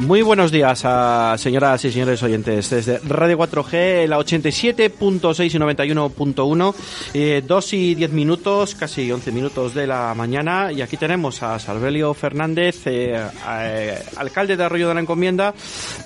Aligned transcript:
Muy 0.00 0.22
buenos 0.22 0.50
días 0.50 0.82
a 0.84 1.36
señoras 1.38 1.84
y 1.84 1.92
señores 1.92 2.20
oyentes 2.24 2.68
desde 2.68 2.98
Radio 2.98 3.38
4G, 3.38 4.08
la 4.08 4.18
87.6 4.18 5.54
y 5.54 5.58
91.1, 5.58 6.74
eh, 7.14 7.42
2 7.46 7.72
y 7.74 7.94
10 7.94 8.10
minutos, 8.10 8.74
casi 8.74 9.10
11 9.10 9.30
minutos 9.30 9.72
de 9.72 9.86
la 9.86 10.12
mañana 10.14 10.72
y 10.72 10.82
aquí 10.82 10.96
tenemos 10.96 11.44
a 11.44 11.60
Salvelio 11.60 12.12
Fernández, 12.12 12.86
eh, 12.86 13.24
eh, 13.48 13.98
alcalde 14.16 14.56
de 14.56 14.64
Arroyo 14.64 14.88
de 14.88 14.94
la 14.94 15.00
Encomienda, 15.00 15.54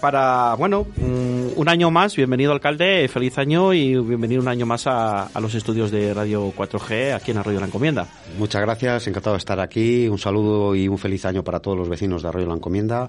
para, 0.03 0.55
bueno, 0.55 0.87
un, 0.99 1.55
un 1.57 1.69
año 1.69 1.91
más, 1.91 2.15
bienvenido 2.15 2.53
alcalde, 2.53 3.09
feliz 3.09 3.39
año 3.39 3.73
y 3.73 3.99
bienvenido 3.99 4.43
un 4.43 4.49
año 4.49 4.67
más 4.67 4.87
a, 4.87 5.29
a 5.29 5.41
los 5.41 5.55
estudios 5.55 5.91
de 5.91 6.13
Radio 6.13 6.53
4G 6.55 7.15
aquí 7.15 7.31
en 7.31 7.39
Arroyo 7.39 7.57
de 7.57 7.63
la 7.63 7.67
Encomienda. 7.69 8.07
Muchas 8.39 8.61
gracias, 8.61 9.07
encantado 9.07 9.35
de 9.35 9.39
estar 9.39 9.59
aquí, 9.59 10.09
un 10.09 10.19
saludo 10.19 10.77
y 10.77 10.89
un 10.89 10.99
feliz 10.99 11.25
año 11.25 11.43
para 11.43 11.61
todos 11.61 11.79
los 11.79 11.89
vecinos 11.89 12.23
de 12.23 12.29
Arroyo 12.29 12.45
de 12.45 12.51
la 12.51 12.57
Encomienda 12.57 13.09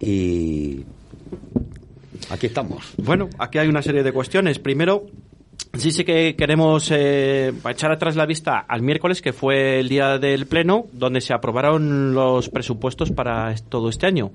y 0.00 0.84
aquí 2.30 2.46
estamos. 2.46 2.94
Bueno, 2.96 3.28
aquí 3.38 3.58
hay 3.58 3.68
una 3.68 3.82
serie 3.82 4.02
de 4.02 4.12
cuestiones. 4.12 4.58
Primero, 4.58 5.06
sí 5.76 5.90
sí 5.90 6.04
que 6.04 6.34
queremos 6.36 6.90
eh, 6.90 7.52
echar 7.68 7.92
atrás 7.92 8.16
la 8.16 8.26
vista 8.26 8.58
al 8.58 8.82
miércoles, 8.82 9.22
que 9.22 9.32
fue 9.32 9.80
el 9.80 9.88
día 9.88 10.18
del 10.18 10.46
Pleno, 10.46 10.86
donde 10.92 11.20
se 11.20 11.32
aprobaron 11.32 12.14
los 12.14 12.48
presupuestos 12.48 13.10
para 13.10 13.54
todo 13.68 13.88
este 13.88 14.06
año. 14.06 14.32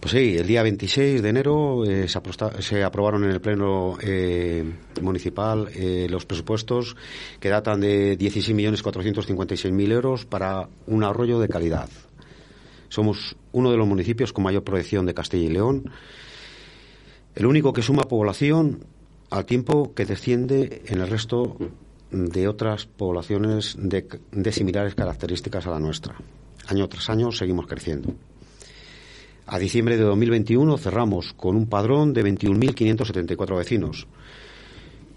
Pues 0.00 0.12
sí, 0.12 0.36
el 0.36 0.46
día 0.46 0.62
26 0.62 1.22
de 1.22 1.28
enero 1.28 1.84
eh, 1.84 2.08
se, 2.08 2.20
se 2.60 2.84
aprobaron 2.84 3.24
en 3.24 3.30
el 3.30 3.40
Pleno 3.40 3.98
eh, 4.02 4.64
Municipal 5.00 5.68
los 6.08 6.26
presupuestos 6.26 6.96
que 7.38 7.48
datan 7.48 7.80
de 7.80 8.18
16.456.000 8.18 9.92
euros 9.92 10.24
para 10.24 10.68
un 10.86 11.04
arroyo 11.04 11.38
de 11.40 11.48
calidad. 11.48 11.88
Somos 12.90 13.36
uno 13.52 13.70
de 13.70 13.78
los 13.78 13.88
municipios 13.88 14.34
con 14.34 14.44
mayor 14.44 14.62
proyección 14.62 15.06
de 15.06 15.14
Castilla 15.14 15.46
y 15.46 15.48
León, 15.48 15.90
el 17.34 17.46
único 17.46 17.72
que 17.72 17.82
suma 17.82 18.02
población 18.02 18.84
al 19.30 19.46
tiempo 19.46 19.94
que 19.94 20.04
desciende 20.04 20.82
en 20.86 21.00
el 21.00 21.08
resto 21.08 21.56
de 22.10 22.48
otras 22.48 22.86
poblaciones 22.86 23.76
de, 23.78 24.52
similares 24.52 24.94
características 24.94 25.66
a 25.66 25.70
la 25.70 25.78
nuestra. 25.78 26.16
Año 26.66 26.88
tras 26.88 27.08
año 27.10 27.30
seguimos 27.30 27.66
creciendo. 27.66 28.12
A 29.46 29.58
diciembre 29.58 29.96
de 29.96 30.04
2021 30.04 30.76
cerramos 30.78 31.32
con 31.32 31.56
un 31.56 31.68
padrón 31.68 32.12
de 32.12 32.24
21.574 32.24 33.56
vecinos. 33.56 34.06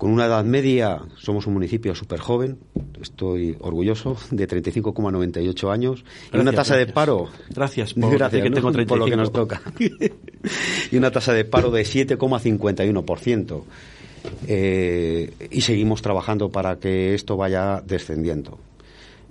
Con 0.03 0.11
una 0.11 0.25
edad 0.25 0.43
media, 0.43 0.99
somos 1.17 1.47
un 1.47 1.53
municipio 1.53 1.95
súper 1.95 2.19
joven, 2.19 2.57
estoy 3.01 3.55
orgulloso, 3.61 4.17
de 4.31 4.49
35,98 4.49 5.71
años. 5.71 6.03
y 6.25 6.35
una 6.35 6.51
Gracias, 6.51 6.55
tasa 6.55 6.73
de 6.73 6.79
gracias. 6.81 6.93
paro. 6.93 7.29
Gracias 7.55 7.93
por 8.01 8.11
Gracias, 8.11 8.49
por 8.49 8.99
lo 8.99 9.05
que 9.05 9.11
35. 9.11 9.15
nos 9.15 9.31
toca. 9.31 9.61
y 10.91 10.97
una 10.97 11.09
tasa 11.09 11.31
de 11.31 11.45
paro 11.45 11.71
de 11.71 11.83
7,51%. 11.83 13.63
Eh, 14.45 15.31
y 15.49 15.61
seguimos 15.61 16.01
trabajando 16.01 16.49
para 16.49 16.77
que 16.79 17.13
esto 17.13 17.37
vaya 17.37 17.81
descendiendo. 17.87 18.59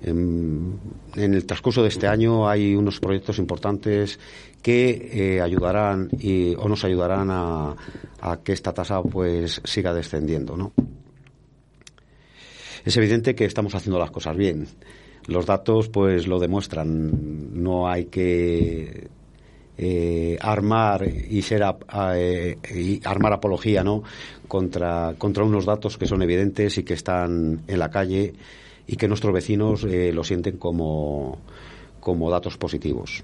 En, 0.03 0.79
en 1.17 1.34
el 1.34 1.45
transcurso 1.45 1.83
de 1.83 1.91
este 1.91 2.09
año 2.09 2.48
hay 2.48 2.75
unos 2.75 2.98
proyectos 2.98 3.39
importantes 3.39 4.19
que 4.62 5.10
eh, 5.36 5.41
ayudarán 5.41 6.08
y, 6.18 6.55
o 6.55 6.68
nos 6.68 6.84
ayudarán 6.84 7.28
a, 7.30 7.74
que 8.44 8.52
esta 8.52 8.72
tasa 8.72 9.02
pues 9.02 9.60
siga 9.64 9.92
descendiendo, 9.92 10.56
¿no? 10.56 10.72
Es 12.84 12.96
evidente 12.96 13.34
que 13.34 13.44
estamos 13.44 13.74
haciendo 13.74 13.98
las 13.98 14.10
cosas 14.10 14.36
bien. 14.36 14.66
Los 15.27 15.46
datos 15.46 15.88
pues 15.88 16.27
lo 16.27 16.38
demuestran. 16.40 17.62
No 17.62 17.88
hay 17.88 18.06
que 18.06 19.08
eh, 19.78 20.36
armar 20.40 21.06
y 21.08 21.42
ser 21.42 21.62
a- 21.62 21.77
eh, 22.16 23.00
armar 23.05 23.33
apología 23.33 23.83
no 23.84 24.02
contra 24.48 25.14
contra 25.16 25.44
unos 25.44 25.64
datos 25.64 25.96
que 25.96 26.06
son 26.06 26.22
evidentes 26.22 26.77
y 26.78 26.83
que 26.83 26.94
están 26.94 27.62
en 27.68 27.78
la 27.78 27.90
calle 27.90 28.34
y 28.86 28.96
que 28.96 29.08
nuestros 29.08 29.33
vecinos 29.33 29.84
lo 29.84 30.24
sienten 30.24 30.56
como 30.58 31.39
como 32.01 32.30
datos 32.30 32.58
positivos. 32.58 33.22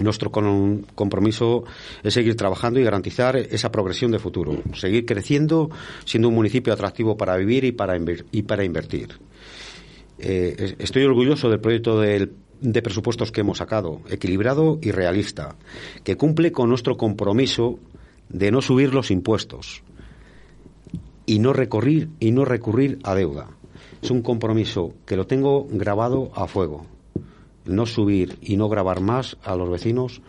Nuestro 0.00 0.30
con- 0.32 0.86
compromiso 0.94 1.64
es 2.02 2.14
seguir 2.14 2.34
trabajando 2.36 2.80
y 2.80 2.84
garantizar 2.84 3.36
esa 3.36 3.70
progresión 3.70 4.10
de 4.10 4.18
futuro, 4.18 4.60
seguir 4.74 5.06
creciendo, 5.06 5.70
siendo 6.04 6.28
un 6.28 6.34
municipio 6.34 6.72
atractivo 6.72 7.16
para 7.16 7.36
vivir 7.36 7.64
y 7.64 7.72
para, 7.72 7.96
y 8.32 8.42
para 8.42 8.64
invertir. 8.64 9.10
Eh, 10.18 10.54
es- 10.58 10.74
estoy 10.78 11.04
orgulloso 11.04 11.48
del 11.48 11.60
proyecto 11.60 12.00
de 12.00 12.82
presupuestos 12.82 13.30
que 13.30 13.42
hemos 13.42 13.58
sacado, 13.58 14.00
equilibrado 14.10 14.78
y 14.82 14.90
realista, 14.90 15.54
que 16.02 16.16
cumple 16.16 16.50
con 16.50 16.68
nuestro 16.68 16.96
compromiso 16.96 17.78
de 18.28 18.50
no 18.50 18.62
subir 18.62 18.94
los 18.94 19.10
impuestos 19.12 19.82
y 21.26 21.38
no 21.38 21.52
recurrir 21.52 22.08
y 22.20 22.32
no 22.32 22.44
recurrir 22.44 22.98
a 23.04 23.14
deuda. 23.14 23.48
Es 24.02 24.10
un 24.10 24.22
compromiso 24.22 24.92
que 25.06 25.16
lo 25.16 25.26
tengo 25.26 25.66
grabado 25.70 26.30
a 26.34 26.46
fuego. 26.46 26.86
No 27.66 27.86
subir 27.86 28.38
y 28.42 28.56
no 28.56 28.68
grabar 28.68 29.00
más 29.00 29.36
a 29.42 29.56
los 29.56 29.70
vecinos 29.70 30.20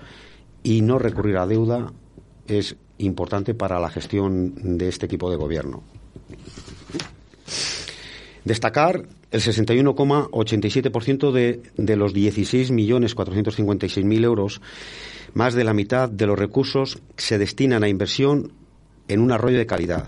y 0.63 0.81
no 0.81 0.99
recurrir 0.99 1.37
a 1.37 1.47
deuda 1.47 1.91
es 2.47 2.75
importante 2.97 3.53
para 3.53 3.79
la 3.79 3.89
gestión 3.89 4.77
de 4.77 4.87
este 4.87 5.05
equipo 5.05 5.29
de 5.29 5.35
gobierno. 5.37 5.83
Destacar 8.43 9.05
el 9.31 9.41
61,87% 9.41 11.31
de, 11.31 11.61
de 11.75 11.95
los 11.95 12.13
16.456.000 12.13 14.23
euros, 14.23 14.61
más 15.33 15.55
de 15.55 15.63
la 15.63 15.73
mitad 15.73 16.09
de 16.09 16.27
los 16.27 16.39
recursos 16.39 17.01
se 17.17 17.37
destinan 17.37 17.83
a 17.83 17.89
inversión 17.89 18.53
en 19.07 19.19
un 19.19 19.31
arroyo 19.31 19.57
de 19.57 19.65
calidad. 19.65 20.07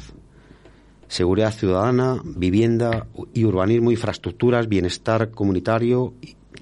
Seguridad 1.08 1.54
ciudadana, 1.54 2.22
vivienda 2.24 3.08
y 3.34 3.46
urbanismo, 3.46 3.92
infraestructuras, 3.92 4.68
bienestar 4.68 5.32
comunitario 5.32 6.14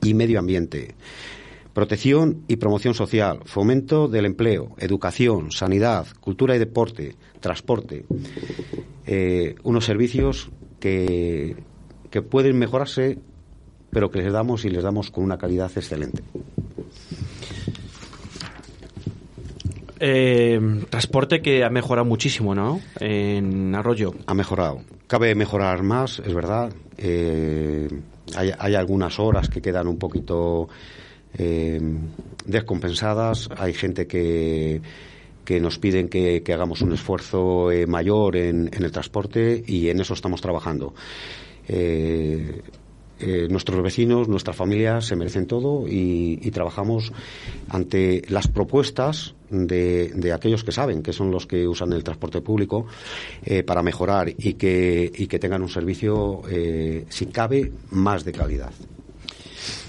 y- 0.03 0.13
medio 0.13 0.39
ambiente. 0.39 0.95
Protección 1.73 2.43
y 2.47 2.55
promoción 2.55 2.93
social, 2.93 3.39
fomento 3.45 4.07
del 4.07 4.25
empleo, 4.25 4.75
educación, 4.79 5.51
sanidad, 5.51 6.07
cultura 6.21 6.55
y 6.55 6.59
deporte, 6.59 7.15
transporte. 7.41 8.05
Eh, 9.05 9.55
unos 9.63 9.83
servicios 9.85 10.49
que, 10.79 11.57
que 12.11 12.21
pueden 12.21 12.57
mejorarse, 12.57 13.17
pero 13.91 14.09
que 14.09 14.19
les 14.21 14.31
damos 14.31 14.63
y 14.65 14.69
les 14.69 14.83
damos 14.83 15.11
con 15.11 15.23
una 15.23 15.37
calidad 15.37 15.69
excelente. 15.75 16.23
Eh, 19.99 20.59
transporte 20.89 21.41
que 21.41 21.63
ha 21.63 21.69
mejorado 21.69 22.05
muchísimo, 22.05 22.53
¿no? 22.53 22.81
En 22.99 23.73
Arroyo. 23.75 24.13
Ha 24.27 24.33
mejorado. 24.33 24.81
Cabe 25.07 25.35
mejorar 25.35 25.83
más, 25.83 26.19
es 26.19 26.33
verdad. 26.33 26.73
Eh, 26.97 27.87
hay, 28.35 28.51
hay 28.57 28.75
algunas 28.75 29.19
horas 29.19 29.49
que 29.49 29.61
quedan 29.61 29.87
un 29.87 29.97
poquito 29.97 30.67
eh, 31.37 31.79
descompensadas. 32.45 33.49
Hay 33.57 33.73
gente 33.73 34.07
que, 34.07 34.81
que 35.43 35.59
nos 35.59 35.79
piden 35.79 36.09
que, 36.09 36.43
hagamos 36.53 36.81
un 36.81 36.93
esfuerzo 36.93 37.69
mayor 37.87 38.35
en, 38.35 38.69
en 38.73 38.83
el 38.83 38.91
transporte 38.91 39.63
y 39.65 39.89
en 39.89 40.01
eso 40.01 40.13
estamos 40.13 40.41
trabajando. 40.41 40.93
Eh, 43.27 43.47
nuestros 43.49 43.81
vecinos, 43.81 44.27
nuestras 44.27 44.55
familias 44.55 45.07
se 45.07 45.15
merecen 45.15 45.47
todo 45.47 45.87
y, 45.87 46.37
trabajamos 46.51 47.11
ante 47.69 48.21
las 48.29 48.47
propuestas 48.47 49.33
de, 49.49 50.09
de 50.09 50.31
aquellos 50.31 50.63
que 50.63 50.71
saben, 50.71 51.01
que 51.01 51.11
son 51.11 51.31
los 51.31 51.47
que 51.47 51.67
usan 51.67 51.91
el 51.93 52.03
transporte 52.03 52.41
público, 52.41 52.85
eh, 53.43 53.63
para 53.63 53.81
mejorar 53.81 54.29
y 54.29 54.53
que, 54.53 55.11
y 55.13 55.25
que 55.25 55.39
tengan 55.39 55.63
un 55.63 55.69
servicio, 55.69 56.43
eh, 56.49 57.05
si 57.09 57.25
cabe, 57.25 57.71
más 57.89 58.23
de 58.25 58.31
calidad. 58.31 58.71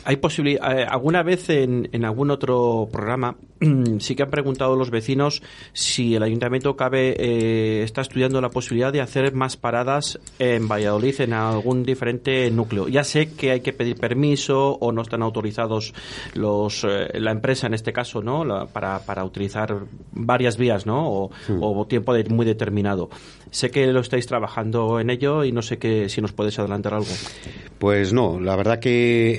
Hay 0.05 0.17
posibilidad, 0.17 0.63
alguna 0.89 1.23
vez 1.23 1.51
en, 1.51 1.91
en 1.93 2.05
algún 2.07 2.31
otro 2.31 2.89
programa 2.91 3.37
sí 4.01 4.15
que 4.15 4.23
han 4.23 4.31
preguntado 4.31 4.77
los 4.77 4.91
vecinos 4.91 5.43
si 5.73 6.15
el 6.15 6.23
ayuntamiento 6.23 6.77
cabe 6.77 7.15
eh, 7.19 7.83
está 7.83 8.01
estudiando 8.03 8.41
la 8.41 8.51
posibilidad 8.51 8.93
de 8.93 9.01
hacer 9.01 9.33
más 9.33 9.57
paradas 9.57 10.19
en 10.39 10.69
Valladolid 10.69 11.21
en 11.21 11.33
algún 11.33 11.83
diferente 11.85 12.51
núcleo. 12.51 12.89
Ya 12.89 13.03
sé 13.05 13.33
que 13.33 13.51
hay 13.53 13.61
que 13.61 13.73
pedir 13.73 13.97
permiso 13.97 14.73
o 14.81 14.93
no 14.93 15.03
están 15.03 15.23
autorizados 15.23 15.95
los 16.35 16.85
eh, 16.85 17.19
la 17.19 17.31
empresa 17.31 17.67
en 17.67 17.75
este 17.75 17.93
caso, 17.93 18.21
¿no? 18.23 18.45
La- 18.45 18.67
para, 18.67 18.99
para 19.01 19.25
utilizar 19.25 19.75
varias 20.13 20.57
vías, 20.59 20.85
¿no? 20.87 21.09
O, 21.09 21.31
o 21.61 21.87
tiempo 21.87 22.13
de- 22.13 22.25
muy 22.25 22.45
determinado. 22.45 23.09
Sé 23.51 23.71
que 23.71 23.87
lo 23.87 24.01
estáis 24.01 24.27
trabajando 24.27 25.01
en 25.01 25.09
ello 25.09 25.45
y 25.45 25.53
no 25.53 25.63
sé 25.63 25.79
que 25.79 26.09
si 26.09 26.21
nos 26.21 26.33
puedes 26.33 26.59
adelantar 26.59 26.95
algo. 26.95 27.07
Pues 27.79 28.13
no, 28.13 28.41
la 28.41 28.57
verdad 28.57 28.81
que 28.81 29.37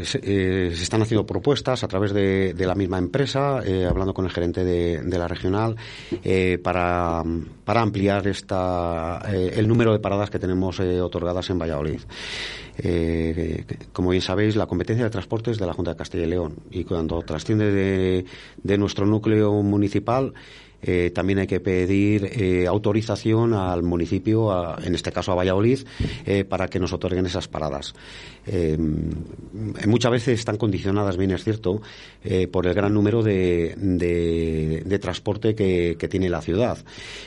eh, 0.00 0.04
se, 0.04 0.18
eh, 0.22 0.70
se 0.74 0.82
están 0.82 1.02
haciendo 1.02 1.26
propuestas 1.26 1.84
a 1.84 1.88
través 1.88 2.12
de, 2.12 2.54
de 2.54 2.66
la 2.66 2.74
misma 2.74 2.98
empresa 2.98 3.11
empresa, 3.12 3.58
hablando 3.88 4.14
con 4.14 4.24
el 4.24 4.30
gerente 4.30 4.64
de, 4.64 5.18
la 5.18 5.28
regional, 5.28 5.76
para, 6.62 7.22
para 7.64 7.82
ampliar 7.82 8.26
esta, 8.26 9.20
el 9.30 9.68
número 9.68 9.92
de 9.92 9.98
paradas 9.98 10.30
que 10.30 10.38
tenemos 10.38 10.80
otorgadas 10.80 11.50
en 11.50 11.58
Valladolid. 11.58 12.00
como 13.92 14.10
bien 14.10 14.22
sabéis, 14.22 14.56
la 14.56 14.66
competencia 14.66 15.04
de 15.04 15.10
transporte 15.10 15.50
es 15.50 15.58
de 15.58 15.66
la 15.66 15.74
Junta 15.74 15.90
de 15.90 15.96
Castilla 15.98 16.24
y 16.24 16.28
León 16.28 16.56
y 16.70 16.84
cuando 16.84 17.20
trasciende 17.20 17.70
de, 17.70 18.24
de 18.62 18.78
nuestro 18.78 19.04
núcleo 19.04 19.52
municipal, 19.62 20.32
eh, 20.82 21.12
también 21.14 21.38
hay 21.38 21.46
que 21.46 21.60
pedir 21.60 22.24
eh, 22.24 22.66
autorización 22.66 23.54
al 23.54 23.84
municipio, 23.84 24.76
en 24.82 24.94
este 24.96 25.12
caso 25.12 25.30
a 25.30 25.36
Valladolid, 25.36 25.80
eh, 26.26 26.44
para 26.44 26.66
que 26.66 26.80
nos 26.80 26.92
otorguen 26.92 27.24
esas 27.26 27.46
paradas. 27.46 27.94
muchas 29.86 30.10
veces 30.10 30.40
están 30.40 30.56
condicionadas, 30.56 31.16
bien 31.16 31.30
es 31.30 31.44
cierto, 31.44 31.80
por 32.50 32.66
el 32.66 32.74
gran 32.74 32.92
número 32.92 33.22
de, 33.22 33.74
de, 33.76 34.98
transporte 34.98 35.54
que, 35.54 36.08
tiene 36.10 36.28
la 36.28 36.42
ciudad 36.42 36.78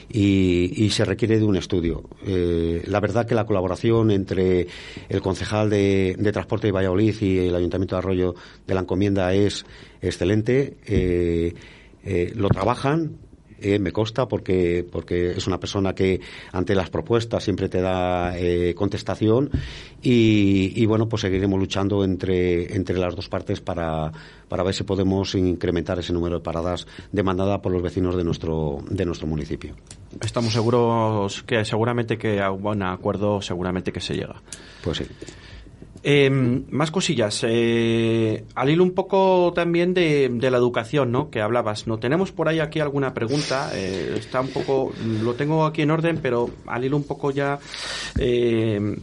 y, 0.10 0.90
se 0.90 1.06
requiere 1.06 1.40
de 1.40 1.46
un 1.46 1.56
estudio. 1.56 2.04
la 2.26 3.00
verdad 3.00 3.26
que 3.26 3.36
la 3.36 3.46
colaboración 3.46 4.12
entre 4.12 4.68
el 5.10 5.22
concejal 5.22 5.70
de 5.70 6.32
Transporte 6.34 6.68
de 6.68 6.72
Valladolid 6.72 7.16
y 7.22 7.40
el 7.40 7.56
Ayuntamiento 7.56 7.96
de 7.96 8.00
Arroyo 8.00 8.36
de 8.68 8.74
la 8.74 8.82
Encomienda 8.82 9.34
es 9.34 9.66
excelente. 10.02 11.54
lo 12.36 12.50
trabajan, 12.50 13.18
eh, 13.60 13.80
me 13.80 13.92
consta 13.92 14.28
porque, 14.28 14.86
porque 14.90 15.32
es 15.32 15.48
una 15.48 15.60
persona 15.60 15.94
que 15.94 16.20
ante 16.52 16.76
las 16.76 16.90
propuestas 16.90 17.44
siempre 17.44 17.70
te 17.70 17.82
da 17.82 18.38
eh, 18.38 18.74
contestación 18.76 19.50
y, 20.02 20.86
bueno, 20.86 21.10
pues 21.10 21.22
seguiremos 21.22 21.60
luchando 21.60 22.04
entre, 22.04 22.76
entre 22.76 22.98
las 22.98 23.16
dos 23.16 23.28
partes 23.28 23.60
para, 23.60 24.12
para 24.48 24.64
ver 24.64 24.74
si 24.76 24.84
podemos 24.84 25.34
incrementar 25.34 25.98
ese 25.98 26.14
número 26.14 26.36
de 26.36 26.42
paradas 26.44 26.86
demandada 27.12 27.62
por 27.62 27.72
los 27.72 27.82
vecinos 27.82 28.16
de 28.16 28.24
nuestro, 28.24 28.80
de 28.88 29.06
nuestro 29.06 29.28
municipio. 29.28 29.74
Estamos 30.22 30.54
seguros 30.54 31.44
que 31.44 31.66
seguramente 31.66 32.18
que 32.18 32.40
a 32.40 32.52
un 32.52 32.62
buen 32.62 32.84
acuerdo 32.84 33.42
seguramente 33.42 33.92
que 33.92 34.00
se 34.00 34.14
llega. 34.14 34.42
Pues 34.84 34.98
sí. 35.00 35.06
Eh, 36.08 36.30
más 36.30 36.92
cosillas. 36.92 37.44
Eh, 37.48 38.46
al 38.54 38.70
hilo 38.70 38.84
un 38.84 38.92
poco 38.92 39.52
también 39.56 39.96
de, 39.96 40.30
la 40.40 40.58
educación, 40.58 41.12
¿no? 41.12 41.32
Que 41.32 41.42
hablabas. 41.42 41.88
¿No 41.88 41.98
tenemos 41.98 42.32
por 42.32 42.48
ahí 42.48 42.60
aquí 42.60 42.80
alguna 42.80 43.16
pregunta? 43.16 43.72
Eh, 43.74 44.14
está 44.16 44.40
un 44.42 44.50
poco, 44.50 44.94
lo 45.24 45.34
tengo 45.34 45.66
aquí 45.66 45.82
en 45.82 45.90
orden, 45.90 46.20
pero 46.22 46.48
al 46.68 46.86
hilo 46.86 46.98
un 46.98 47.06
poco 47.06 47.32
ya. 47.32 47.58
Eh, 48.20 48.98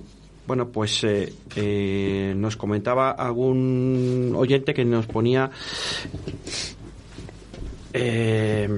bueno, 0.46 0.68
pues 0.68 1.04
nos 2.36 2.56
comentaba 2.56 3.10
algún 3.10 4.34
oyente 4.36 4.72
que 4.72 4.84
nos 4.84 5.06
ponía. 5.06 5.50
Eh, 7.92 8.68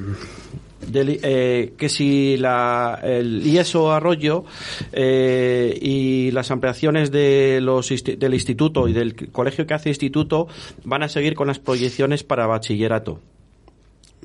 eh, 0.92 1.72
que 1.76 1.88
si 1.88 2.36
la, 2.36 3.00
el 3.02 3.46
IESO 3.46 3.92
Arroyo 3.92 4.44
eh, 4.92 5.78
y 5.81 6.31
las 6.31 6.50
ampliaciones 6.50 7.10
de 7.10 7.60
los, 7.60 7.88
del 7.88 8.34
instituto 8.34 8.88
y 8.88 8.92
del 8.92 9.31
colegio 9.31 9.66
que 9.66 9.75
hace 9.75 9.88
instituto 9.88 10.48
van 10.84 11.02
a 11.02 11.08
seguir 11.08 11.34
con 11.34 11.48
las 11.48 11.58
proyecciones 11.58 12.25
para 12.25 12.46
bachillerato. 12.46 13.20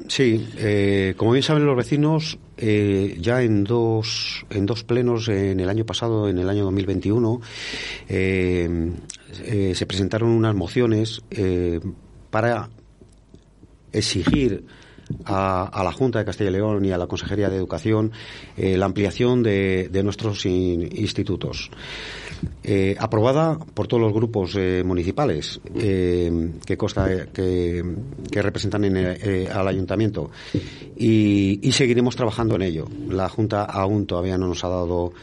Sí, 0.07 0.47
eh, 0.57 1.13
como 1.17 1.33
bien 1.33 1.44
saben 1.44 1.65
los 1.65 1.75
vecinos, 1.75 2.39
ya 2.57 3.41
en 3.41 3.65
dos, 3.65 4.45
en 4.50 4.65
dos 4.65 4.85
plenos 4.85 5.27
en 5.27 5.59
el 5.59 5.67
año 5.67 5.85
pasado, 5.85 6.29
en 6.29 6.38
el 6.38 6.50
año 6.50 6.63
2021, 6.63 7.41
se 8.07 9.85
presentaron 9.85 10.29
unas 10.29 10.56
mociones 10.56 11.21
para 12.29 12.69
exigir 13.91 14.63
a, 15.25 15.81
la 15.83 15.91
Junta 15.91 16.19
de 16.19 16.25
Castilla 16.25 16.50
y 16.50 16.53
León 16.53 16.85
y 16.85 16.91
a 16.91 16.97
la 16.97 17.07
Consejería 17.07 17.50
de 17.50 17.57
Educación 17.57 18.11
eh, 18.57 18.77
la 18.77 18.85
ampliación 18.85 19.44
de, 19.44 19.89
nuestros 20.03 20.45
institutos. 20.45 21.69
Eh, 22.63 22.95
aprobada 22.97 23.57
por 23.59 23.88
todos 23.88 24.01
los 24.01 24.13
grupos 24.13 24.56
eh, 24.56 24.81
municipales 24.85 25.59
que, 25.73 26.77
consta, 26.77 27.27
que, 27.33 27.83
representan 28.31 28.85
al 28.85 29.67
ayuntamiento 29.67 30.31
y, 30.97 31.59
seguiremos 31.71 32.15
trabajando 32.15 32.56
en 32.56 32.61
ello. 32.63 32.88
La 33.09 33.29
Junta 33.29 33.63
aún 33.63 34.06
todavía 34.06 34.38
no 34.38 34.47
nos 34.47 34.63
ha 34.63 34.69
dado 34.69 35.13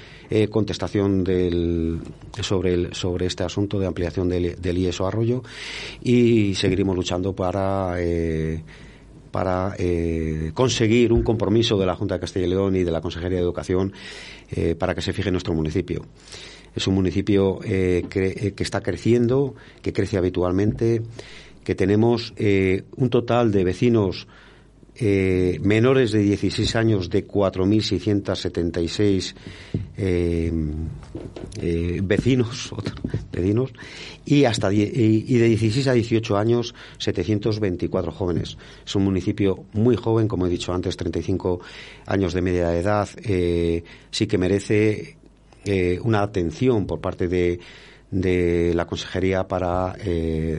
contestación 0.51 1.23
del, 1.23 2.01
sobre, 2.41 2.75
el, 2.75 2.95
sobre 2.95 3.27
este 3.27 3.45
asunto 3.45 3.79
de 3.79 3.87
ampliación 3.87 4.29
del, 4.29 4.61
del 4.61 4.79
IESO 4.79 5.07
Arroyo 5.07 5.43
y 6.03 6.55
seguiremos 6.55 6.97
luchando 6.97 7.35
para 7.35 7.97
para 9.31 9.75
eh, 9.79 10.53
conseguir 10.55 11.13
un 11.13 11.23
compromiso 11.23 11.79
de 11.79 11.87
la 11.87 11.95
Junta 11.95 12.15
de 12.15 12.21
Castilla 12.21 12.47
y 12.47 12.51
León 12.51 12.77
y 12.77 12.85
de 12.85 12.91
la 12.91 13.01
Consejería 13.01 13.39
de 13.39 13.45
Educación 13.45 13.93
eh, 14.51 14.75
para 14.75 14.95
que 14.95 15.03
se 15.03 15.13
fije 15.13 15.29
en 15.29 15.35
nuestro 15.35 15.55
municipio. 15.55 16.05
Es 16.75 16.87
un 16.87 16.95
municipio 16.95 17.61
eh, 17.65 18.05
que, 18.09 18.55
está 18.59 18.83
creciendo, 18.83 19.55
que 19.83 19.93
crece 19.93 20.19
habitualmente, 20.19 21.03
que 21.65 21.75
tenemos 21.75 22.35
un 22.39 23.11
total 23.11 23.51
de 23.51 23.65
vecinos 23.65 24.29
eh, 24.99 25.59
menores 25.63 26.13
de 26.13 26.21
16 26.21 26.77
años 26.77 27.11
de 27.11 27.27
4.676 27.27 29.35
eh, 29.99 30.53
eh, 31.61 32.01
vecinos, 32.03 32.73
vecinos 33.33 33.73
y 34.25 34.45
hasta 34.45 34.73
y 34.73 35.39
de 35.39 35.49
16 35.49 35.89
a 35.89 35.93
18 35.93 36.37
años 36.37 36.75
724 36.99 38.13
jóvenes. 38.13 38.57
Es 38.85 38.95
un 38.95 39.05
municipio 39.05 39.65
muy 39.73 39.97
joven, 39.97 40.29
como 40.29 40.47
he 40.47 40.51
dicho 40.51 40.73
antes, 40.73 40.97
35 40.97 41.61
años 42.07 42.33
de 42.33 42.43
media 42.43 42.77
edad. 42.77 43.09
Eh, 43.23 43.85
sí 44.11 44.27
que 44.27 44.39
merece 44.39 45.17
una 46.05 46.23
atención 46.23 46.87
por 46.87 47.01
parte 47.01 47.27
de, 47.27 47.59
de 48.11 48.73
la 48.75 48.87
consejería 48.87 49.49
para 49.49 49.95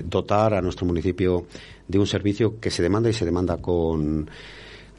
dotar 0.05 0.53
a 0.53 0.61
nuestro 0.61 0.85
municipio 0.85 1.45
de 1.88 1.99
un 1.99 2.07
servicio 2.07 2.59
que 2.59 2.71
se 2.71 2.83
demanda 2.83 3.09
y 3.09 3.13
se 3.13 3.25
demanda 3.25 3.57
con, 3.57 4.29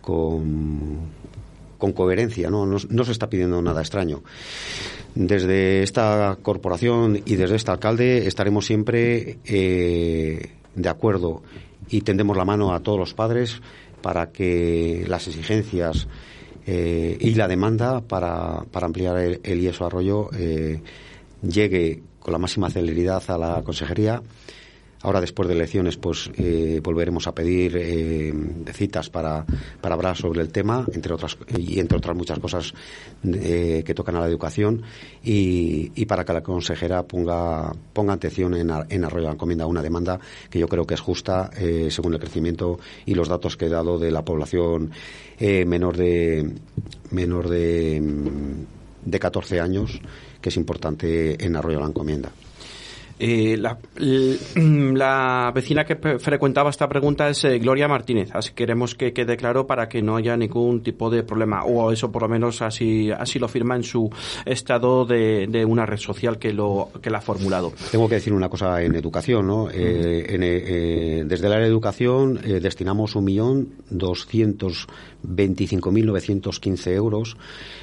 con, 0.01 1.93
coherencia, 1.95 2.51
¿no? 2.51 2.67
¿no? 2.67 3.05
se 3.05 3.13
está 3.13 3.29
pidiendo 3.29 3.61
nada 3.61 3.81
extraño. 3.81 4.23
Desde 5.15 5.83
esta 5.83 6.39
corporación 6.43 7.21
y 7.25 7.37
desde 7.37 7.57
este 7.57 7.71
alcalde 7.71 8.27
estaremos 8.27 8.67
siempre 8.67 9.39
eh, 9.45 10.51
de 10.75 10.89
acuerdo 10.89 11.43
y 11.89 12.03
tendemos 12.03 12.37
la 12.37 12.45
mano 12.45 12.73
a 12.73 12.81
todos 12.81 12.99
los 12.99 13.15
padres 13.15 13.61
para 14.03 14.31
que 14.31 15.05
las 15.09 15.27
exigencias 15.27 16.07
eh, 16.67 17.17
y 17.21 17.35
la 17.35 17.49
demanda 17.49 18.01
para, 18.01 18.63
para 18.71 18.87
ampliar 18.87 19.19
el, 19.19 19.41
el 19.43 19.61
IESO 19.61 19.87
Arroyo 19.87 20.31
eh, 20.35 20.81
llegue 21.43 22.03
con 22.29 22.33
la 22.35 22.39
máxima 22.39 22.69
celeridad 22.69 23.23
a 23.29 23.39
la 23.39 23.63
consejería. 23.63 24.21
Ahora, 25.01 25.19
después 25.19 25.49
de 25.49 25.55
elecciones, 25.55 25.97
pues 25.97 26.31
eh, 26.37 26.79
volveremos 26.83 27.27
a 27.27 27.35
pedir 27.35 27.75
eh, 27.79 28.35
citas 28.75 29.09
para, 29.09 29.47
para 29.81 29.95
hablar 29.95 30.15
sobre 30.15 30.43
el 30.43 30.51
tema, 30.53 30.85
entre 30.93 31.15
otras 31.15 31.39
y 31.57 31.81
entre 31.81 31.97
otras 31.97 32.15
muchas 32.15 32.39
cosas 32.39 32.75
eh, 33.25 33.83
que 33.83 33.95
tocan 33.95 34.17
a 34.17 34.21
la 34.21 34.27
educación, 34.27 34.83
y, 35.25 36.05
para 36.05 36.23
que 36.23 36.35
la 36.35 36.43
consejera 36.43 37.03
ponga, 37.05 37.73
ponga 37.95 38.13
atención 38.13 38.55
en, 38.55 38.71
en 38.91 39.05
Arroyo 39.07 39.23
de 39.23 39.29
la 39.29 39.33
Encomienda 39.33 39.65
una 39.65 39.81
demanda 39.81 40.21
que 40.51 40.59
yo 40.59 40.69
creo 40.69 40.85
que 40.85 40.95
es 40.95 41.01
justa 41.01 41.51
según 41.89 42.13
el 42.13 42.21
crecimiento 42.21 42.79
y 43.07 43.15
los 43.15 43.29
datos 43.29 43.57
que 43.57 43.67
he 43.67 43.71
dado 43.71 43.99
de 43.99 44.11
la 44.11 44.23
población 44.23 44.91
menor 45.39 45.97
de 45.97 46.51
menor 47.11 47.49
de, 47.49 48.03
de 49.05 49.19
14 49.19 49.61
años, 49.61 50.01
que 50.41 50.49
es 50.49 50.57
importante 50.57 51.45
en 51.45 51.57
Arroyo 51.57 51.81
la 51.81 51.87
Encomienda. 51.87 52.31
Eh, 53.19 53.57
la, 54.57 55.53
vecina 55.55 55.85
que 55.85 55.97
frecuentaba 56.19 56.71
esta 56.71 56.89
pregunta 56.89 57.29
es 57.29 57.45
eh, 57.45 57.59
Gloria 57.59 57.89
Martínez, 57.89 58.31
así 58.33 58.53
queremos 58.53 58.95
que 58.95 59.13
quede 59.13 59.37
claro 59.37 59.67
para 59.67 59.89
que 59.89 60.03
no 60.03 60.17
haya 60.17 60.37
ningún 60.37 60.83
tipo 60.83 61.11
de 61.11 61.25
problema, 61.25 61.65
o 61.65 61.91
eso 61.91 62.13
por 62.13 62.23
lo 62.23 62.29
menos 62.29 62.63
así, 62.63 63.11
así 63.11 63.39
lo 63.39 63.49
firma 63.49 63.75
en 63.77 63.83
su 63.83 64.09
estado 64.45 65.05
de, 65.05 65.65
una 65.67 65.85
red 65.85 65.99
social 65.99 66.39
que 66.39 66.53
lo 66.53 66.91
que 67.03 67.11
la 67.11 67.19
ha 67.19 67.21
formulado. 67.21 67.73
Tengo 67.91 68.09
que 68.09 68.15
decir 68.17 68.33
una 68.33 68.49
cosa 68.49 68.81
en 68.83 68.95
educación, 68.95 69.47
¿no? 69.47 69.69
Eh, 69.71 71.25
desde 71.27 71.47
el 71.47 71.53
área 71.53 71.65
de 71.65 71.71
educación 71.71 72.41
destinamos 72.61 73.17
mil 75.93 76.07
novecientos 76.07 76.61
quince 76.61 76.95
euros 76.95 77.37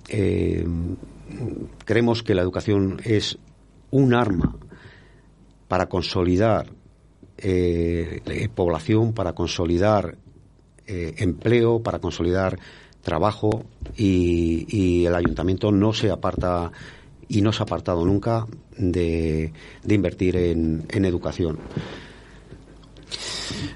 Eh, 0.10 0.66
creemos 1.86 2.24
que 2.24 2.36
la 2.36 2.42
educación 2.42 3.00
es 3.04 3.38
un 3.92 4.14
arma 4.14 4.56
para 5.68 5.88
consolidar 5.88 6.72
eh, 7.38 8.50
población, 8.54 9.14
para 9.14 9.34
consolidar 9.34 10.18
eh, 10.86 11.16
empleo, 11.18 11.82
para 11.82 12.00
consolidar 12.00 12.60
trabajo 13.04 13.64
y, 13.96 15.06
el 15.06 15.14
ayuntamiento 15.14 15.72
no 15.72 15.94
se 15.94 16.10
aparta 16.10 16.72
y 17.28 17.42
no 17.42 17.52
se 17.52 17.62
ha 17.62 17.66
apartado 17.66 18.06
nunca 18.06 18.46
de, 18.78 19.52
invertir 19.88 20.36
en, 20.38 21.06
educación. 21.06 21.60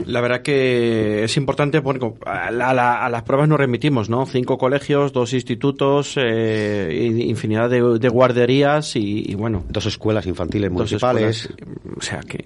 La 0.06 0.22
verdad 0.22 0.42
que 0.42 1.24
es 1.24 1.38
importante 1.38 1.82
porque 1.82 2.14
a, 2.26 2.52
las 2.52 3.24
pruebas 3.24 3.48
nos 3.50 3.60
remitimos, 3.60 4.10
¿no? 4.10 4.26
Cinco 4.26 4.58
colegios, 4.58 5.12
dos 5.12 5.34
institutos, 5.34 6.16
eh, 6.18 7.12
infinidad 7.20 7.70
de, 7.70 8.10
guarderías 8.10 8.96
y, 8.96 9.36
bueno. 9.36 9.64
Dos 9.70 9.86
escuelas 9.86 10.26
infantiles 10.26 10.72
municipales. 10.72 11.50
o 11.96 12.02
sea 12.02 12.22
que. 12.22 12.46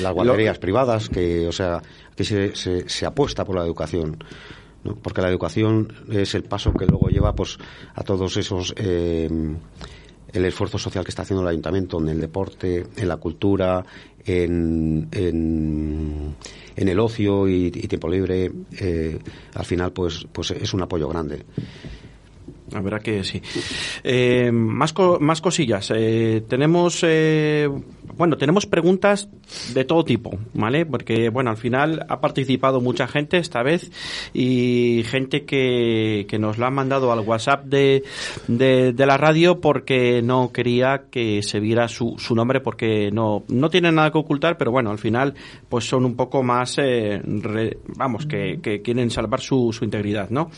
Las 0.00 0.12
guarderías 0.12 0.58
privadas, 0.58 1.08
que, 1.08 1.46
o 1.46 1.52
sea, 1.52 1.80
que 2.14 2.24
se, 2.24 2.54
se, 2.54 3.06
apuesta 3.06 3.44
por 3.44 3.56
la 3.56 3.64
educación. 3.64 4.22
Porque 5.02 5.22
la 5.22 5.28
educación 5.28 5.92
es 6.10 6.34
el 6.34 6.42
paso 6.42 6.72
que 6.74 6.86
luego 6.86 7.08
lleva 7.08 7.34
pues 7.34 7.58
a 7.94 8.02
todos 8.02 8.36
esos. 8.36 8.74
Eh, 8.76 9.28
el 10.32 10.44
esfuerzo 10.46 10.78
social 10.78 11.04
que 11.04 11.10
está 11.10 11.22
haciendo 11.22 11.42
el 11.42 11.48
ayuntamiento 11.48 12.00
en 12.00 12.08
el 12.08 12.20
deporte, 12.20 12.86
en 12.96 13.08
la 13.08 13.18
cultura, 13.18 13.84
en, 14.24 15.08
en, 15.12 16.34
el 16.76 17.00
ocio 17.00 17.48
y, 17.48 17.70
tiempo 17.70 18.08
libre, 18.08 18.50
eh, 18.78 19.18
al 19.54 19.64
final 19.64 19.92
pues, 19.92 20.26
pues 20.32 20.52
es 20.52 20.72
un 20.72 20.82
apoyo 20.82 21.08
grande. 21.08 21.44
La 22.70 22.80
verdad 22.80 23.02
que 23.02 23.22
sí. 23.22 23.42
Eh, 24.02 24.50
más, 24.50 24.94
más 25.20 25.40
cosillas. 25.42 25.92
Eh, 25.94 26.44
tenemos 26.48 27.04
bueno, 28.16 28.36
tenemos 28.36 28.66
preguntas 28.66 29.28
de 29.74 29.84
todo 29.84 30.04
tipo, 30.04 30.38
¿vale? 30.54 30.86
Porque, 30.86 31.28
bueno, 31.28 31.50
al 31.50 31.56
final 31.56 32.04
ha 32.08 32.20
participado 32.20 32.80
mucha 32.80 33.06
gente 33.06 33.38
esta 33.38 33.62
vez 33.62 33.90
y 34.34 35.02
gente 35.06 35.44
que, 35.44 36.26
que 36.28 36.38
nos 36.38 36.58
la 36.58 36.68
ha 36.68 36.70
mandado 36.70 37.12
al 37.12 37.20
WhatsApp 37.20 37.64
de, 37.64 38.04
de, 38.48 39.06
la 39.06 39.16
radio 39.16 39.60
porque 39.60 40.22
no 40.22 40.52
quería 40.52 41.04
que 41.10 41.42
se 41.42 41.58
viera 41.58 41.88
su, 41.88 42.16
su 42.18 42.34
nombre 42.34 42.60
porque 42.60 43.10
no, 43.10 43.44
no 43.48 43.70
tienen 43.70 43.96
nada 43.96 44.12
que 44.12 44.18
ocultar, 44.18 44.56
pero 44.56 44.70
bueno, 44.70 44.90
al 44.90 44.98
final 44.98 45.34
pues 45.68 45.84
son 45.88 46.04
un 46.04 46.14
poco 46.14 46.42
más, 46.42 46.76
eh, 46.78 47.20
vamos, 47.96 48.26
que, 48.26 48.60
que, 48.62 48.82
quieren 48.82 49.10
salvar 49.10 49.40
su, 49.40 49.72
su 49.72 49.84
integridad, 49.84 50.30
¿no? 50.30 50.50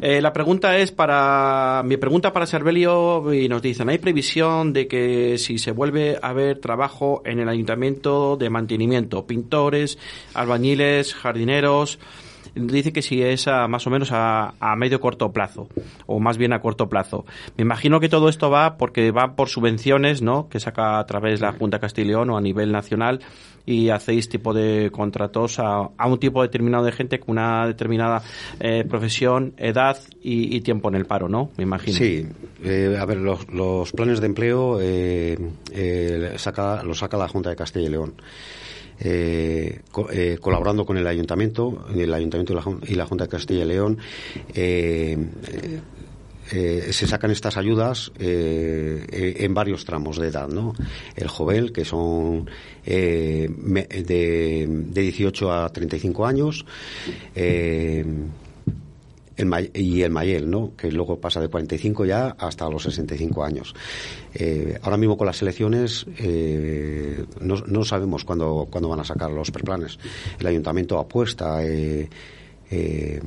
Eh, 0.00 0.20
la 0.20 0.32
pregunta 0.32 0.76
es 0.76 0.92
para, 0.92 1.82
mi 1.84 1.96
pregunta 1.96 2.32
para 2.32 2.46
Servelio 2.46 3.32
y 3.32 3.48
nos 3.48 3.62
dicen, 3.62 3.88
¿hay 3.88 3.98
previsión 3.98 4.72
de 4.72 4.86
que 4.86 5.38
si 5.38 5.58
se 5.58 5.72
vuelve 5.72 6.18
a 6.20 6.32
ver 6.32 6.58
trabajo 6.58 6.89
en 7.24 7.38
el 7.38 7.48
ayuntamiento 7.48 8.36
de 8.36 8.50
mantenimiento, 8.50 9.26
pintores, 9.26 9.98
albañiles, 10.34 11.14
jardineros. 11.14 11.98
Dice 12.54 12.92
que 12.92 13.02
si 13.02 13.22
es 13.22 13.48
a, 13.48 13.68
más 13.68 13.86
o 13.86 13.90
menos 13.90 14.10
a, 14.12 14.54
a 14.60 14.76
medio 14.76 15.00
corto 15.00 15.32
plazo, 15.32 15.68
o 16.06 16.20
más 16.20 16.38
bien 16.38 16.52
a 16.52 16.60
corto 16.60 16.88
plazo. 16.88 17.24
Me 17.56 17.62
imagino 17.62 18.00
que 18.00 18.08
todo 18.08 18.28
esto 18.28 18.50
va 18.50 18.76
porque 18.76 19.10
va 19.10 19.36
por 19.36 19.48
subvenciones, 19.48 20.22
¿no? 20.22 20.48
Que 20.48 20.60
saca 20.60 20.98
a 20.98 21.06
través 21.06 21.40
la 21.40 21.52
Junta 21.52 21.78
Castileón 21.78 22.30
o 22.30 22.36
a 22.36 22.40
nivel 22.40 22.72
nacional 22.72 23.20
y 23.66 23.90
hacéis 23.90 24.28
tipo 24.28 24.52
de 24.52 24.90
contratos 24.90 25.58
a, 25.58 25.90
un 26.06 26.18
tipo 26.18 26.42
determinado 26.42 26.84
de 26.84 26.92
gente 26.92 27.20
con 27.20 27.32
una 27.32 27.66
determinada 27.66 28.22
eh, 28.58 28.84
profesión, 28.88 29.54
edad 29.56 29.98
y, 30.22 30.60
tiempo 30.60 30.88
en 30.88 30.96
el 30.96 31.06
paro, 31.06 31.28
¿no? 31.28 31.50
Me 31.56 31.64
imagino. 31.64 31.96
Sí, 31.96 32.26
eh, 32.64 32.96
a 32.98 33.04
ver, 33.04 33.18
los, 33.18 33.48
los, 33.48 33.92
planes 33.92 34.20
de 34.20 34.26
empleo 34.26 34.78
eh, 34.80 36.34
saca, 36.36 36.82
los 36.82 36.98
saca 36.98 37.16
la 37.16 37.28
Junta 37.28 37.50
de 37.50 37.56
Castilla 37.56 37.86
y 37.86 37.90
León. 37.90 38.14
Colaborando 40.40 40.84
con 40.84 40.96
el 40.96 41.06
ayuntamiento, 41.06 41.86
el 41.94 42.12
ayuntamiento 42.12 42.52
y 42.86 42.94
la, 42.94 43.06
Junta 43.06 43.24
de 43.24 43.30
Castilla 43.30 43.64
y 43.64 43.66
León, 43.66 43.98
eh, 46.52 46.92
se 46.92 47.06
sacan 47.06 47.30
estas 47.30 47.56
ayudas 47.56 48.10
eh, 48.18 49.06
eh, 49.08 49.36
en 49.38 49.54
varios 49.54 49.84
tramos 49.84 50.18
de 50.18 50.28
edad, 50.28 50.48
¿no? 50.48 50.74
El 51.14 51.28
joven, 51.28 51.68
que 51.68 51.84
son 51.84 52.50
de, 52.84 53.48
de, 54.04 55.00
18 55.02 55.52
a 55.52 55.68
35 55.68 56.26
años, 56.26 56.64
el, 59.40 59.70
y 59.74 60.02
el 60.02 60.10
Mayel, 60.10 60.50
¿no? 60.50 60.72
Que 60.76 60.90
luego 60.92 61.20
pasa 61.20 61.40
de 61.40 61.48
45 61.48 62.04
ya 62.04 62.36
hasta 62.38 62.68
los 62.68 62.82
65 62.84 63.44
años. 63.44 63.74
ahora 64.82 64.96
mismo 64.96 65.16
con 65.16 65.26
las 65.26 65.42
elecciones 65.42 66.06
no, 67.40 67.56
no, 67.66 67.84
sabemos 67.84 68.24
cuándo, 68.24 68.68
cuándo 68.70 68.88
van 68.88 69.00
a 69.00 69.04
sacar 69.04 69.30
los 69.30 69.50
preplanes. 69.50 69.98
El 70.38 70.46
ayuntamiento 70.46 70.98
apuesta 70.98 71.60
eh, 72.72 73.20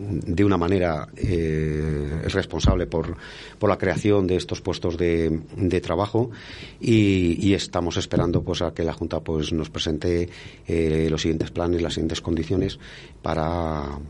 de 0.00 0.44
una 0.44 0.56
manera 0.56 1.08
eh, 1.16 2.22
responsable 2.24 2.88
por, 2.88 3.16
por, 3.56 3.70
la 3.70 3.78
creación 3.78 4.26
de 4.26 4.34
estos 4.34 4.60
puestos 4.60 4.96
de, 4.98 5.80
trabajo 5.80 6.32
y, 6.80 7.54
estamos 7.54 7.96
esperando 7.98 8.42
pues 8.42 8.62
a 8.62 8.74
que 8.74 8.82
la 8.82 8.92
Junta 8.92 9.20
pues 9.20 9.52
nos 9.52 9.70
presente 9.70 10.28
eh, 10.66 11.06
los 11.08 11.22
siguientes 11.22 11.52
planes, 11.52 11.82
las 11.82 11.94
siguientes 11.94 12.20
condiciones 12.20 12.80
para 13.22 14.00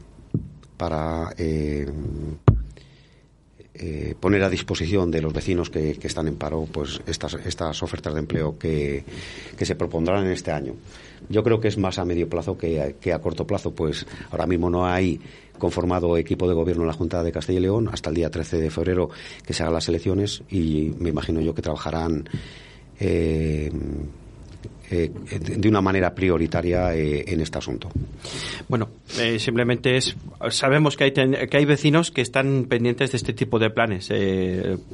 para 0.78 1.34
eh, 1.36 1.86
eh, 3.74 4.14
poner 4.18 4.42
a 4.42 4.48
disposición 4.48 5.10
de 5.10 5.20
los 5.20 5.32
vecinos 5.32 5.70
que, 5.70 5.98
están 6.02 6.26
en 6.26 6.36
paro 6.36 6.66
pues 6.72 7.00
estas, 7.06 7.34
estas 7.34 7.82
ofertas 7.82 8.14
de 8.14 8.20
empleo 8.20 8.58
que, 8.58 9.04
se 9.60 9.74
propondrán 9.76 10.24
en 10.24 10.32
este 10.32 10.50
año. 10.50 10.74
Yo 11.28 11.44
creo 11.44 11.60
que 11.60 11.68
es 11.68 11.76
más 11.76 11.98
a 11.98 12.04
medio 12.04 12.28
plazo 12.28 12.56
que, 12.56 13.12
a 13.12 13.18
corto 13.20 13.46
plazo, 13.46 13.72
pues 13.72 14.06
ahora 14.30 14.46
mismo 14.46 14.70
no 14.70 14.86
hay 14.86 15.20
conformado 15.58 16.16
equipo 16.16 16.48
de 16.48 16.54
gobierno 16.54 16.84
en 16.84 16.88
la 16.88 16.94
Junta 16.94 17.22
de 17.22 17.32
Castilla 17.32 17.58
y 17.58 17.62
León 17.62 17.88
hasta 17.92 18.10
el 18.10 18.16
día 18.16 18.30
13 18.30 18.58
de 18.58 18.70
febrero 18.70 19.10
que 19.44 19.52
se 19.52 19.62
hagan 19.62 19.74
las 19.74 19.88
elecciones 19.88 20.42
y 20.48 20.92
me 20.98 21.10
imagino 21.10 21.40
yo 21.40 21.54
que 21.54 21.62
trabajarán 21.62 22.28
eh, 23.00 23.70
eh, 24.90 25.10
de 25.38 25.68
una 25.68 25.82
manera 25.82 26.14
prioritaria 26.14 26.94
eh, 26.94 27.22
en 27.26 27.42
este 27.42 27.58
asunto. 27.58 27.90
Bueno, 28.68 28.88
eh, 29.20 29.38
simplemente 29.38 29.98
es 29.98 30.16
sabemos 30.50 30.96
que 30.96 31.04
hay 31.04 31.12
que 31.12 31.56
hay 31.58 31.64
vecinos 31.66 32.10
que 32.10 32.22
están 32.22 32.64
pendientes 32.70 33.12
de 33.12 33.18
este 33.18 33.34
tipo 33.34 33.58
de 33.58 33.68
planes. 33.68 34.08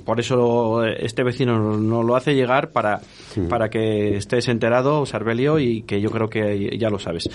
por 0.05 0.19
eso 0.19 0.85
este 0.85 1.23
vecino 1.23 1.79
nos 1.79 2.05
lo 2.05 2.17
hace 2.17 2.35
llegar 2.35 2.73
para 2.73 3.03
para 3.49 3.71
que 3.71 4.17
estés 4.17 4.49
enterado, 4.49 5.07
Sarbelio, 5.07 5.61
y 5.61 5.83
que 5.83 6.01
yo 6.01 6.11
creo 6.11 6.29
que 6.29 6.77
ya 6.77 6.91
lo 6.91 6.99
sabes. 6.99 7.31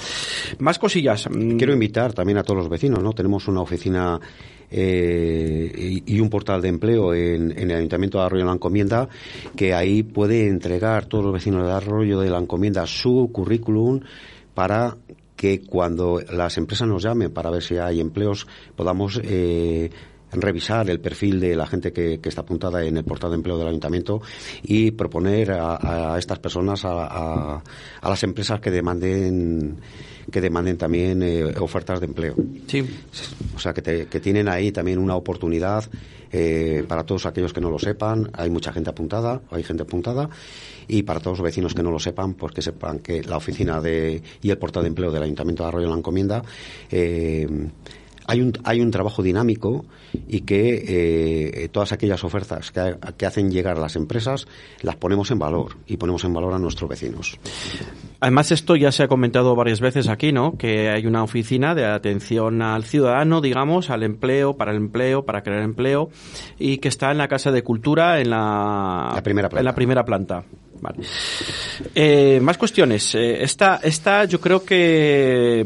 Más 0.60 0.80
cosillas. 0.80 1.30
Quiero 1.30 1.72
invitar 1.72 2.12
también 2.12 2.40
a 2.40 2.44
todos 2.44 2.58
los 2.58 2.70
vecinos, 2.70 3.02
¿no? 3.02 3.14
Tenemos 3.14 3.48
una 3.48 3.62
oficina 3.62 4.20
eh, 4.72 6.02
y, 6.06 6.20
un 6.20 6.30
portal 6.30 6.62
de 6.62 6.70
empleo 6.70 7.14
en, 7.14 7.52
el 7.58 7.72
Ayuntamiento 7.72 8.20
de 8.20 8.26
Arroyo 8.26 8.44
de 8.44 8.48
la 8.48 8.56
Encomienda, 8.56 9.10
que 9.56 9.74
ahí 9.74 10.04
puede 10.04 10.48
entregar 10.48 11.06
todos 11.06 11.24
los 11.24 11.34
vecinos 11.34 11.66
de 11.66 11.72
Arroyo 11.74 12.20
de 12.20 12.30
la 12.30 12.40
Encomienda 12.40 12.86
su 12.86 13.30
currículum 13.32 14.02
para 14.54 14.98
que 15.36 15.62
cuando 15.62 16.20
las 16.32 16.58
empresas 16.58 16.88
nos 16.88 17.02
llamen 17.02 17.32
para 17.32 17.50
ver 17.50 17.64
si 17.64 17.78
hay 17.78 18.02
empleos 18.02 18.46
podamos 18.76 19.22
eh, 19.24 19.90
revisar 20.32 20.90
el 20.90 21.00
perfil 21.00 21.40
de 21.40 21.56
la 21.56 21.66
gente 21.66 21.92
que, 21.92 22.20
está 22.24 22.42
apuntada 22.42 22.84
en 22.84 22.98
el 22.98 23.04
portal 23.04 23.32
de 23.32 23.38
empleo 23.38 23.58
del 23.58 23.70
ayuntamiento 23.70 24.22
y 24.64 24.92
proponer 24.92 25.52
a, 25.52 26.16
estas 26.18 26.40
personas, 26.40 26.82
a, 26.84 27.62
las 28.04 28.24
empresas 28.24 28.60
que 28.60 28.70
demanden 28.70 29.78
que 30.32 30.42
demanden 30.42 30.78
también 30.78 31.24
eh, 31.24 31.46
ofertas 31.60 32.00
de 32.00 32.06
empleo. 32.08 32.36
Sí. 32.68 32.86
O 33.56 33.60
sea, 33.60 33.74
que, 33.74 34.08
que 34.08 34.20
tienen 34.20 34.48
ahí 34.48 34.72
también 34.72 35.00
una 35.00 35.16
oportunidad 35.16 35.86
eh, 36.32 36.84
para 36.88 37.04
todos 37.04 37.26
aquellos 37.26 37.54
que 37.54 37.62
no 37.62 37.70
lo 37.70 37.80
sepan. 37.80 38.30
Hay 38.34 38.50
mucha 38.50 38.72
gente 38.72 38.90
apuntada, 38.90 39.42
hay 39.52 39.64
gente 39.64 39.84
apuntada. 39.84 40.30
Y 40.88 41.04
para 41.04 41.20
todos 41.20 41.40
los 41.40 41.46
vecinos 41.46 41.74
que 41.74 41.84
no 41.84 41.92
lo 41.92 42.00
sepan, 42.00 42.34
pues 42.34 42.54
que 42.54 42.62
sepan 42.62 43.00
que 43.00 43.24
la 43.24 43.38
oficina 43.38 43.80
de, 43.80 44.22
y 44.42 44.50
el 44.50 44.58
portal 44.58 44.84
de 44.84 44.90
empleo 44.90 45.12
del 45.12 45.24
Ayuntamiento 45.24 45.64
de 45.64 45.70
Arroyo 45.70 45.90
la 45.90 45.98
Encomienda 45.98 46.44
eh, 46.90 47.48
hay 48.30 48.42
un, 48.42 48.54
hay 48.64 48.80
un 48.80 48.92
trabajo 48.92 49.24
dinámico 49.24 49.86
y 50.28 50.42
que 50.42 50.84
eh, 51.64 51.70
todas 51.70 51.92
aquellas 51.94 52.24
ofertas 52.24 52.72
que, 52.72 52.96
que, 53.18 53.26
hacen 53.26 53.50
llegar 53.50 53.78
a 53.78 53.80
las 53.80 53.96
empresas 53.96 54.48
las 54.84 54.96
ponemos 54.98 55.32
en 55.32 55.40
valor 55.40 55.78
y 55.88 55.98
ponemos 55.98 56.24
en 56.26 56.34
valor 56.34 56.54
a 56.54 56.60
nuestros 56.60 56.88
vecinos. 56.88 57.40
Además, 58.20 58.52
esto 58.52 58.76
ya 58.76 58.92
se 58.92 59.02
ha 59.02 59.08
comentado 59.08 59.56
varias 59.56 59.80
veces 59.82 60.10
aquí, 60.10 60.32
¿no? 60.32 60.58
Que 60.58 60.90
hay 60.90 61.08
una 61.08 61.24
oficina 61.24 61.74
de 61.74 61.88
atención 61.88 62.62
al 62.62 62.84
ciudadano, 62.84 63.42
digamos, 63.42 63.90
al 63.90 64.04
empleo, 64.04 64.58
para 64.58 64.72
el 64.72 64.78
empleo, 64.78 65.26
para 65.26 65.42
crear 65.42 65.64
empleo, 65.64 66.10
y 66.60 66.78
que 66.78 66.88
está 66.90 67.10
en 67.10 67.18
la 67.18 67.28
Casa 67.28 67.52
de 67.52 67.64
Cultura 67.64 68.22
en 68.22 68.30
la, 68.30 69.20
primera 69.24 69.50
En 69.58 69.66
la 69.66 69.74
primera 69.74 70.06
planta. 70.06 70.44
Vale. 70.82 71.00
Eh, 71.96 72.40
más 72.42 72.58
cuestiones. 72.58 73.16
Eh, 73.16 73.44
esta, 73.44 73.80
esta 73.84 74.26
yo 74.26 74.40
creo 74.40 74.64
que 74.64 75.66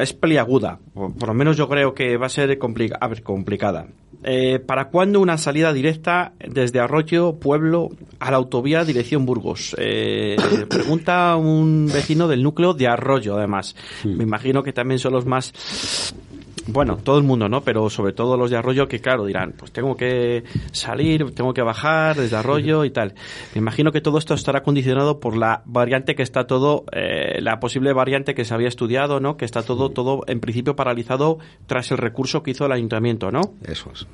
es 0.00 0.12
peliaguda. 0.12 0.78
Por, 0.94 1.14
por, 1.14 1.28
lo 1.28 1.34
menos 1.34 1.56
yo 1.56 1.68
creo 1.68 1.94
que 1.94 2.16
va 2.16 2.26
a 2.26 2.30
ser 2.30 2.58
complica 2.58 2.96
a 3.00 3.08
ver, 3.08 3.22
complicada. 3.22 3.86
Eh, 4.22 4.58
¿Para 4.58 4.86
cuándo 4.86 5.20
una 5.20 5.38
salida 5.38 5.72
directa 5.72 6.32
desde 6.38 6.80
Arroyo, 6.80 7.36
Pueblo, 7.36 7.90
a 8.18 8.30
la 8.30 8.38
autovía 8.38 8.84
dirección 8.84 9.26
Burgos? 9.26 9.76
Pregunta 10.68 11.36
un 11.36 11.86
vecino 11.92 12.26
del 12.26 12.42
núcleo 12.42 12.74
de 12.74 12.88
Arroyo, 12.88 13.36
además. 13.36 13.76
Me 14.04 14.24
imagino 14.24 14.62
que 14.62 14.72
también 14.72 14.98
son 14.98 15.12
los 15.12 15.26
más 15.26 15.52
bueno, 16.66 16.96
todo 16.96 17.18
el 17.18 17.24
mundo, 17.24 17.48
¿no? 17.48 17.62
Pero 17.62 17.88
sobre 17.90 18.12
todo 18.12 18.36
los 18.36 18.50
de 18.50 18.56
Arroyo 18.56 18.88
que, 18.88 19.00
claro, 19.00 19.24
dirán, 19.24 19.54
pues 19.56 19.72
tengo 19.72 19.96
que 19.96 20.44
salir, 20.72 21.32
tengo 21.32 21.54
que 21.54 21.62
bajar 21.62 22.16
desde 22.16 22.36
Arroyo 22.36 22.84
y 22.84 22.90
tal. 22.90 23.14
Me 23.54 23.60
imagino 23.60 23.92
que 23.92 24.00
todo 24.00 24.18
esto 24.18 24.34
estará 24.34 24.62
condicionado 24.62 25.20
por 25.20 25.36
la 25.36 25.62
variante 25.64 26.14
que 26.14 26.22
está 26.22 26.46
todo, 26.46 26.84
eh, 26.92 27.40
la 27.40 27.60
posible 27.60 27.92
variante 27.92 28.34
que 28.34 28.44
se 28.44 28.54
había 28.54 28.68
estudiado, 28.68 29.20
¿no? 29.20 29.36
Que 29.36 29.44
está 29.44 29.62
todo, 29.62 29.90
todo 29.90 30.22
en 30.26 30.40
principio 30.40 30.74
paralizado 30.74 31.38
tras 31.66 31.90
el 31.92 31.98
recurso 31.98 32.42
que 32.42 32.50
hizo 32.50 32.66
el 32.66 32.72
ayuntamiento, 32.72 33.30
¿no? 33.30 33.54
Eso 33.64 33.90
es. 33.92 34.06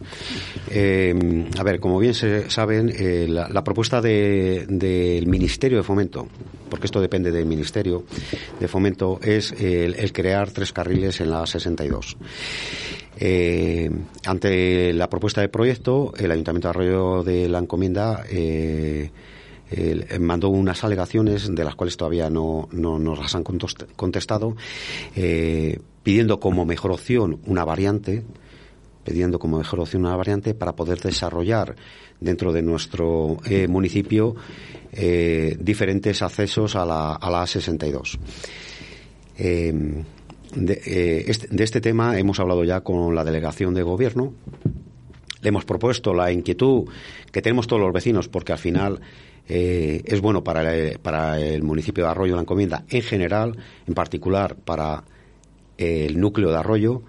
Eh, 0.71 1.49
a 1.59 1.62
ver, 1.62 1.80
como 1.80 1.99
bien 1.99 2.14
se 2.14 2.50
saben, 2.50 2.92
eh, 2.94 3.26
la, 3.28 3.62
propuesta 3.64 4.00
del 4.02 5.26
Ministerio 5.26 5.78
de 5.78 5.85
Fomento, 5.85 6.28
porque 6.68 6.87
esto 6.87 7.00
depende 7.00 7.30
del 7.30 7.47
Ministerio 7.47 8.04
de 8.59 8.68
Fomento, 8.68 9.21
es 9.23 9.52
el, 9.52 9.94
el 9.94 10.12
crear 10.12 10.50
tres 10.50 10.73
carriles 10.73 11.21
en 11.21 11.30
la 11.30 11.47
62. 11.47 12.16
Eh, 13.25 13.90
ante 14.26 14.92
la 14.92 15.08
propuesta 15.08 15.40
de 15.40 15.49
proyecto, 15.49 16.12
el 16.16 16.30
Ayuntamiento 16.30 16.68
de 16.68 16.70
Arroyo 16.70 17.22
de 17.22 17.49
la 17.49 17.58
Encomienda 17.58 18.25
eh, 18.28 19.11
mandó 20.18 20.49
unas 20.49 20.82
alegaciones 20.84 21.54
de 21.54 21.64
las 21.64 21.75
cuales 21.75 21.96
todavía 21.96 22.28
no, 22.28 22.68
nos 22.72 23.18
las 23.18 23.34
han 23.34 23.44
contestado, 23.44 24.56
eh, 25.14 25.78
pidiendo 26.02 26.40
como 26.40 26.66
mejor 26.66 26.90
opción 26.90 27.38
una 27.46 27.64
variante, 27.64 28.25
pidiendo 29.04 29.38
como 29.38 29.58
mejor 29.58 29.80
opción 29.80 30.04
una 30.04 30.16
variante 30.16 30.54
para 30.54 30.75
poder 30.75 31.00
desarrollar 31.00 31.76
dentro 32.20 32.52
de 32.52 32.62
nuestro 32.62 33.38
municipio 33.68 34.37
diferentes 34.92 36.22
accesos 36.22 36.76
a 36.76 36.84
la, 36.84 37.14
a 37.14 37.30
la 37.30 37.42
A62. 37.42 38.18
Eh, 39.38 40.04
este, 40.54 41.49
de, 41.49 41.64
este, 41.64 41.80
tema 41.80 42.18
hemos 42.18 42.38
hablado 42.40 42.64
ya 42.64 42.80
con 42.80 43.14
la 43.14 43.25
delegación 43.25 43.75
de 43.75 43.82
gobierno. 43.82 44.32
Le 45.40 45.49
hemos 45.49 45.64
propuesto 45.64 46.14
la 46.14 46.30
inquietud 46.30 46.88
que 47.30 47.42
tenemos 47.42 47.66
todos 47.66 47.82
los 47.82 47.92
vecinos, 47.92 48.28
porque 48.28 48.52
al 48.52 48.59
final 48.59 49.00
eh, 49.49 50.02
es 50.04 50.21
bueno 50.21 50.44
para 50.44 50.75
el, 50.75 50.99
para 50.99 51.40
el 51.40 51.62
municipio 51.62 52.04
de 52.04 52.11
Arroyo 52.11 52.37
la 52.37 52.42
encomienda 52.42 52.85
en 52.88 53.02
general, 53.02 53.56
en 53.87 53.94
particular 53.94 54.56
para 54.56 55.04
el 55.78 56.21
núcleo 56.21 56.50
de 56.50 56.56
Arroyo 56.56 57.02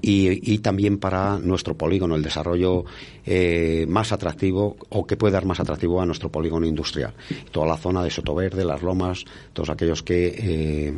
y, 0.00 0.58
también 0.58 0.98
para 0.98 1.38
nuestro 1.38 1.76
polígono, 1.76 2.14
el 2.14 2.22
desarrollo 2.22 2.84
eh, 3.26 3.84
más 3.88 4.12
atractivo 4.12 4.76
o 4.90 5.06
que 5.06 5.16
puede 5.16 5.32
dar 5.32 5.44
más 5.44 5.58
atractivo 5.58 6.00
a 6.00 6.06
nuestro 6.06 6.30
polígono 6.30 6.66
industrial. 6.66 7.14
Toda 7.50 7.66
la 7.66 7.76
zona 7.76 8.02
de 8.04 8.10
Sotoverde, 8.10 8.64
las 8.64 8.82
Lomas, 8.82 9.24
todos 9.52 9.70
aquellos 9.70 10.02
que 10.04 10.94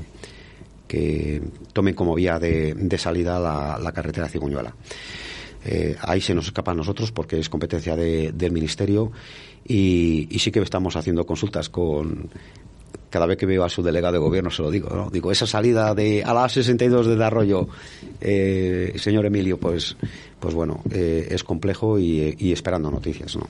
que 0.90 1.40
tomen 1.72 1.94
como 1.94 2.16
vía 2.16 2.40
de, 2.40 2.98
salida 2.98 3.38
la, 3.38 3.92
carretera 3.92 4.28
Ciguñuela. 4.28 4.74
Eh, 5.64 5.94
ahí 6.00 6.20
se 6.20 6.34
nos 6.34 6.46
escapa 6.46 6.72
a 6.72 6.74
nosotros 6.74 7.12
porque 7.12 7.38
es 7.38 7.48
competencia 7.48 7.94
del 7.94 8.50
Ministerio 8.50 9.12
y, 9.64 10.26
sí 10.40 10.50
que 10.50 10.58
estamos 10.58 10.96
haciendo 10.96 11.24
consultas 11.24 11.68
con, 11.68 12.28
cada 13.08 13.26
vez 13.26 13.38
que 13.38 13.46
veo 13.46 13.62
a 13.62 13.68
su 13.68 13.84
delegado 13.84 14.14
de 14.14 14.18
gobierno 14.18 14.50
se 14.50 14.62
lo 14.62 14.70
digo, 14.72 14.88
¿no? 14.88 15.10
Digo, 15.10 15.30
esa 15.30 15.46
salida 15.46 15.94
de 15.94 16.24
a 16.24 16.34
las 16.34 16.50
62 16.54 17.06
de 17.06 17.24
Arroyo, 17.24 17.68
eh, 18.20 18.92
señor 18.96 19.26
Emilio, 19.26 19.58
pues, 19.58 19.96
pues 20.40 20.54
bueno, 20.54 20.82
eh, 20.90 21.28
es 21.30 21.44
complejo 21.44 22.00
y, 22.00 22.34
y, 22.36 22.50
esperando 22.50 22.90
noticias, 22.90 23.36
¿no? 23.36 23.48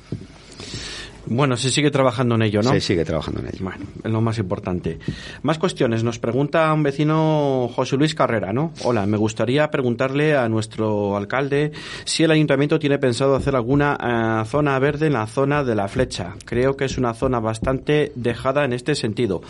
Bueno, 1.26 1.56
se 1.56 1.70
sigue 1.70 1.90
trabajando 1.90 2.34
en 2.34 2.42
ello, 2.42 2.62
¿no? 2.62 2.70
Se 2.70 2.80
sigue 2.80 3.04
trabajando 3.04 3.40
en 3.40 3.48
ello. 3.48 3.58
Bueno, 3.60 3.84
es 4.02 4.10
lo 4.10 4.20
más 4.20 4.38
importante. 4.38 4.98
Más 5.42 5.58
cuestiones. 5.58 6.02
Nos 6.02 6.18
pregunta 6.18 6.72
un 6.72 6.82
vecino 6.82 7.70
José 7.74 7.96
Luis 7.96 8.14
Carrera, 8.14 8.52
¿no? 8.52 8.72
Hola, 8.84 9.06
me 9.06 9.16
gustaría 9.16 9.70
preguntarle 9.70 10.36
a 10.36 10.48
nuestro 10.48 11.16
alcalde 11.16 11.72
si 12.04 12.24
el 12.24 12.30
ayuntamiento 12.30 12.78
tiene 12.78 12.98
pensado 12.98 13.36
hacer 13.36 13.54
alguna 13.54 14.42
eh, 14.42 14.48
zona 14.48 14.78
verde 14.78 15.06
en 15.06 15.14
la 15.14 15.26
zona 15.26 15.64
de 15.64 15.74
la 15.74 15.88
flecha. 15.88 16.34
Creo 16.44 16.76
que 16.76 16.86
es 16.86 16.98
una 16.98 17.14
zona 17.14 17.40
bastante 17.40 18.12
dejada 18.14 18.64
en 18.64 18.72
este 18.72 18.94
sentido. 18.94 19.42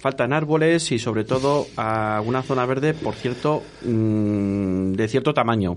Faltan 0.00 0.32
árboles 0.32 0.92
y 0.92 0.98
sobre 0.98 1.24
todo 1.24 1.66
alguna 1.76 2.42
zona 2.42 2.64
verde, 2.66 2.94
por 2.94 3.14
cierto, 3.14 3.62
mm, 3.84 4.92
de 4.92 5.08
cierto 5.08 5.34
tamaño. 5.34 5.76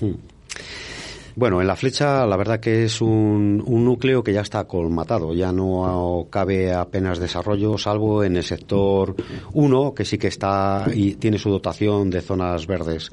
Hmm. 0.00 0.14
Bueno, 1.36 1.60
en 1.60 1.66
la 1.66 1.76
flecha 1.76 2.26
la 2.26 2.36
verdad 2.36 2.60
que 2.60 2.84
es 2.84 3.00
un, 3.00 3.58
núcleo 3.58 4.22
que 4.22 4.32
ya 4.32 4.40
está 4.40 4.64
colmatado, 4.64 5.34
ya 5.34 5.52
no 5.52 6.26
cabe 6.30 6.72
apenas 6.72 7.18
desarrollo, 7.18 7.78
salvo 7.78 8.24
en 8.24 8.36
el 8.36 8.44
sector 8.44 9.14
1, 9.52 9.94
que 9.94 10.04
sí 10.04 10.18
que 10.18 10.28
está 10.28 10.86
y 10.92 11.14
tiene 11.14 11.38
su 11.38 11.50
dotación 11.50 12.10
de 12.10 12.20
zonas 12.20 12.66
verdes. 12.66 13.10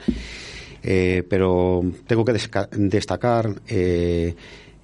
Eh, 0.83 1.23
pero 1.27 1.83
tengo 2.05 2.23
que 2.23 2.33
destacar 2.71 3.49
eh, 3.67 4.35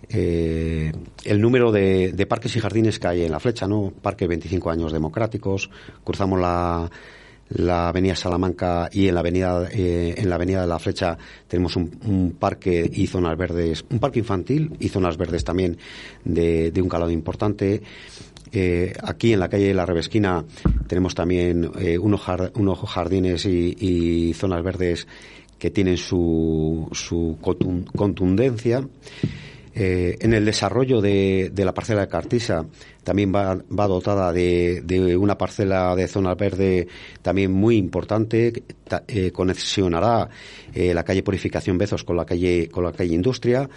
eh, 0.09 0.91
el 1.23 1.41
número 1.41 1.71
de, 1.71 2.11
de, 2.11 2.25
parques 2.25 2.55
y 2.55 2.59
jardines 2.59 2.99
que 2.99 3.07
hay 3.07 3.23
en 3.23 3.31
la 3.31 3.39
flecha, 3.39 3.67
¿no? 3.67 3.93
Parque 4.01 4.27
25 4.27 4.69
años 4.69 4.91
democráticos, 4.91 5.69
cruzamos 6.03 6.39
la 6.39 6.89
la 7.55 7.89
avenida 7.89 8.15
Salamanca 8.15 8.89
y 8.91 9.07
en 9.07 9.15
la 9.15 9.19
avenida 9.19 9.67
eh, 9.71 10.15
en 10.17 10.29
la 10.29 10.35
avenida 10.35 10.61
de 10.61 10.67
la 10.67 10.79
Flecha 10.79 11.17
tenemos 11.47 11.75
un, 11.75 12.35
parque 12.39 12.89
y 12.91 13.07
zonas 13.07 13.37
verdes 13.37 13.85
un 13.89 13.99
parque 13.99 14.19
infantil 14.19 14.75
y 14.79 14.89
zonas 14.89 15.17
verdes 15.17 15.43
también 15.43 15.77
de, 16.23 16.71
un 16.81 16.89
calado 16.89 17.11
importante. 17.11 17.81
Eh, 18.51 18.93
aquí 19.01 19.33
en 19.33 19.39
la 19.39 19.49
calle 19.49 19.67
de 19.67 19.73
la 19.73 19.85
Revesquina 19.85 20.45
tenemos 20.87 21.15
también 21.15 21.71
eh, 21.79 21.97
unos, 21.97 22.21
jardines 22.21 23.45
y, 23.45 24.33
zonas 24.35 24.63
verdes 24.63 25.07
que 25.57 25.71
tienen 25.71 25.97
su, 25.97 26.87
su 26.91 27.37
contundencia 27.95 28.85
eh, 29.75 30.17
en 30.19 30.33
el 30.33 30.45
desarrollo 30.45 31.01
de, 31.01 31.51
la 31.55 31.73
parcela 31.73 32.01
de 32.01 32.07
Cartisa 32.07 32.65
también 33.03 33.33
va, 33.33 33.55
dotada 33.88 34.31
de, 34.31 35.17
una 35.19 35.38
parcela 35.38 35.95
de 35.95 36.07
zona 36.07 36.36
verde 36.36 36.88
también 37.21 37.51
muy 37.51 37.77
importante. 37.77 38.63
Eh, 39.07 39.31
conexionará 39.31 40.29
eh, 40.73 40.93
la 40.93 41.03
calle 41.03 41.23
Purificación 41.23 41.77
Bezos 41.77 42.03
con 42.03 42.17
la 42.17 42.25
calle, 42.25 42.69
con 42.69 42.83
la 42.83 42.91
calle 42.91 43.15
Industria, 43.15 43.67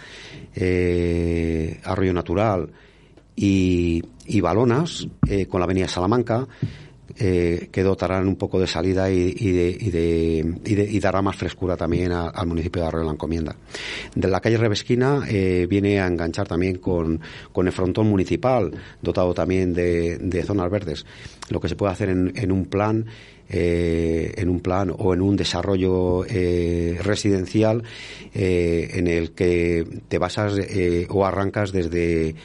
Arroyo 1.83 2.13
Natural 2.13 2.69
y, 3.35 4.03
y 4.25 4.41
Balonas 4.41 5.07
con 5.49 5.59
la 5.59 5.65
avenida 5.65 5.87
Salamanca 5.87 6.47
eh, 7.19 7.69
que 7.71 7.81
dotarán 7.81 8.27
un 8.27 8.35
poco 8.35 8.59
de 8.59 8.67
salida 8.67 9.09
y, 9.09 9.33
y, 9.39 10.99
dará 10.99 11.23
más 11.23 11.35
frescura 11.35 11.75
también 11.75 12.11
al 12.11 12.45
municipio 12.45 12.81
de 12.81 12.87
Arroyo 12.87 13.05
de 13.05 13.07
la 13.07 13.13
Encomienda. 13.13 13.55
De 14.13 14.27
la 14.27 14.39
calle 14.39 14.57
Revesquina 14.57 15.23
eh, 15.27 15.65
viene 15.67 15.99
a 15.99 16.05
enganchar 16.05 16.47
también 16.47 16.77
con, 16.77 17.19
el 17.55 17.71
frontón 17.71 18.07
municipal, 18.07 18.71
dotado 19.01 19.33
también 19.33 19.73
de, 19.73 20.43
zonas 20.45 20.69
verdes. 20.69 21.05
Lo 21.49 21.59
que 21.59 21.69
se 21.69 21.75
puede 21.75 21.93
hacer 21.93 22.09
en, 22.09 22.51
un 22.51 22.65
plan 22.65 23.05
eh, 23.49 24.33
en 24.37 24.49
un 24.49 24.59
plan 24.59 24.93
o 24.95 25.13
en 25.13 25.21
un 25.21 25.35
desarrollo 25.35 26.23
residencial 26.23 27.81
en 28.33 29.07
el 29.07 29.31
que 29.31 29.87
te 30.07 30.19
basas 30.19 30.53
o 31.09 31.25
arrancas 31.25 31.71
desde 31.71 32.35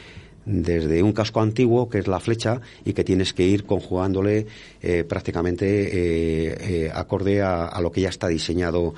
desde 0.45 1.03
un 1.03 1.13
casco 1.13 1.41
antiguo, 1.41 1.89
que 1.89 1.99
es 1.99 2.07
la 2.07 2.19
flecha, 2.19 2.61
y 2.85 2.93
que 2.93 3.03
tienes 3.03 3.33
que 3.33 3.43
ir 3.43 3.65
conjugándole 3.65 4.47
eh, 4.81 5.03
prácticamente 5.03 5.65
eh, 5.65 6.57
eh, 6.59 6.91
acorde 6.93 7.41
a, 7.41 7.79
lo 7.81 7.91
que 7.91 8.01
ya 8.01 8.09
está 8.09 8.27
diseñado. 8.27 8.93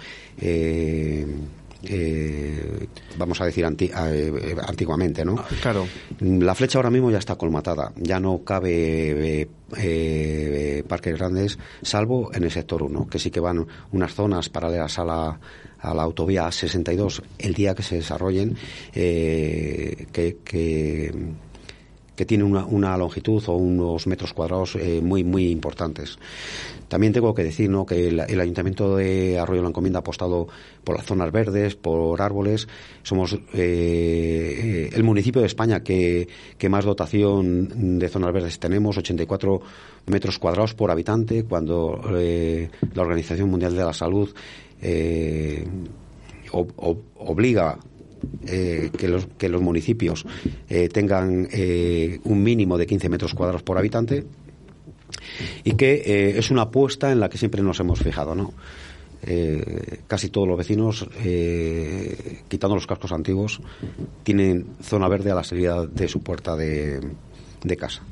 vamos 3.17 3.41
a 3.41 3.45
decir 3.45 3.65
antiguamente, 3.65 5.23
¿no? 5.23 5.35
Ah, 5.37 5.45
claro. 5.61 5.87
La 6.19 6.55
flecha 6.55 6.79
ahora 6.79 6.89
mismo 6.89 7.11
ya 7.11 7.19
está 7.19 7.35
colmatada, 7.35 7.91
ya 7.95 8.19
no 8.19 8.43
cabe 8.43 9.47
parques 10.87 11.17
grandes, 11.17 11.57
salvo 11.81 12.31
en 12.33 12.43
el 12.43 12.51
sector 12.51 12.83
1, 12.83 13.07
que 13.07 13.19
sí 13.19 13.29
que 13.29 13.39
van 13.39 13.67
unas 13.91 14.13
zonas 14.13 14.49
paralelas 14.49 14.99
a 14.99 15.05
la, 15.05 15.39
a 15.85 15.93
la 15.93 16.03
autovía 16.03 16.51
62 16.51 17.21
el 17.37 17.53
día 17.53 17.75
que 17.75 17.83
se 17.83 17.95
desarrollen, 17.95 18.57
eh, 18.93 20.07
que, 20.11 20.37
que, 20.43 21.13
tiene 22.25 22.45
una, 22.45 22.97
longitud 22.97 23.43
o 23.47 23.57
unos 23.57 24.07
metros 24.07 24.33
cuadrados 24.33 24.75
eh, 24.77 25.01
muy, 25.03 25.23
muy 25.25 25.49
importantes. 25.49 26.17
También 26.87 27.11
tengo 27.11 27.33
que 27.35 27.43
decir 27.43 27.69
que 27.87 28.07
el, 28.07 28.39
Ayuntamiento 28.39 28.95
de 28.95 29.37
Arroyo 29.37 29.61
la 29.61 29.67
Encomienda 29.67 29.99
ha 29.99 30.01
apostado 30.01 30.47
por 30.83 30.95
las 30.95 31.05
zonas 31.05 31.31
verdes, 31.31 31.75
por 31.75 32.21
árboles. 32.21 32.69
Somos 33.03 33.37
eh, 33.53 34.89
el 34.93 35.03
municipio 35.03 35.41
de 35.41 35.47
España 35.47 35.83
que, 35.83 36.29
que, 36.57 36.69
más 36.69 36.85
dotación 36.85 37.99
de 37.99 38.07
zonas 38.07 38.31
verdes 38.31 38.59
tenemos, 38.59 38.97
84 38.97 39.61
metros 40.05 40.39
cuadrados 40.39 40.73
por 40.73 40.89
habitante, 40.89 41.43
cuando 41.43 41.99
la 42.01 43.01
Organización 43.01 43.49
Mundial 43.49 43.75
de 43.75 43.83
la 43.83 43.93
Salud 43.93 44.33
eh, 44.87 45.67
obliga 46.51 47.79
eh, 48.45 48.91
que, 48.95 49.07
los, 49.07 49.25
que 49.37 49.49
los 49.49 49.61
municipios 49.61 50.25
eh, 50.69 50.89
tengan 50.89 51.47
un 52.23 52.43
mínimo 52.43 52.77
de 52.77 52.85
15 52.85 53.09
metros 53.09 53.33
cuadrados 53.33 53.63
por 53.63 53.77
habitante 53.77 54.23
y 55.63 55.73
que 55.73 56.35
es 56.37 56.51
una 56.51 56.63
apuesta 56.63 57.11
en 57.11 57.19
la 57.19 57.29
que 57.29 57.37
siempre 57.37 57.61
nos 57.61 57.79
hemos 57.79 57.99
fijado, 57.99 58.35
¿no? 58.35 58.53
casi 60.07 60.29
todos 60.29 60.47
los 60.47 60.55
vecinos, 60.55 61.09
quitando 62.47 62.75
los 62.75 62.85
cascos 62.85 63.11
antiguos, 63.11 63.59
tienen 64.21 64.67
zona 64.83 65.07
verde 65.07 65.31
a 65.31 65.35
la 65.35 65.43
salida 65.43 65.83
de 65.87 66.07
su 66.07 66.21
puerta 66.21 66.55
de, 66.55 66.99
de 67.63 67.77
casa. 67.77 68.03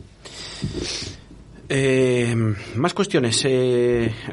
Más 1.69 2.93
cuestiones. 2.93 3.47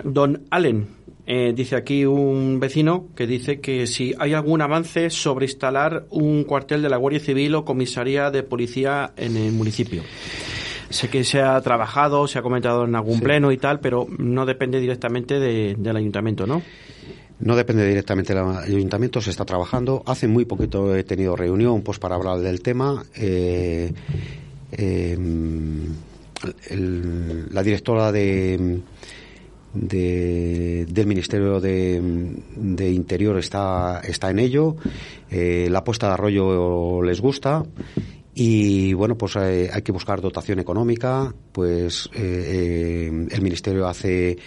don 0.05 0.45
Allen, 0.51 1.01
eh, 1.33 1.53
dice 1.55 1.77
aquí 1.77 2.05
un 2.05 2.59
vecino 2.59 3.07
que 3.15 3.25
dice 3.25 3.61
que 3.61 3.87
si 3.87 4.13
hay 4.19 4.35
algún 4.35 4.63
avance 4.63 5.11
sobre 5.11 5.47
instalar 5.47 6.07
un 6.11 6.43
cuartel 6.43 6.83
de 6.83 6.89
la 6.89 6.97
Guardia 6.97 7.21
Civil 7.21 7.55
o 7.55 7.65
comisaría 7.65 8.33
de 8.33 8.43
policía 8.43 9.13
en 9.17 9.37
el 9.37 9.53
municipio. 9.53 10.03
Sé 10.89 11.09
que 11.09 11.23
se 11.23 11.41
ha 11.41 11.61
trabajado, 11.61 12.27
se 12.27 12.41
ha 12.41 12.43
comentado 12.43 12.85
en 12.85 12.97
algún 12.97 13.21
pleno 13.21 13.53
y 13.53 13.59
tal, 13.59 13.79
pero 13.79 14.09
no 14.19 14.45
depende 14.45 14.81
directamente 14.81 15.39
del 15.39 15.97
ayuntamiento, 15.97 16.49
¿no? 16.49 16.63
No 17.39 17.55
depende 17.55 17.87
directamente 17.87 18.35
del 18.35 18.45
ayuntamiento, 18.45 19.21
se 19.21 19.31
está 19.31 19.45
trabajando. 19.45 20.03
Hace 20.07 20.27
muy 20.27 20.47
poquito 20.47 20.97
he 20.97 21.05
tenido 21.05 21.37
reunión 21.37 21.83
pues 21.83 22.01
para 22.01 22.17
hablar 22.17 22.41
del 22.41 22.61
tema. 22.61 23.05
Eh, 23.15 23.93
la 26.71 27.63
directora 27.63 28.13
de 28.13 28.81
de, 29.73 30.87
del 30.89 31.07
Ministerio 31.07 31.61
de, 31.61 32.91
Interior 32.93 33.39
está, 33.39 34.01
está 34.01 34.31
en 34.31 34.39
ello. 34.39 34.77
Eh, 35.31 35.69
la 35.71 35.85
puesta 35.85 36.09
de 36.09 36.15
arroyo 36.15 37.03
les 37.03 37.21
gusta. 37.21 37.65
Y 38.33 38.93
bueno, 38.95 39.17
pues 39.19 39.37
eh, 39.37 39.69
hay 39.73 39.83
que 39.83 39.93
buscar 39.93 40.21
dotación 40.21 40.61
económica. 40.61 41.35
Pues 41.53 42.09
eh, 42.15 43.29
el 43.31 43.43
Ministerio 43.43 43.87
hace, 43.87 44.39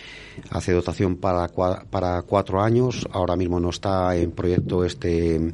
hace 0.49 0.71
dotación 0.71 1.17
para, 1.17 1.47
para 1.47 2.21
cuatro 2.23 2.61
años. 2.61 3.05
Ahora 3.11 3.35
mismo 3.35 3.59
no 3.59 3.69
está 3.69 4.15
en 4.15 4.31
proyecto 4.31 4.83
este, 4.83 5.53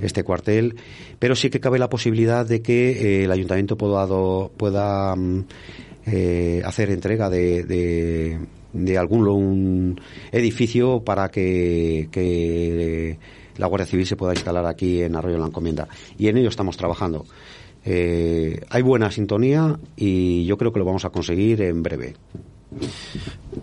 este 0.00 0.24
cuartel. 0.24 0.76
Pero 1.18 1.34
sí 1.34 1.50
que 1.50 1.60
cabe 1.60 1.78
la 1.78 1.88
posibilidad 1.88 2.46
de 2.46 2.62
que 2.62 3.24
el 3.24 3.32
Ayuntamiento 3.32 3.76
pueda, 3.76 4.06
pueda 4.48 5.14
mm, 5.16 5.44
hacer 6.64 6.90
entrega 6.90 7.28
de 7.30 8.38
de 8.72 8.98
algún 8.98 10.00
edificio 10.30 11.02
para 11.04 11.30
que, 11.30 13.18
la 13.56 13.66
Guardia 13.66 13.86
Civil 13.86 14.06
se 14.06 14.16
pueda 14.16 14.32
instalar 14.32 14.66
aquí 14.66 15.02
en 15.02 15.14
Arroyo 15.14 15.34
de 15.34 15.40
la 15.40 15.46
Encomienda. 15.46 15.88
Y 16.18 16.28
en 16.28 16.38
ello 16.38 16.48
estamos 16.48 16.76
trabajando. 16.76 17.26
Eh, 17.84 18.60
hay 18.70 18.82
buena 18.82 19.10
sintonía 19.10 19.78
y 19.96 20.44
yo 20.46 20.56
creo 20.56 20.72
que 20.72 20.78
lo 20.78 20.84
vamos 20.84 21.04
a 21.04 21.10
conseguir 21.10 21.60
en 21.62 21.82
breve. 21.82 22.14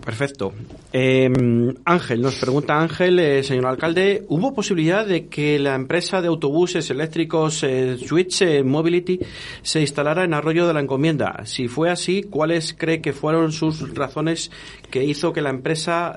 Perfecto. 0.04 0.52
Em, 0.92 1.74
Ángel, 1.84 2.20
nos 2.22 2.36
pregunta 2.36 2.80
Ángel, 2.80 3.18
eh, 3.18 3.42
señor 3.42 3.66
alcalde, 3.66 4.24
¿hubo 4.28 4.54
posibilidad 4.54 5.04
de 5.04 5.26
que 5.26 5.58
la 5.58 5.74
empresa 5.74 6.22
de 6.22 6.28
autobuses 6.28 6.88
eléctricos 6.90 7.62
eh, 7.64 7.96
Switch 7.98 8.42
eh, 8.42 8.62
Mobility 8.62 9.18
se 9.62 9.80
instalara 9.80 10.24
en 10.24 10.34
Arroyo 10.34 10.66
de 10.68 10.74
la 10.74 10.80
Encomienda? 10.80 11.42
Si 11.44 11.66
fue 11.66 11.90
así, 11.90 12.22
¿cuáles 12.22 12.72
cree 12.72 13.00
que 13.00 13.12
fueron 13.12 13.50
sus 13.52 13.94
razones 13.94 14.50
que 14.90 15.04
hizo 15.04 15.32
que 15.32 15.42
la 15.42 15.50
empresa 15.50 16.16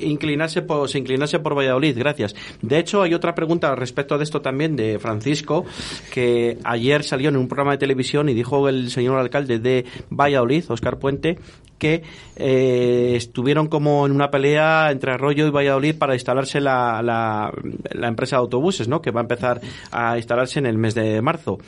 inclinase 0.00 0.62
por, 0.62 0.88
se 0.88 0.98
inclinase 0.98 1.38
por 1.38 1.56
Valladolid? 1.56 1.96
Gracias. 1.96 2.34
De 2.62 2.78
hecho, 2.78 3.02
hay 3.02 3.14
otra 3.14 3.34
pregunta 3.34 3.74
respecto 3.74 4.18
de 4.18 4.24
esto 4.24 4.40
también 4.40 4.76
de 4.76 4.98
Francisco, 4.98 5.64
que 6.12 6.58
ayer 6.64 7.02
salió 7.02 7.28
en 7.28 7.36
un 7.36 7.48
programa 7.48 7.72
de 7.72 7.78
televisión 7.78 8.28
y 8.28 8.34
dijo 8.34 8.68
el 8.68 8.90
señor 8.90 9.18
alcalde 9.18 9.58
de 9.58 9.84
Valladolid, 10.10 10.64
Oscar 10.68 10.98
Puente, 10.98 11.38
que 11.84 12.02
eh, 12.36 13.12
estuvieron 13.14 13.66
como 13.66 14.06
en 14.06 14.12
una 14.12 14.30
pelea 14.30 14.90
entre 14.90 15.12
Arroyo 15.12 15.46
y 15.46 15.50
Valladolid 15.50 15.98
para 15.98 16.14
instalarse 16.14 16.58
la, 16.58 17.02
la, 17.02 18.08
empresa 18.08 18.36
de 18.36 18.40
autobuses, 18.40 18.88
¿no? 18.88 19.02
Que 19.02 19.10
va 19.10 19.20
a 19.20 19.24
empezar 19.24 19.60
a 19.92 20.16
instalarse 20.16 20.58
en 20.60 20.64
el 20.64 20.78
mes 20.78 20.94
de 20.94 21.20
marzo. 21.20 21.58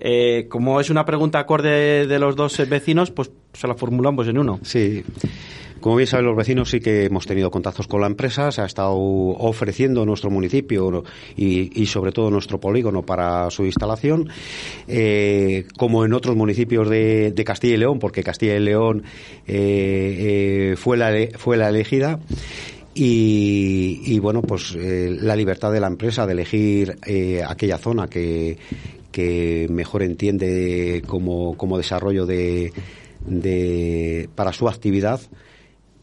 Eh, 0.00 0.46
como 0.48 0.80
es 0.80 0.90
una 0.90 1.04
pregunta 1.04 1.38
acorde 1.40 2.06
de 2.06 2.18
los 2.18 2.36
dos 2.36 2.56
vecinos, 2.68 3.10
pues 3.10 3.30
se 3.52 3.66
la 3.66 3.74
formulamos 3.74 4.28
en 4.28 4.38
uno. 4.38 4.60
Sí. 4.62 5.04
Como 5.80 5.96
bien 5.96 6.06
saben 6.08 6.26
los 6.26 6.36
vecinos, 6.36 6.70
sí 6.70 6.80
que 6.80 7.04
hemos 7.04 7.26
tenido 7.26 7.50
contactos 7.50 7.86
con 7.86 8.00
la 8.00 8.08
empresa, 8.08 8.50
se 8.50 8.62
ha 8.62 8.64
estado 8.64 8.96
ofreciendo 8.96 10.04
nuestro 10.04 10.30
municipio 10.30 11.04
y, 11.36 11.86
sobre 11.86 12.10
todo 12.10 12.30
nuestro 12.30 12.58
polígono 12.58 13.02
para 13.02 13.48
su 13.50 13.64
instalación, 13.64 14.28
eh, 14.88 15.66
como 15.76 16.04
en 16.04 16.12
otros 16.14 16.34
municipios 16.34 16.88
de, 16.88 17.32
Castilla 17.46 17.74
y 17.74 17.78
León, 17.78 17.98
porque 17.98 18.22
Castilla 18.22 18.56
y 18.56 18.60
León 18.60 19.04
eh, 19.46 20.72
eh, 20.72 20.76
fue, 20.76 20.96
la, 20.96 21.12
fue 21.38 21.56
la 21.56 21.68
elegida. 21.68 22.18
Y, 23.00 24.18
bueno, 24.18 24.42
pues 24.42 24.74
la 24.74 25.36
libertad 25.36 25.70
de 25.70 25.78
la 25.78 25.86
empresa 25.86 26.26
de 26.26 26.32
elegir 26.32 26.98
aquella 27.46 27.78
zona 27.78 28.08
que, 28.08 28.58
que 29.18 29.66
mejor 29.68 30.04
entiende 30.04 31.02
como, 31.04 31.56
como 31.56 31.76
desarrollo 31.76 32.24
de, 32.24 32.72
de, 33.26 34.28
para 34.36 34.52
su 34.52 34.68
actividad, 34.68 35.20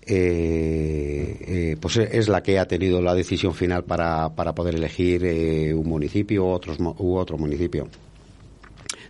eh, 0.06 1.38
eh, 1.47 1.78
pues 1.80 1.95
es 1.95 2.28
la 2.28 2.43
que 2.43 2.60
ha 2.60 2.67
tenido 2.67 3.01
la 3.01 3.15
decisión 3.15 3.54
final 3.54 3.86
para, 3.86 4.36
para 4.36 4.54
poder 4.54 4.75
elegir 4.75 5.23
eh, 5.23 5.73
un 5.73 5.88
municipio 5.88 6.45
otros, 6.45 6.78
u 6.78 7.15
otro 7.15 7.38
municipio. 7.38 7.88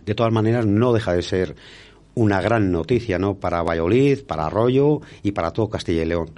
De 0.04 0.14
todas 0.14 0.32
maneras, 0.32 0.66
no 0.66 0.92
deja 0.92 1.12
de 1.12 1.22
ser 1.22 1.56
una 2.14 2.40
gran 2.40 2.70
noticia 2.70 3.18
¿no? 3.18 3.34
para 3.34 3.64
Valladolid, 3.64 4.22
para 4.24 4.46
Arroyo 4.46 5.00
y 5.24 5.32
para 5.32 5.50
todo 5.50 5.68
Castilla 5.68 6.02
y 6.02 6.06
León 6.06 6.30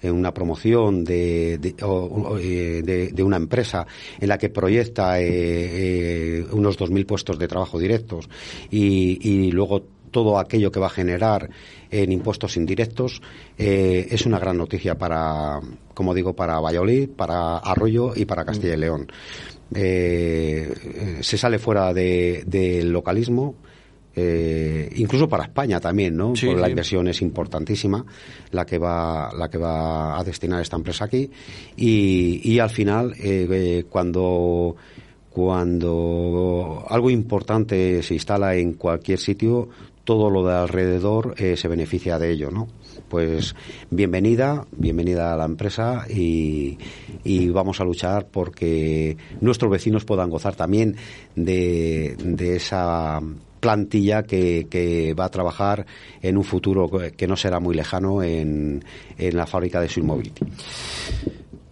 en 0.00 0.14
una 0.14 0.32
promoción 0.32 1.04
de, 1.04 1.58
de, 1.58 3.12
de, 3.12 3.22
una 3.22 3.36
empresa 3.36 3.86
en 4.20 4.28
la 4.28 4.38
que 4.38 4.48
proyecta 4.48 5.20
eh, 5.20 6.44
unos 6.52 6.78
2.000 6.78 7.06
puestos 7.06 7.38
de 7.38 7.48
trabajo 7.48 7.78
directos 7.78 8.28
y, 8.70 9.18
y 9.28 9.50
luego 9.50 9.82
todo 10.10 10.38
aquello 10.38 10.70
que 10.70 10.80
va 10.80 10.86
a 10.86 10.90
generar 10.90 11.48
en 11.90 12.12
impuestos 12.12 12.56
indirectos 12.56 13.22
eh, 13.56 14.08
es 14.10 14.26
una 14.26 14.38
gran 14.38 14.56
noticia 14.56 14.96
para, 14.96 15.60
como 15.94 16.14
digo, 16.14 16.34
para 16.34 16.60
Valladolid, 16.60 17.10
para 17.10 17.58
Arroyo 17.58 18.12
y 18.14 18.24
para 18.24 18.44
Castilla 18.44 18.74
y 18.74 18.78
León. 18.78 19.06
Eh, 19.74 21.18
se 21.20 21.38
sale 21.38 21.58
fuera 21.58 21.92
del 21.92 22.90
localismo. 22.90 23.54
Eh, 24.20 24.90
incluso 24.96 25.28
para 25.28 25.44
España 25.44 25.78
también, 25.78 26.16
¿no? 26.16 26.32
Porque 26.32 26.56
la 26.56 26.68
inversión 26.68 27.06
es 27.08 27.22
importantísima, 27.22 28.04
la 28.50 28.66
que 28.66 28.78
va, 28.78 29.30
la 29.32 29.48
que 29.48 29.58
va 29.58 30.18
a 30.18 30.24
destinar 30.24 30.60
esta 30.60 30.76
empresa 30.76 31.04
aquí, 31.04 31.30
y, 31.76 32.40
y 32.42 32.58
al 32.58 32.70
final, 32.70 33.14
cuando 33.88 34.76
cuando 35.30 36.84
algo 36.88 37.10
importante 37.10 38.02
se 38.02 38.14
instala 38.14 38.56
en 38.56 38.72
cualquier 38.72 39.20
sitio, 39.20 39.68
todo 40.08 40.30
lo 40.30 40.44
de 40.44 40.54
alrededor 40.54 41.34
eh, 41.36 41.54
se 41.56 41.68
beneficia 41.68 42.18
de 42.18 42.32
ello, 42.32 42.50
¿no? 42.50 42.66
Pues 43.10 43.54
bienvenida, 43.90 44.66
bienvenida 44.72 45.34
a 45.34 45.36
la 45.36 45.44
empresa 45.44 46.06
y, 46.08 46.78
vamos 47.52 47.80
a 47.80 47.84
luchar 47.84 48.26
porque 48.26 49.18
nuestros 49.42 49.70
vecinos 49.70 50.06
puedan 50.06 50.30
gozar 50.30 50.56
también 50.56 50.96
de, 51.36 52.16
esa 52.56 53.20
plantilla 53.60 54.22
que, 54.22 55.14
va 55.18 55.26
a 55.26 55.30
trabajar 55.30 55.86
en 56.22 56.36
un 56.36 56.44
futuro 56.44 56.90
que 57.16 57.26
no 57.26 57.36
será 57.36 57.60
muy 57.60 57.74
lejano 57.74 58.22
en, 58.22 58.84
en 59.18 59.36
la 59.36 59.46
fábrica 59.46 59.80
de 59.80 59.88
Mobility. 60.02 60.44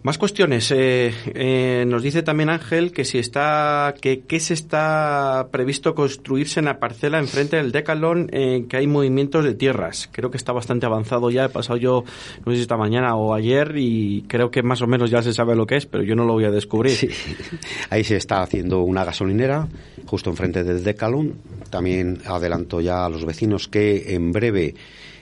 Más 0.07 0.17
cuestiones. 0.17 0.71
Eh, 0.71 1.13
eh, 1.35 1.83
nos 1.85 2.01
dice 2.01 2.23
también 2.23 2.49
Ángel 2.49 2.93
que 2.93 3.03
si 3.03 3.17
está, 3.17 3.93
que 3.99 4.21
qué 4.21 4.39
se 4.39 4.53
está 4.53 5.49
previsto 5.51 5.95
construirse 5.95 6.61
en 6.61 6.67
la 6.67 6.79
parcela 6.79 7.19
enfrente 7.19 7.57
del 7.57 7.73
Decalón, 7.73 8.29
eh, 8.31 8.67
que 8.69 8.77
hay 8.77 8.87
movimientos 8.87 9.43
de 9.43 9.53
tierras. 9.53 10.07
Creo 10.13 10.31
que 10.31 10.37
está 10.37 10.53
bastante 10.53 10.85
avanzado 10.85 11.29
ya. 11.29 11.43
He 11.43 11.49
pasado 11.49 11.75
yo, 11.75 12.05
no 12.45 12.53
sé 12.53 12.55
si 12.55 12.61
esta 12.61 12.77
mañana 12.77 13.17
o 13.17 13.33
ayer, 13.33 13.73
y 13.75 14.23
creo 14.29 14.49
que 14.49 14.63
más 14.63 14.81
o 14.81 14.87
menos 14.87 15.09
ya 15.09 15.21
se 15.21 15.33
sabe 15.33 15.57
lo 15.57 15.67
que 15.67 15.75
es, 15.75 15.85
pero 15.85 16.05
yo 16.05 16.15
no 16.15 16.23
lo 16.23 16.31
voy 16.31 16.45
a 16.45 16.51
descubrir. 16.51 17.11
Ahí 17.89 18.05
se 18.05 18.15
está 18.15 18.41
haciendo 18.41 18.83
una 18.83 19.03
gasolinera 19.03 19.67
justo 20.05 20.29
enfrente 20.29 20.63
del 20.63 20.85
Decalón. 20.85 21.33
También 21.69 22.19
adelanto 22.25 22.79
ya 22.79 23.03
a 23.03 23.09
los 23.09 23.25
vecinos 23.25 23.67
que 23.67 24.15
en 24.15 24.31
breve 24.31 24.73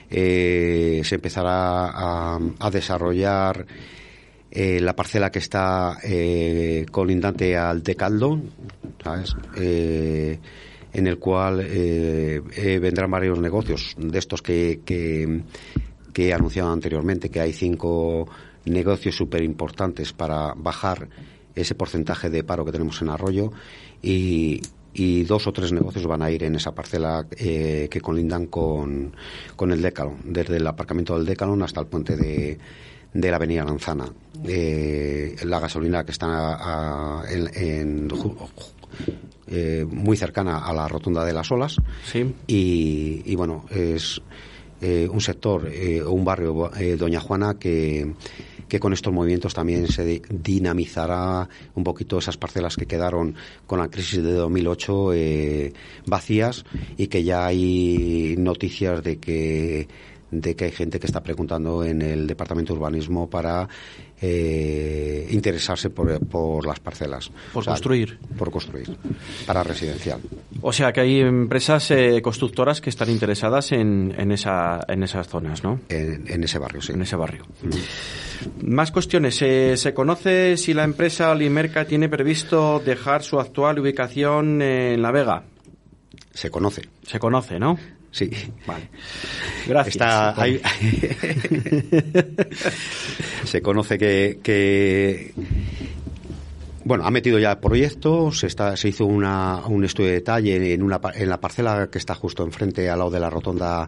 se 0.08 1.14
empezará 1.16 1.88
a, 1.88 2.38
a 2.60 2.70
desarrollar 2.70 3.66
eh, 4.58 4.80
la 4.80 4.96
parcela 4.96 5.30
que 5.30 5.38
está 5.38 5.98
eh, 6.02 6.86
colindante 6.90 7.58
al 7.58 7.82
Decaldón, 7.82 8.48
¿sabes? 9.04 9.36
Eh, 9.54 10.38
en 10.94 11.06
el 11.06 11.18
cual 11.18 11.58
vendrán 11.58 13.10
varios 13.10 13.38
negocios 13.38 13.94
de 13.98 14.18
estos 14.18 14.40
que, 14.40 14.80
que, 14.82 15.42
he 16.14 16.32
anunciado 16.32 16.72
anteriormente, 16.72 17.28
que 17.28 17.40
hay 17.40 17.52
cinco 17.52 18.26
negocios 18.64 19.14
súper 19.14 19.42
importantes 19.42 20.14
para 20.14 20.54
bajar 20.56 21.06
ese 21.54 21.74
porcentaje 21.74 22.30
de 22.30 22.42
paro 22.42 22.64
que 22.64 22.72
tenemos 22.72 23.02
en 23.02 23.10
Arroyo 23.10 23.52
y, 24.00 24.62
y 24.94 25.24
dos 25.24 25.46
o 25.46 25.52
tres 25.52 25.72
negocios 25.72 26.06
van 26.06 26.22
a 26.22 26.30
ir 26.30 26.44
en 26.44 26.54
esa 26.54 26.74
parcela 26.74 27.26
eh, 27.36 27.88
que 27.90 28.00
colindan 28.00 28.46
con, 28.46 29.14
con 29.54 29.70
el 29.70 29.82
Decalon, 29.82 30.16
desde 30.24 30.56
el 30.56 30.66
aparcamiento 30.66 31.14
del 31.14 31.26
Decalon 31.26 31.62
hasta 31.62 31.80
el 31.80 31.86
puente 31.88 32.16
de, 32.16 32.58
de 33.20 33.30
la 33.30 33.36
Avenida 33.36 33.64
Lanzana. 33.64 34.06
Eh, 34.44 35.36
la 35.44 35.60
gasolina 35.60 36.04
que 36.04 36.12
está 36.12 37.22
en, 37.28 38.08
eh, 39.48 39.86
muy 39.88 40.16
cercana 40.16 40.58
a 40.58 40.72
la 40.72 40.88
rotonda 40.88 41.24
de 41.24 41.32
las 41.32 41.50
olas. 41.50 41.76
Sí. 42.04 42.34
Y, 42.46 43.22
y 43.24 43.34
bueno, 43.34 43.64
es 43.70 44.20
un 44.80 45.20
sector 45.20 45.70
o 46.04 46.10
un 46.10 46.24
barrio, 46.24 46.70
Doña 46.98 47.20
Juana, 47.20 47.54
que 47.58 48.12
que 48.68 48.80
con 48.80 48.92
estos 48.92 49.12
movimientos 49.12 49.54
también 49.54 49.88
se 49.88 50.22
dinamizará 50.28 51.48
un 51.74 51.84
poquito 51.84 52.18
esas 52.18 52.36
parcelas 52.36 52.76
que 52.76 52.86
quedaron 52.86 53.34
con 53.66 53.78
la 53.78 53.88
crisis 53.88 54.22
de 54.22 54.32
2008 54.32 55.12
eh, 55.12 55.72
vacías 56.06 56.64
y 56.96 57.06
que 57.06 57.22
ya 57.22 57.46
hay 57.46 58.34
noticias 58.38 59.02
de 59.02 59.18
que 59.18 59.88
de 60.30 60.56
que 60.56 60.66
hay 60.66 60.72
gente 60.72 60.98
que 60.98 61.06
está 61.06 61.22
preguntando 61.22 61.84
en 61.84 62.02
el 62.02 62.26
Departamento 62.26 62.72
de 62.72 62.80
Urbanismo 62.80 63.30
para 63.30 63.68
eh, 64.20 65.28
interesarse 65.30 65.90
por, 65.90 66.66
las 66.66 66.80
parcelas. 66.80 67.30
Por 67.52 67.64
construir. 67.64 68.18
Por 68.36 68.50
construir, 68.50 68.96
para 69.46 69.62
residencial. 69.62 70.20
O 70.62 70.72
sea 70.72 70.92
que 70.92 71.00
hay 71.00 71.20
empresas 71.20 71.90
eh, 71.90 72.20
constructoras 72.22 72.80
que 72.80 72.90
están 72.90 73.10
interesadas 73.10 73.72
en, 73.72 74.14
en, 74.16 74.32
esa, 74.32 74.80
en 74.88 75.02
esas 75.02 75.28
zonas, 75.28 75.62
¿no? 75.62 75.80
En, 75.88 76.42
ese 76.42 76.58
barrio, 76.58 76.80
sí. 76.80 76.92
En 76.92 77.02
ese 77.02 77.16
barrio. 77.16 77.44
Más 78.62 78.90
cuestiones. 78.90 79.40
Eh, 79.42 79.76
¿Se 79.76 79.94
conoce 79.94 80.56
si 80.56 80.74
la 80.74 80.84
empresa 80.84 81.34
Limerca 81.34 81.84
tiene 81.84 82.08
previsto 82.08 82.80
dejar 82.84 83.22
su 83.22 83.38
actual 83.38 83.78
ubicación 83.78 84.60
en 84.62 85.02
La 85.02 85.12
Vega? 85.12 85.44
Se 86.32 86.50
conoce. 86.50 86.82
Se 87.02 87.18
conoce, 87.18 87.58
¿no? 87.58 87.78
Sí. 88.16 88.30
Vale. 88.66 88.88
Gracias. 89.66 89.96
Está, 89.96 90.34
se 93.44 93.60
conoce 93.60 93.98
que, 93.98 95.34
bueno, 96.82 97.04
ha 97.04 97.10
metido 97.10 97.38
ya 97.38 97.60
proyectos, 97.60 98.42
está, 98.44 98.74
se 98.74 98.88
hizo 98.88 99.04
una, 99.04 99.66
un 99.66 99.84
estudio 99.84 100.08
de 100.08 100.14
detalle 100.14 100.72
en, 100.72 100.82
una, 100.82 100.98
en 101.14 101.28
la 101.28 101.38
parcela 101.38 101.90
que 101.92 101.98
está 101.98 102.14
justo 102.14 102.42
enfrente 102.42 102.88
al 102.88 103.00
lado 103.00 103.10
de 103.10 103.20
la 103.20 103.28
rotonda 103.28 103.86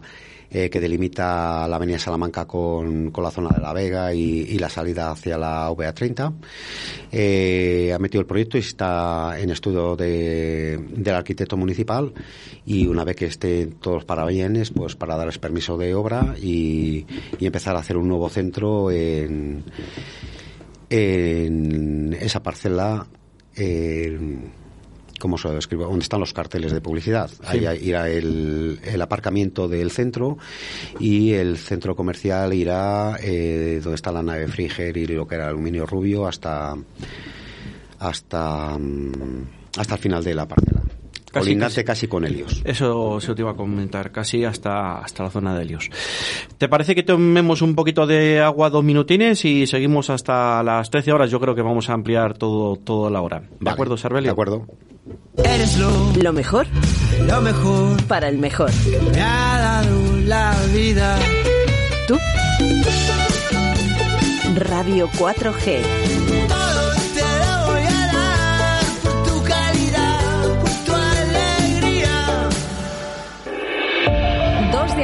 eh, 0.51 0.69
que 0.69 0.79
delimita 0.79 1.67
la 1.67 1.75
avenida 1.75 1.99
Salamanca 1.99 2.45
con, 2.45 3.11
con, 3.11 3.23
la 3.23 3.31
zona 3.31 3.49
de 3.49 3.61
La 3.61 3.71
Vega 3.71 4.13
y, 4.13 4.57
la 4.57 4.69
salida 4.69 5.11
hacia 5.11 5.37
la 5.37 5.69
VA30. 5.71 6.33
Eh, 7.11 7.91
ha 7.93 7.99
metido 7.99 8.21
el 8.21 8.27
proyecto 8.27 8.57
y 8.57 8.61
está 8.61 9.39
en 9.39 9.51
estudio 9.51 9.95
de, 9.95 10.79
del 10.89 11.15
arquitecto 11.15 11.55
municipal 11.55 12.13
y 12.65 12.87
una 12.87 13.03
vez 13.03 13.15
que 13.15 13.25
estén 13.25 13.73
todos 13.73 14.05
para 14.05 14.25
bienes, 14.25 14.71
pues 14.71 14.95
para 14.95 15.15
darles 15.15 15.37
permiso 15.37 15.77
de 15.77 15.93
obra 15.93 16.35
y, 16.41 17.05
y 17.37 17.45
empezar 17.45 17.75
a 17.75 17.79
hacer 17.79 17.97
un 17.97 18.07
nuevo 18.07 18.27
centro 18.29 18.91
en, 18.91 19.63
en 20.89 22.17
esa 22.19 22.41
parcela. 22.41 23.07
¿Cómo 25.19 25.37
se 25.37 25.47
lo 25.49 25.53
describe? 25.53 25.83
¿Dónde 25.83 26.03
están 26.03 26.19
los 26.19 26.33
carteles 26.33 26.71
de 26.71 26.81
publicidad? 26.81 27.29
Ahí 27.45 27.67
irá 27.81 28.09
el, 28.09 28.79
el, 28.83 29.01
aparcamiento 29.01 29.67
del 29.67 29.91
centro 29.91 30.37
y 30.99 31.33
el 31.33 31.57
centro 31.57 31.95
comercial 31.95 32.53
irá 32.53 33.17
eh, 33.21 33.79
donde 33.83 33.95
está 33.95 34.11
la 34.11 34.23
nave 34.23 34.47
Friger 34.47 34.97
y 34.97 35.05
lo 35.05 35.27
que 35.27 35.35
era 35.35 35.49
aluminio 35.49 35.85
rubio 35.85 36.27
hasta 36.27 36.75
hasta 37.99 38.77
mm, 38.77 39.43
hasta 39.77 39.95
el 39.95 40.01
final 40.01 40.23
de 40.23 40.33
la 40.33 40.47
parcela. 40.47 40.81
Casi, 41.31 41.55
casi, 41.57 41.83
casi, 41.83 42.07
con 42.07 42.25
Helios. 42.25 42.61
Eso 42.65 43.19
se 43.19 43.35
te 43.35 43.41
iba 43.41 43.51
a 43.51 43.55
comentar, 43.55 44.11
casi 44.11 44.43
hasta, 44.43 44.99
hasta 44.99 45.23
la 45.23 45.29
zona 45.29 45.55
de 45.55 45.63
Helios. 45.63 45.89
¿Te 46.57 46.67
parece 46.67 46.95
que 46.95 47.03
tomemos 47.03 47.61
un 47.61 47.75
poquito 47.75 48.07
de 48.07 48.39
agua 48.39 48.69
dos 48.69 48.83
minutines 48.83 49.45
y 49.45 49.67
seguimos 49.67 50.09
hasta 50.09 50.63
las 50.63 50.89
13 50.89 51.11
horas? 51.11 51.29
Yo 51.29 51.39
creo 51.39 51.55
que 51.55 51.61
vamos 51.61 51.89
a 51.89 51.93
ampliar 51.93 52.37
todo, 52.37 52.75
toda 52.77 53.09
la 53.09 53.21
hora. 53.21 53.43
¿De 53.59 53.69
acuerdo, 53.69 53.97
Sarbelio? 53.97 54.29
De 54.29 54.31
acuerdo. 54.31 54.65
Eres 55.37 55.77
lo, 55.77 56.33
mejor. 56.33 56.67
Lo 57.27 57.41
mejor. 57.41 58.03
Para 58.07 58.27
el 58.27 58.37
mejor. 58.37 58.71
Me 59.13 59.21
ha 59.21 59.59
dado 59.59 60.17
la 60.25 60.55
vida. 60.73 61.17
¿Tú? 62.07 62.17
Radio 64.55 65.07
4G. 65.17 66.78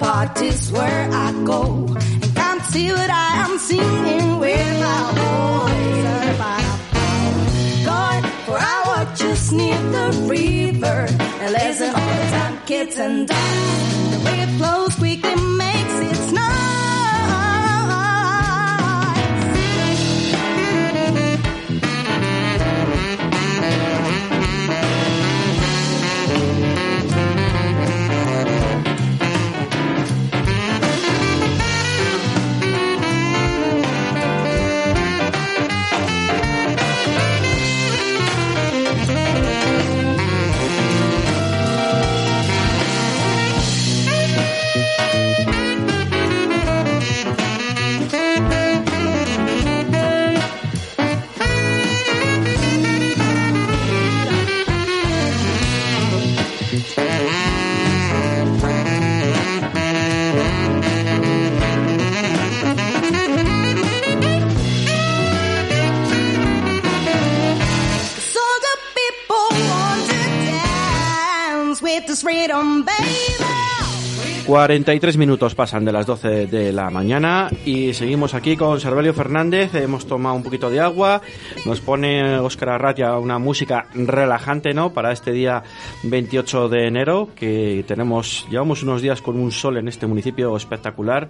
Heart 0.00 0.40
is 0.42 0.70
where 0.72 1.08
I 1.12 1.32
go 1.44 1.62
and 2.22 2.34
can't 2.34 2.62
see 2.62 2.90
what 2.90 3.10
I 3.10 3.28
am 3.44 3.58
singing 3.58 4.38
with 4.38 4.80
my 4.80 5.02
voice. 5.20 6.08
Going 7.84 8.24
for 8.46 8.58
hour 8.58 8.98
just 9.16 9.52
near 9.52 9.80
the 9.96 10.06
river 10.28 11.06
and 11.40 11.52
listen 11.52 11.94
all 11.94 12.14
the 12.20 12.26
time, 12.36 12.58
kids 12.66 12.98
and 12.98 13.28
dogs. 13.28 14.10
The 14.12 14.18
way 14.24 14.40
it 14.40 14.50
flows 14.58 14.98
Little 72.48 72.82
baby. 72.82 72.97
43 74.48 75.18
minutos 75.18 75.54
pasan 75.54 75.84
de 75.84 75.92
las 75.92 76.06
12 76.06 76.46
de 76.46 76.72
la 76.72 76.88
mañana 76.88 77.50
y 77.66 77.92
seguimos 77.92 78.32
aquí 78.32 78.56
con 78.56 78.80
Servelio 78.80 79.12
Fernández. 79.12 79.74
Hemos 79.74 80.06
tomado 80.06 80.36
un 80.36 80.42
poquito 80.42 80.70
de 80.70 80.80
agua. 80.80 81.20
Nos 81.66 81.82
pone 81.82 82.38
Óscar 82.38 82.70
Arratia 82.70 83.18
una 83.18 83.38
música 83.38 83.88
relajante, 83.92 84.72
¿no? 84.72 84.94
Para 84.94 85.12
este 85.12 85.32
día 85.32 85.62
28 86.04 86.70
de 86.70 86.86
enero, 86.86 87.28
que 87.36 87.84
tenemos, 87.86 88.46
llevamos 88.50 88.82
unos 88.82 89.02
días 89.02 89.20
con 89.20 89.38
un 89.38 89.52
sol 89.52 89.76
en 89.76 89.86
este 89.86 90.06
municipio 90.06 90.56
espectacular, 90.56 91.28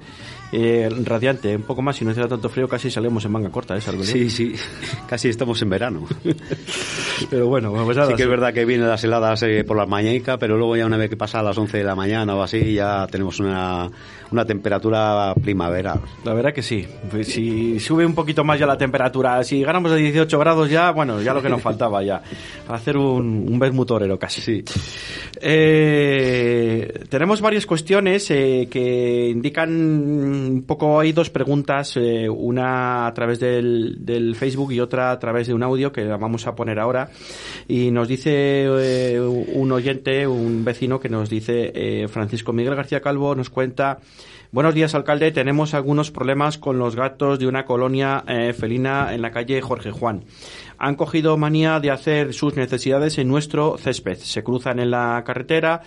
eh, 0.53 0.89
radiante, 1.05 1.57
un 1.57 1.63
poco 1.63 1.83
más, 1.83 1.97
si 1.97 2.05
no 2.05 2.13
hiciera 2.13 2.29
tanto 2.29 2.49
frío, 2.49 2.69
casi 2.69 2.89
salimos 2.89 3.25
en 3.25 3.33
manga 3.33 3.51
corta, 3.51 3.77
¿eh, 3.77 3.81
Servelio? 3.81 4.07
Sí, 4.07 4.31
sí, 4.31 4.55
casi 5.09 5.29
estamos 5.29 5.61
en 5.61 5.71
verano. 5.71 6.07
Pero 7.31 7.49
bueno, 7.49 7.73
pues 7.85 7.97
nada, 7.97 8.11
Sí 8.11 8.15
que 8.15 8.23
es 8.23 8.29
verdad 8.29 8.55
que 8.55 8.65
vienen 8.65 8.87
las 8.87 9.03
heladas 9.03 9.43
eh, 9.43 9.65
por 9.65 9.77
la 9.77 9.87
mañana, 9.87 10.39
pero 10.39 10.57
luego 10.57 10.77
ya 10.77 10.87
una 10.87 10.97
vez 10.97 11.11
que 11.11 11.17
pasa 11.17 11.41
a 11.41 11.43
las 11.43 11.59
11 11.59 11.79
de 11.79 11.85
la 11.85 11.97
mañana 11.97 12.37
o 12.37 12.43
así, 12.43 12.75
ya 12.75 13.08
tenemos 13.11 13.41
una, 13.41 13.91
una 14.31 14.45
temperatura 14.45 15.35
primaveral. 15.41 16.01
La 16.25 16.35
verdad 16.35 16.53
que 16.53 16.63
sí. 16.63 16.87
Si 17.23 17.81
sube 17.81 18.05
un 18.05 18.15
poquito 18.15 18.45
más 18.45 18.59
ya 18.59 18.67
la 18.67 18.79
temperatura, 18.79 19.43
si 19.45 19.63
ganamos 19.63 19.93
de 19.93 19.99
18 19.99 20.39
grados 20.39 20.71
ya, 20.71 20.91
bueno, 20.91 21.21
ya 21.23 21.35
lo 21.35 21.43
que 21.43 21.49
nos 21.49 21.63
faltaba 21.63 22.03
ya. 22.03 22.23
Hacer 22.69 22.97
un, 22.97 23.47
un 23.49 23.59
vermut 23.59 23.89
torero 23.89 24.19
casi. 24.19 24.41
Sí. 24.41 24.65
Eh, 25.41 27.05
tenemos 27.09 27.41
varias 27.41 27.67
cuestiones 27.67 28.31
eh, 28.31 28.69
que 28.71 29.29
indican 29.31 29.71
un 29.71 30.65
poco, 30.67 31.01
hay 31.01 31.13
dos 31.13 31.31
preguntas, 31.31 31.97
eh, 31.97 32.29
una 32.29 33.07
a 33.07 33.15
través 33.15 33.41
del, 33.41 34.05
del 34.05 34.35
Facebook 34.37 34.73
y 34.73 34.81
otra 34.81 35.11
a 35.11 35.19
través 35.19 35.47
de 35.47 35.55
un 35.55 35.63
audio 35.63 35.93
que 35.93 36.05
la 36.05 36.17
vamos 36.17 36.47
a 36.47 36.55
poner 36.55 36.79
ahora. 36.79 37.11
Y 37.67 37.91
nos 37.91 38.09
dice 38.09 38.65
eh, 38.67 39.21
un 39.21 39.73
oyente, 39.73 40.27
un 40.27 40.65
vecino 40.65 41.01
que 41.01 41.09
nos 41.09 41.31
dice, 41.31 41.73
eh, 41.75 42.09
Francisco 42.09 42.53
Miguel 42.53 42.75
García 42.75 43.01
Calvo 43.01 43.35
nos 43.35 43.51
cuenta 43.51 43.99
Buenos 44.51 44.75
días, 44.75 44.95
alcalde. 44.95 45.31
Tenemos 45.31 45.75
algunos 45.75 46.11
problemas 46.11 46.57
con 46.57 46.79
los 46.79 46.97
gatos 46.97 47.39
de 47.39 47.47
una 47.47 47.67
colonia 47.67 48.25
eh, 48.27 48.55
felina 48.55 49.13
en 49.13 49.21
la 49.21 49.31
calle 49.31 49.61
Jorge 49.61 49.91
Juan. 49.91 50.25
Han 50.79 50.95
cogido 50.95 51.37
manía 51.37 51.81
de 51.81 51.91
hacer 51.91 52.33
sus 52.33 52.57
necesidades 52.57 53.19
en 53.19 53.29
nuestro 53.29 53.77
césped. 53.77 54.17
Se 54.17 54.43
cruzan 54.43 54.79
en 54.79 54.91
la 54.91 55.23
carretera, 55.27 55.83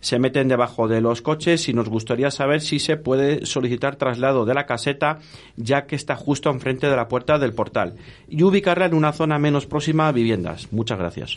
se 0.00 0.18
meten 0.18 0.48
debajo 0.48 0.88
de 0.88 1.02
los 1.02 1.20
coches 1.20 1.68
y 1.68 1.74
nos 1.74 1.90
gustaría 1.90 2.30
saber 2.30 2.62
si 2.62 2.78
se 2.78 2.96
puede 2.96 3.44
solicitar 3.44 3.96
traslado 3.96 4.46
de 4.46 4.54
la 4.54 4.64
caseta, 4.64 5.18
ya 5.56 5.84
que 5.84 5.96
está 5.96 6.16
justo 6.16 6.48
enfrente 6.48 6.88
de 6.88 6.96
la 6.96 7.08
puerta 7.08 7.38
del 7.38 7.52
portal, 7.52 7.96
y 8.26 8.42
ubicarla 8.42 8.86
en 8.86 8.94
una 8.94 9.12
zona 9.12 9.38
menos 9.38 9.66
próxima 9.66 10.08
a 10.08 10.12
viviendas. 10.12 10.72
Muchas 10.72 10.98
gracias. 10.98 11.36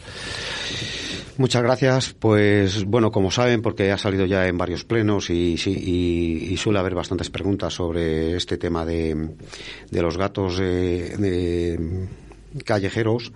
Muchas 1.41 1.63
gracias. 1.63 2.13
Pues 2.13 2.85
bueno, 2.85 3.11
como 3.11 3.31
saben, 3.31 3.63
porque 3.63 3.91
ha 3.91 3.97
salido 3.97 4.27
ya 4.27 4.45
en 4.45 4.59
varios 4.59 4.83
plenos 4.83 5.31
y, 5.31 5.55
y, 5.65 6.53
y 6.53 6.57
suele 6.57 6.77
haber 6.77 6.93
bastantes 6.93 7.31
preguntas 7.31 7.73
sobre 7.73 8.35
este 8.35 8.59
tema 8.59 8.85
de, 8.85 9.29
de 9.89 10.01
los 10.03 10.19
gatos 10.19 10.59
eh, 10.61 11.15
de 11.17 12.07
callejeros, 12.65 13.31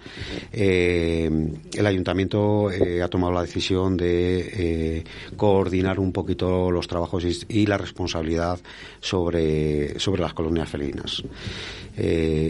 eh, 0.51 1.29
el 1.73 1.85
ayuntamiento 1.85 2.71
eh, 2.71 3.01
ha 3.01 3.07
tomado 3.07 3.33
la 3.33 3.41
decisión 3.41 3.97
de 3.97 4.39
eh, 4.39 5.03
coordinar 5.35 5.99
un 5.99 6.11
poquito 6.11 6.71
los 6.71 6.87
trabajos 6.87 7.25
y, 7.47 7.65
la 7.65 7.77
responsabilidad 7.77 8.59
sobre, 8.99 9.99
sobre 9.99 10.21
las 10.21 10.33
colonias 10.33 10.69
felinas. 10.69 11.23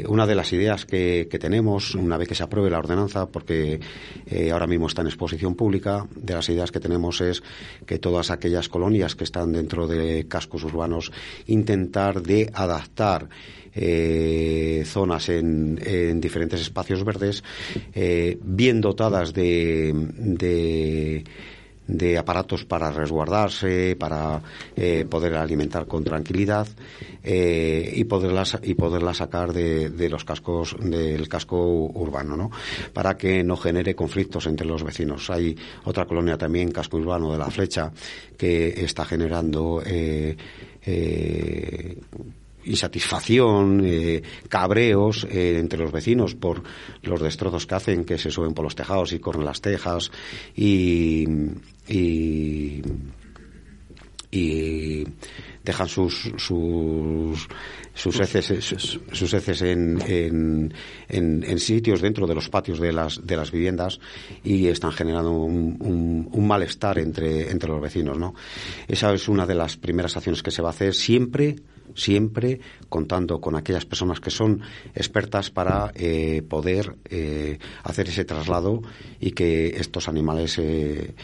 Una 0.08 0.26
de 0.26 0.36
las 0.36 0.52
ideas 0.54 0.86
que, 0.86 1.28
que, 1.30 1.38
tenemos, 1.38 1.94
una 1.94 2.18
vez 2.18 2.28
que 2.28 2.36
se 2.36 2.44
apruebe 2.44 2.70
la 2.70 2.80
ordenanza, 2.80 3.28
porque 3.28 3.80
ahora 4.52 4.66
mismo 4.66 4.88
está 4.88 5.02
en 5.02 5.08
exposición 5.08 5.56
pública, 5.56 6.06
de 6.16 6.34
las 6.34 6.50
ideas 6.50 6.72
que 6.72 6.80
tenemos 6.80 7.22
es 7.22 7.44
que 7.86 8.00
todas 8.00 8.32
aquellas 8.32 8.68
colonias 8.68 9.16
que 9.16 9.24
están 9.24 9.54
dentro 9.54 9.88
de 9.88 10.28
cascos 10.28 10.64
urbanos, 10.64 11.12
intentar 11.46 12.24
de 12.24 12.50
adaptar 12.54 13.30
eh, 13.76 14.84
zonas 14.86 15.28
en, 15.30 15.80
en, 15.84 16.22
diferentes 16.22 16.62
espacios 16.62 17.04
verdes, 17.04 17.44
eh, 17.94 18.38
bien 18.42 18.80
dotadas 18.80 19.34
de, 19.34 19.94
de 21.88 22.18
aparatos 22.18 22.64
para 22.64 22.90
resguardarse, 22.92 23.98
para 24.00 24.42
eh, 24.78 25.06
poder 25.10 25.36
alimentar 25.36 25.88
con 25.88 26.04
tranquilidad 26.04 26.68
y 27.28 28.04
poderlas 28.04 28.60
y 28.62 28.76
poderla 28.76 29.14
sacar 29.16 29.52
de, 29.52 29.90
de, 29.90 30.10
los 30.10 30.24
cascos 30.24 30.76
del 30.80 31.28
casco 31.28 31.58
urbano, 31.58 32.38
¿no? 32.38 32.52
Para 32.94 33.18
que 33.18 33.44
no 33.44 33.58
genere 33.58 33.96
conflictos 33.96 34.46
entre 34.46 34.68
los 34.68 34.84
vecinos. 34.84 35.32
Hay 35.32 35.58
otra 35.86 36.06
colonia 36.06 36.38
también, 36.38 36.72
casco 36.72 36.98
urbano 36.98 37.32
de 37.32 37.40
la 37.40 37.50
Flecha, 37.50 37.92
que 38.38 38.68
está 38.86 39.06
generando 39.06 39.82
insatisfacción, 42.66 43.82
eh, 43.84 44.22
cabreos 44.50 45.26
eh, 45.30 45.58
entre 45.60 45.80
los 45.80 45.92
vecinos 45.92 46.36
por 46.36 46.64
los 47.04 47.22
destrozos 47.22 47.66
que 47.66 47.76
hacen, 47.76 48.06
que 48.06 48.18
se 48.18 48.32
suben 48.32 48.54
por 48.54 48.64
los 48.64 48.76
tejados 48.76 49.14
y 49.14 49.20
corren 49.20 49.46
las 49.46 49.62
tejas 49.62 50.12
y, 50.56 51.26
y, 51.88 52.82
y 54.32 55.04
dejan 55.64 55.88
sus, 55.88 56.32
sus 56.38 57.48
sus 57.96 58.20
heces, 58.20 58.98
sus 59.12 59.34
heces 59.34 59.62
en, 59.62 60.00
en, 60.06 60.74
en, 61.08 61.44
en, 61.44 61.60
sitios 61.60 62.02
dentro 62.02 62.28
de 62.28 62.36
los 62.36 62.50
patios 62.50 62.80
de 62.80 62.92
las, 62.92 63.26
de 63.26 63.38
las 63.38 63.52
viviendas 63.52 64.00
y 64.44 64.68
están 64.68 64.92
generando 64.92 65.32
un, 65.32 65.78
un, 65.80 66.30
un, 66.30 66.48
malestar 66.48 67.00
entre, 67.00 67.50
entre 67.50 67.70
los 67.70 67.82
vecinos. 67.82 68.18
¿no? 68.18 68.36
Esa 68.88 69.14
es 69.14 69.30
una 69.30 69.46
de 69.48 69.56
las 69.56 69.78
primeras 69.78 70.16
acciones 70.18 70.44
que 70.44 70.52
se 70.52 70.62
va 70.62 70.70
a 70.70 70.72
hacer 70.72 70.94
siempre 70.94 71.56
siempre 71.96 72.60
contando 72.90 73.42
con 73.42 73.56
aquellas 73.56 73.86
personas 73.86 74.20
que 74.20 74.30
son 74.30 74.62
expertas 74.94 75.50
para 75.50 75.92
eh, 75.96 76.44
poder 76.48 76.96
eh, 77.10 77.58
hacer 77.84 78.10
ese 78.10 78.26
traslado 78.26 78.82
y 79.20 79.32
que 79.32 79.68
estos 79.78 80.08
animales 80.08 80.58
eh, 80.60 81.16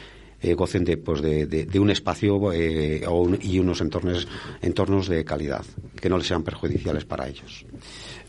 eh, 0.41 0.53
gocen 0.53 0.84
de, 0.84 0.97
pues 0.97 1.22
de, 1.22 1.80
un 1.80 1.91
espacio 1.91 2.51
y 2.53 3.59
unos 3.59 3.82
entornos, 3.82 4.28
entornos 4.61 5.07
de 5.07 5.24
calidad, 5.24 5.65
que 5.99 6.09
no 6.09 6.17
les 6.17 6.28
sean 6.28 6.43
perjudiciales 6.43 7.05
para 7.05 7.28
ellos. 7.28 7.65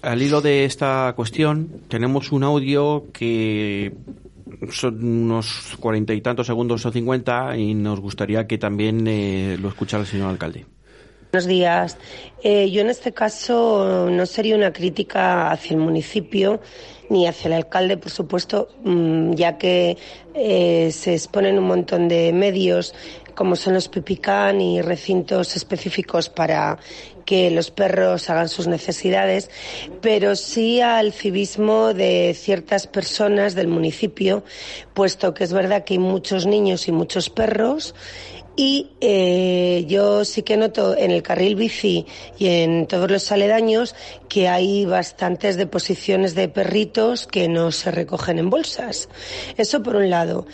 Al 0.02 0.20
hilo 0.20 0.40
de 0.42 0.64
esta 0.64 1.12
cuestión, 1.16 1.70
tenemos 1.88 2.32
un 2.32 2.42
audio 2.42 3.06
que 3.12 3.94
son 4.70 5.02
unos 5.02 5.76
cuarenta 5.80 6.12
y 6.12 6.20
tantos 6.20 6.46
segundos 6.46 6.84
o 6.84 6.92
cincuenta 6.92 7.56
y 7.56 7.74
nos 7.74 8.00
gustaría 8.00 8.46
que 8.46 8.58
también 8.58 9.04
lo 9.62 9.68
escuchara 9.68 10.02
el 10.02 10.08
señor 10.08 10.28
alcalde. 10.28 10.66
Buenos 11.32 11.48
días. 11.48 11.96
Eh, 12.42 12.70
yo 12.70 12.82
en 12.82 12.90
este 12.90 13.12
caso 13.12 14.06
no 14.10 14.26
sería 14.26 14.54
una 14.54 14.70
crítica 14.70 15.50
hacia 15.50 15.72
el 15.72 15.80
municipio 15.80 16.60
ni 17.08 17.26
hacia 17.26 17.46
el 17.46 17.54
alcalde, 17.54 17.96
por 17.96 18.10
supuesto, 18.10 18.68
mm, 18.84 19.32
ya 19.32 19.56
que 19.56 19.96
eh, 20.34 20.90
se 20.92 21.14
exponen 21.14 21.58
un 21.58 21.64
montón 21.64 22.06
de 22.06 22.34
medios 22.34 22.94
como 23.34 23.56
son 23.56 23.72
los 23.72 23.88
pipicán 23.88 24.60
y 24.60 24.82
recintos 24.82 25.56
específicos 25.56 26.28
para 26.28 26.78
que 27.24 27.50
los 27.50 27.70
perros 27.70 28.28
hagan 28.28 28.50
sus 28.50 28.66
necesidades, 28.66 29.50
pero 30.02 30.36
sí 30.36 30.82
al 30.82 31.14
civismo 31.14 31.94
de 31.94 32.34
ciertas 32.38 32.86
personas 32.86 33.54
del 33.54 33.68
municipio, 33.68 34.44
puesto 34.92 35.32
que 35.32 35.44
es 35.44 35.52
verdad 35.54 35.84
que 35.84 35.94
hay 35.94 35.98
muchos 35.98 36.44
niños 36.44 36.88
y 36.88 36.92
muchos 36.92 37.30
perros 37.30 37.94
y 38.56 38.90
eh, 39.00 39.84
yo 39.88 40.24
sí 40.24 40.42
que 40.42 40.56
noto 40.56 40.96
en 40.96 41.10
el 41.10 41.22
carril 41.22 41.56
bici 41.56 42.06
y 42.38 42.48
en 42.48 42.86
todos 42.86 43.10
los 43.10 43.32
aledaños 43.32 43.94
que 44.28 44.48
hay 44.48 44.84
bastantes 44.84 45.56
deposiciones 45.56 46.34
de 46.34 46.48
perritos 46.48 47.26
que 47.26 47.48
no 47.48 47.72
se 47.72 47.90
recogen 47.90 48.38
en 48.38 48.50
bolsas. 48.50 49.08
Eso 49.56 49.82
por 49.82 49.96
un 49.96 50.10
lado. 50.10 50.46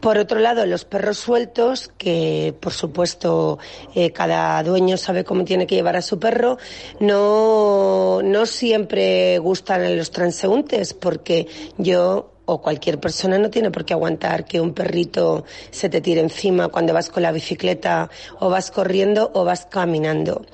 Por 0.00 0.18
otro 0.18 0.40
lado, 0.40 0.66
los 0.66 0.84
perros 0.84 1.18
sueltos, 1.18 1.92
que 1.96 2.52
por 2.58 2.72
supuesto 2.72 3.60
eh, 3.94 4.10
cada 4.10 4.60
dueño 4.64 4.96
sabe 4.96 5.22
cómo 5.22 5.44
tiene 5.44 5.64
que 5.64 5.76
llevar 5.76 5.96
a 5.96 6.02
su 6.02 6.18
perro, 6.18 6.58
no, 6.98 8.20
no 8.20 8.46
siempre 8.46 9.38
gustan 9.38 9.82
a 9.82 9.90
los 9.90 10.10
transeúntes, 10.10 10.92
porque 10.92 11.46
yo 11.78 12.31
o 12.44 12.60
cualquier 12.60 12.98
persona 12.98 13.38
no 13.38 13.50
tiene 13.50 13.70
por 13.70 13.84
qué 13.84 13.92
aguantar 13.94 14.44
que 14.44 14.60
un 14.60 14.74
perrito 14.74 15.44
se 15.70 15.88
te 15.88 16.00
tire 16.00 16.20
encima 16.20 16.68
cuando 16.68 16.92
vas 16.92 17.08
con 17.08 17.22
la 17.22 17.32
bicicleta 17.32 18.10
o 18.40 18.50
vas 18.50 18.70
corriendo 18.70 19.30
o 19.34 19.44
vas 19.44 19.66
caminando. 19.66 20.44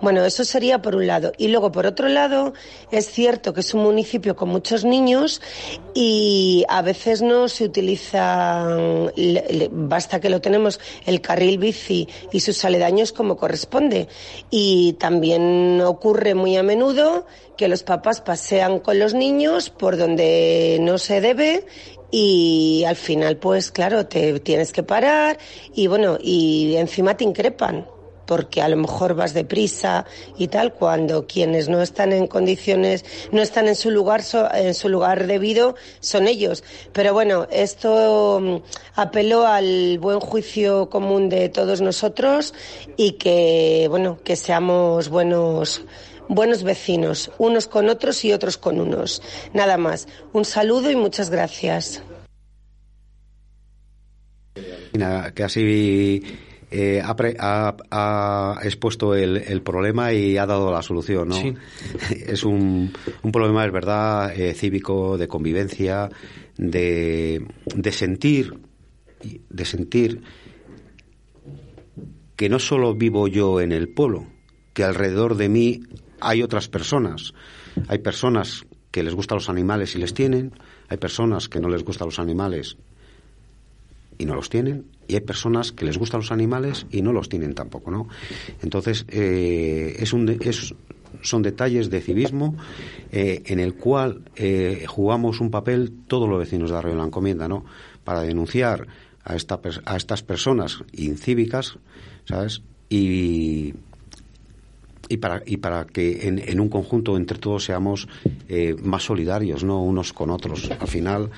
Bueno, 0.00 0.24
eso 0.24 0.44
sería 0.44 0.82
por 0.82 0.96
un 0.96 1.06
lado. 1.06 1.32
Y 1.38 1.48
luego, 1.48 1.70
por 1.70 1.86
otro 1.86 2.08
lado, 2.08 2.54
es 2.90 3.10
cierto 3.10 3.54
que 3.54 3.60
es 3.60 3.72
un 3.74 3.82
municipio 3.82 4.34
con 4.34 4.48
muchos 4.48 4.84
niños 4.84 5.40
y 5.94 6.64
a 6.68 6.82
veces 6.82 7.22
no 7.22 7.48
se 7.48 7.64
utiliza, 7.64 8.66
basta 9.70 10.20
que 10.20 10.30
lo 10.30 10.40
tenemos, 10.40 10.80
el 11.06 11.20
carril 11.20 11.58
bici 11.58 12.08
y 12.32 12.40
sus 12.40 12.64
aledaños 12.64 13.12
como 13.12 13.36
corresponde. 13.36 14.08
Y 14.50 14.94
también 14.94 15.80
ocurre 15.82 16.34
muy 16.34 16.56
a 16.56 16.62
menudo 16.62 17.26
que 17.58 17.68
los 17.68 17.82
papás 17.82 18.20
pasean 18.20 18.78
con 18.78 19.00
los 19.00 19.14
niños 19.14 19.68
por 19.68 19.96
donde 19.96 20.78
no 20.80 20.96
se 20.96 21.20
y 22.10 22.84
al 22.86 22.96
final 22.96 23.36
pues 23.36 23.70
claro 23.70 24.06
te 24.06 24.40
tienes 24.40 24.72
que 24.72 24.82
parar 24.82 25.38
y 25.74 25.86
bueno 25.86 26.18
y 26.20 26.76
encima 26.76 27.16
te 27.16 27.24
increpan 27.24 27.86
porque 28.28 28.60
a 28.60 28.68
lo 28.68 28.76
mejor 28.76 29.14
vas 29.14 29.32
deprisa 29.32 30.04
y 30.36 30.48
tal 30.48 30.74
cuando 30.74 31.26
quienes 31.26 31.68
no 31.70 31.80
están 31.80 32.12
en 32.12 32.26
condiciones 32.26 33.04
no 33.32 33.40
están 33.40 33.68
en 33.68 33.74
su 33.74 33.90
lugar 33.90 34.22
en 34.54 34.74
su 34.74 34.90
lugar 34.90 35.26
debido 35.26 35.76
son 36.00 36.28
ellos. 36.28 36.62
Pero 36.92 37.14
bueno 37.14 37.48
esto 37.50 38.38
mm, 38.40 38.56
apeló 38.96 39.46
al 39.46 39.98
buen 39.98 40.20
juicio 40.20 40.90
común 40.90 41.30
de 41.30 41.48
todos 41.48 41.80
nosotros 41.80 42.52
y 42.98 43.12
que 43.12 43.86
bueno 43.88 44.18
que 44.22 44.36
seamos 44.36 45.08
buenos 45.08 45.82
buenos 46.28 46.62
vecinos, 46.62 47.30
unos 47.38 47.66
con 47.66 47.88
otros 47.88 48.24
y 48.24 48.32
otros 48.32 48.56
con 48.58 48.80
unos. 48.80 49.22
Nada 49.54 49.76
más. 49.76 50.06
Un 50.32 50.44
saludo 50.44 50.90
y 50.90 50.96
muchas 50.96 51.30
gracias. 51.30 52.02
Que 55.34 55.42
así 55.44 56.22
eh, 56.70 57.00
ha, 57.04 57.14
pre- 57.14 57.36
ha- 57.38 57.76
ha 57.90 58.60
expuesto 58.64 59.14
el, 59.14 59.36
el 59.36 59.62
problema 59.62 60.12
y 60.12 60.36
ha 60.36 60.46
dado 60.46 60.72
la 60.72 60.82
solución, 60.82 61.28
¿no? 61.28 61.34
Sí. 61.36 61.54
Es 62.26 62.42
un, 62.44 62.92
un 63.22 63.32
problema, 63.32 63.64
es 63.64 63.72
verdad, 63.72 64.38
eh, 64.38 64.54
cívico, 64.54 65.16
de 65.16 65.28
convivencia, 65.28 66.10
de, 66.56 67.46
de 67.74 67.92
sentir, 67.92 68.54
de 69.48 69.64
sentir 69.64 70.22
que 72.36 72.48
no 72.48 72.58
solo 72.58 72.94
vivo 72.94 73.28
yo 73.28 73.60
en 73.60 73.72
el 73.72 73.88
pueblo, 73.88 74.26
que 74.74 74.84
alrededor 74.84 75.36
de 75.36 75.48
mí 75.48 75.80
hay 76.20 76.42
otras 76.42 76.68
personas. 76.68 77.32
Hay 77.88 77.98
personas 77.98 78.64
que 78.90 79.02
les 79.02 79.14
gustan 79.14 79.36
los 79.36 79.48
animales 79.48 79.94
y 79.94 79.98
les 79.98 80.14
tienen, 80.14 80.52
hay 80.88 80.96
personas 80.96 81.48
que 81.48 81.60
no 81.60 81.68
les 81.68 81.84
gustan 81.84 82.08
los 82.08 82.18
animales 82.18 82.76
y 84.18 84.24
no 84.26 84.34
los 84.34 84.48
tienen, 84.50 84.86
y 85.06 85.14
hay 85.14 85.20
personas 85.20 85.70
que 85.72 85.84
les 85.84 85.96
gustan 85.98 86.20
los 86.20 86.32
animales 86.32 86.86
y 86.90 87.02
no 87.02 87.12
los 87.12 87.28
tienen 87.28 87.54
tampoco, 87.54 87.90
¿no? 87.90 88.08
Entonces, 88.62 89.04
eh, 89.08 89.94
es 89.98 90.12
un 90.12 90.28
es- 90.40 90.74
son 91.22 91.42
detalles 91.42 91.88
de 91.90 92.00
civismo 92.00 92.56
eh, 93.12 93.42
en 93.46 93.60
el 93.60 93.74
cual 93.74 94.22
eh, 94.36 94.84
jugamos 94.88 95.40
un 95.40 95.50
papel 95.50 95.92
todos 96.06 96.28
los 96.28 96.38
vecinos 96.38 96.70
de 96.70 96.76
Arroyo 96.76 96.94
de 96.96 97.00
la 97.00 97.06
Encomienda, 97.06 97.48
¿no? 97.48 97.64
Para 98.04 98.22
denunciar 98.22 98.86
a, 99.24 99.36
esta, 99.36 99.60
a 99.84 99.96
estas 99.96 100.22
personas 100.22 100.82
incívicas, 100.92 101.78
¿sabes? 102.24 102.62
Y, 102.90 103.74
y 105.08 105.16
para, 105.18 105.42
y 105.46 105.56
para 105.58 105.84
que 105.86 106.26
en, 106.28 106.38
en 106.38 106.60
un 106.60 106.68
conjunto 106.68 107.16
entre 107.16 107.38
todos 107.38 107.64
seamos 107.64 108.08
eh, 108.48 108.76
más 108.82 109.02
solidarios, 109.04 109.64
¿no? 109.64 109.82
Unos 109.82 110.12
con 110.12 110.30
otros. 110.30 110.70
Al 110.78 110.88
final, 110.88 111.30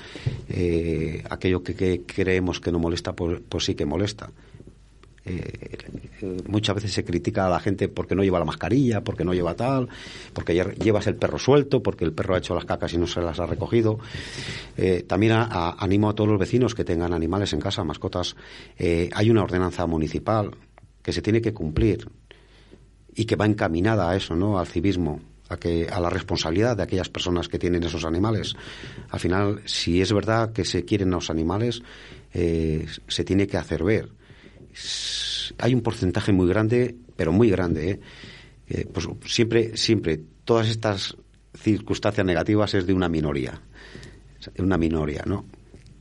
eh, 0.49 1.23
aquello 1.31 1.63
que, 1.63 1.75
que 1.75 2.03
creemos 2.07 2.61
que 2.61 2.73
no 2.73 2.79
molesta, 2.79 3.13
pues, 3.15 3.41
pues 3.49 3.65
sí 3.65 3.75
que 3.75 3.87
molesta. 3.87 4.31
Eh, 5.27 5.77
eh, 6.23 6.37
muchas 6.49 6.75
veces 6.77 6.93
se 6.95 7.05
critica 7.05 7.47
a 7.47 7.51
la 7.51 7.61
gente 7.61 7.89
porque 7.89 8.15
no 8.15 8.23
lleva 8.25 8.39
la 8.39 8.47
mascarilla, 8.47 9.05
porque 9.05 9.23
no 9.25 9.35
lleva 9.35 9.55
tal, 9.55 9.89
porque 10.33 10.55
lle- 10.55 10.75
llevas 10.83 11.07
el 11.07 11.15
perro 11.17 11.39
suelto, 11.39 11.83
porque 11.83 12.07
el 12.07 12.13
perro 12.13 12.35
ha 12.35 12.39
hecho 12.39 12.55
las 12.55 12.65
cacas 12.65 12.93
y 12.95 12.99
no 12.99 13.07
se 13.07 13.21
las 13.21 13.39
ha 13.39 13.47
recogido. 13.47 13.99
También 15.07 15.33
a- 15.33 15.77
animo 15.79 16.09
a 16.09 16.15
todos 16.15 16.31
los 16.31 16.41
vecinos 16.41 16.75
que 16.75 16.85
tengan 16.85 17.13
animales 17.13 17.53
en 17.53 17.61
casa, 17.61 17.85
mascotas. 17.85 18.35
Hay 18.79 19.31
una 19.31 19.43
ordenanza 19.43 19.87
municipal 19.87 20.53
que 21.03 21.13
se 21.13 21.21
tiene 21.23 21.43
que 21.43 21.53
cumplir 21.53 22.09
y 23.15 23.25
que 23.25 23.37
va 23.37 23.47
encaminada 23.47 24.11
a 24.11 24.17
eso, 24.17 24.37
¿no? 24.37 24.59
Al 24.59 24.67
civismo, 24.67 25.21
a 25.49 25.57
que 25.57 25.89
a 25.89 26.01
la 26.01 26.11
responsabilidad 26.11 26.77
de 26.77 26.83
aquellas 26.83 27.09
personas 27.09 27.49
que 27.49 27.59
tienen 27.59 27.83
esos 27.83 28.05
animales. 28.05 28.55
Al 29.11 29.21
final, 29.21 29.63
si 29.65 30.01
es 30.01 30.13
verdad 30.13 30.53
que 30.53 30.65
se 30.65 30.85
quieren 30.85 31.13
a 31.13 31.17
los 31.17 31.31
animales, 31.31 31.83
eh, 32.33 32.87
se 33.09 33.25
tiene 33.25 33.47
que 33.47 33.57
hacer 33.57 33.83
ver. 33.83 34.09
Hay 35.59 35.75
un 35.75 35.83
porcentaje 35.83 36.33
muy 36.33 36.49
grande, 36.49 36.95
pero 37.17 37.33
muy 37.33 37.51
grande, 37.51 37.91
¿eh? 37.91 38.01
Pues 38.93 39.09
siempre, 39.27 39.77
siempre, 39.77 40.21
todas 40.45 40.69
estas 40.69 41.17
circunstancias 41.59 42.25
negativas 42.25 42.75
es 42.75 42.87
de 42.87 42.93
una 42.93 43.09
minoría, 43.09 43.61
una 44.59 44.79
minoría, 44.79 45.25
¿no? 45.27 45.45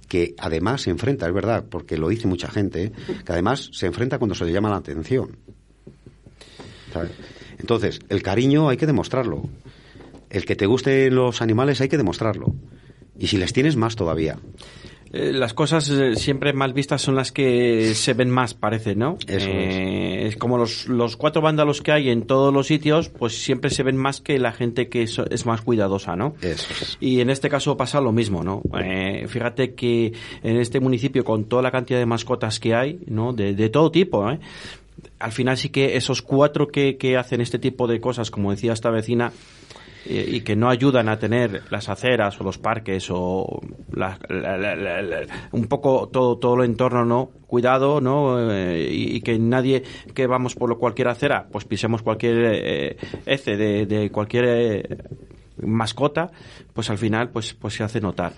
Que 0.07 0.33
además 0.37 0.83
se 0.83 0.89
enfrenta, 0.89 1.27
es 1.27 1.33
verdad, 1.33 1.65
porque 1.69 1.97
lo 1.97 2.09
dice 2.09 2.27
mucha 2.27 2.49
gente, 2.49 2.85
¿eh? 2.85 2.91
que 3.25 3.31
además 3.31 3.69
se 3.73 3.85
enfrenta 3.85 4.17
cuando 4.17 4.35
se 4.35 4.45
le 4.45 4.51
llama 4.51 4.69
la 4.69 4.77
atención. 4.77 5.37
¿Sabes? 6.91 7.11
Entonces, 7.59 7.99
el 8.09 8.21
cariño 8.21 8.69
hay 8.69 8.77
que 8.77 8.85
demostrarlo. 8.87 9.43
El 10.29 10.45
que 10.45 10.55
te 10.55 10.65
gusten 10.65 11.15
los 11.15 11.41
animales 11.41 11.81
hay 11.81 11.89
que 11.89 11.97
demostrarlo. 11.97 12.53
Y 13.17 13.27
si 13.27 13.37
les 13.37 13.51
tienes 13.51 13.75
más 13.75 13.95
todavía. 13.95 14.37
Eh, 15.11 15.33
las 15.33 15.55
cosas 15.55 15.89
eh, 15.89 16.15
siempre 16.15 16.53
mal 16.53 16.71
vistas 16.71 17.01
son 17.01 17.15
las 17.15 17.31
que 17.31 17.95
se 17.95 18.13
ven 18.13 18.29
más, 18.29 18.53
parece, 18.53 18.95
¿no? 18.95 19.17
Eso 19.25 19.47
Eh, 19.49 20.27
es 20.27 20.37
como 20.37 20.59
los, 20.59 20.87
los 20.87 21.17
cuatro 21.17 21.41
vándalos 21.41 21.81
que 21.81 21.91
hay 21.91 22.09
en 22.11 22.27
todos 22.27 22.53
los 22.53 22.67
sitios, 22.67 23.09
pues 23.09 23.41
siempre 23.43 23.71
se 23.71 23.81
ven 23.81 23.97
más 23.97 24.21
que 24.21 24.37
la 24.37 24.51
gente 24.51 24.87
que 24.87 25.01
es, 25.01 25.17
es 25.31 25.47
más 25.47 25.61
cuidadosa, 25.61 26.15
¿no? 26.15 26.35
Eso 26.41 26.67
es. 26.79 26.97
Y 27.01 27.21
en 27.21 27.31
este 27.31 27.49
caso 27.49 27.75
pasa 27.75 27.99
lo 28.01 28.11
mismo, 28.11 28.43
¿no? 28.43 28.61
Eh, 28.79 29.25
fíjate 29.27 29.73
que 29.73 30.13
en 30.43 30.57
este 30.57 30.79
municipio, 30.79 31.23
con 31.25 31.45
toda 31.45 31.63
la 31.63 31.71
cantidad 31.71 31.97
de 31.97 32.05
mascotas 32.05 32.59
que 32.59 32.75
hay, 32.75 32.99
¿no? 33.07 33.33
De, 33.33 33.55
de 33.55 33.69
todo 33.69 33.89
tipo, 33.89 34.29
¿eh? 34.29 34.39
Al 35.19 35.31
final 35.31 35.57
sí 35.57 35.69
que 35.69 35.95
esos 35.97 36.21
cuatro 36.21 36.67
que, 36.67 36.97
que 36.97 37.17
hacen 37.17 37.41
este 37.41 37.59
tipo 37.59 37.87
de 37.87 37.99
cosas, 37.99 38.31
como 38.31 38.51
decía 38.51 38.73
esta 38.73 38.89
vecina, 38.89 39.31
eh, 40.05 40.25
y 40.27 40.41
que 40.41 40.55
no 40.55 40.69
ayudan 40.69 41.09
a 41.09 41.19
tener 41.19 41.63
las 41.69 41.89
aceras 41.89 42.39
o 42.39 42.43
los 42.45 42.57
parques 42.57 43.07
o 43.11 43.61
la- 43.91 44.17
un 45.51 45.67
poco 45.67 46.07
todo 46.07 46.37
todo 46.37 46.55
el 46.63 46.69
entorno 46.69 47.03
no 47.03 47.31
cuidado 47.47 47.99
no 47.99 48.49
Eh, 48.49 48.87
y, 48.91 49.19
que 49.21 49.37
nadie 49.37 49.83
que 50.13 50.25
vamos 50.25 50.55
por 50.55 50.77
cualquier 50.79 51.09
acera 51.09 51.47
pues 51.51 51.65
pisemos 51.65 52.01
cualquier 52.01 52.37
eh, 52.45 52.97
ece 53.25 53.57
de, 53.57 53.85
de 53.85 54.09
cualquier 54.09 54.45
eh, 54.47 54.97
mascota, 55.63 56.31
pues 56.73 56.89
al 56.89 56.97
final 56.97 57.29
pues, 57.29 57.53
pues 57.53 57.73
se 57.73 57.83
hace 57.83 58.01
notar. 58.01 58.33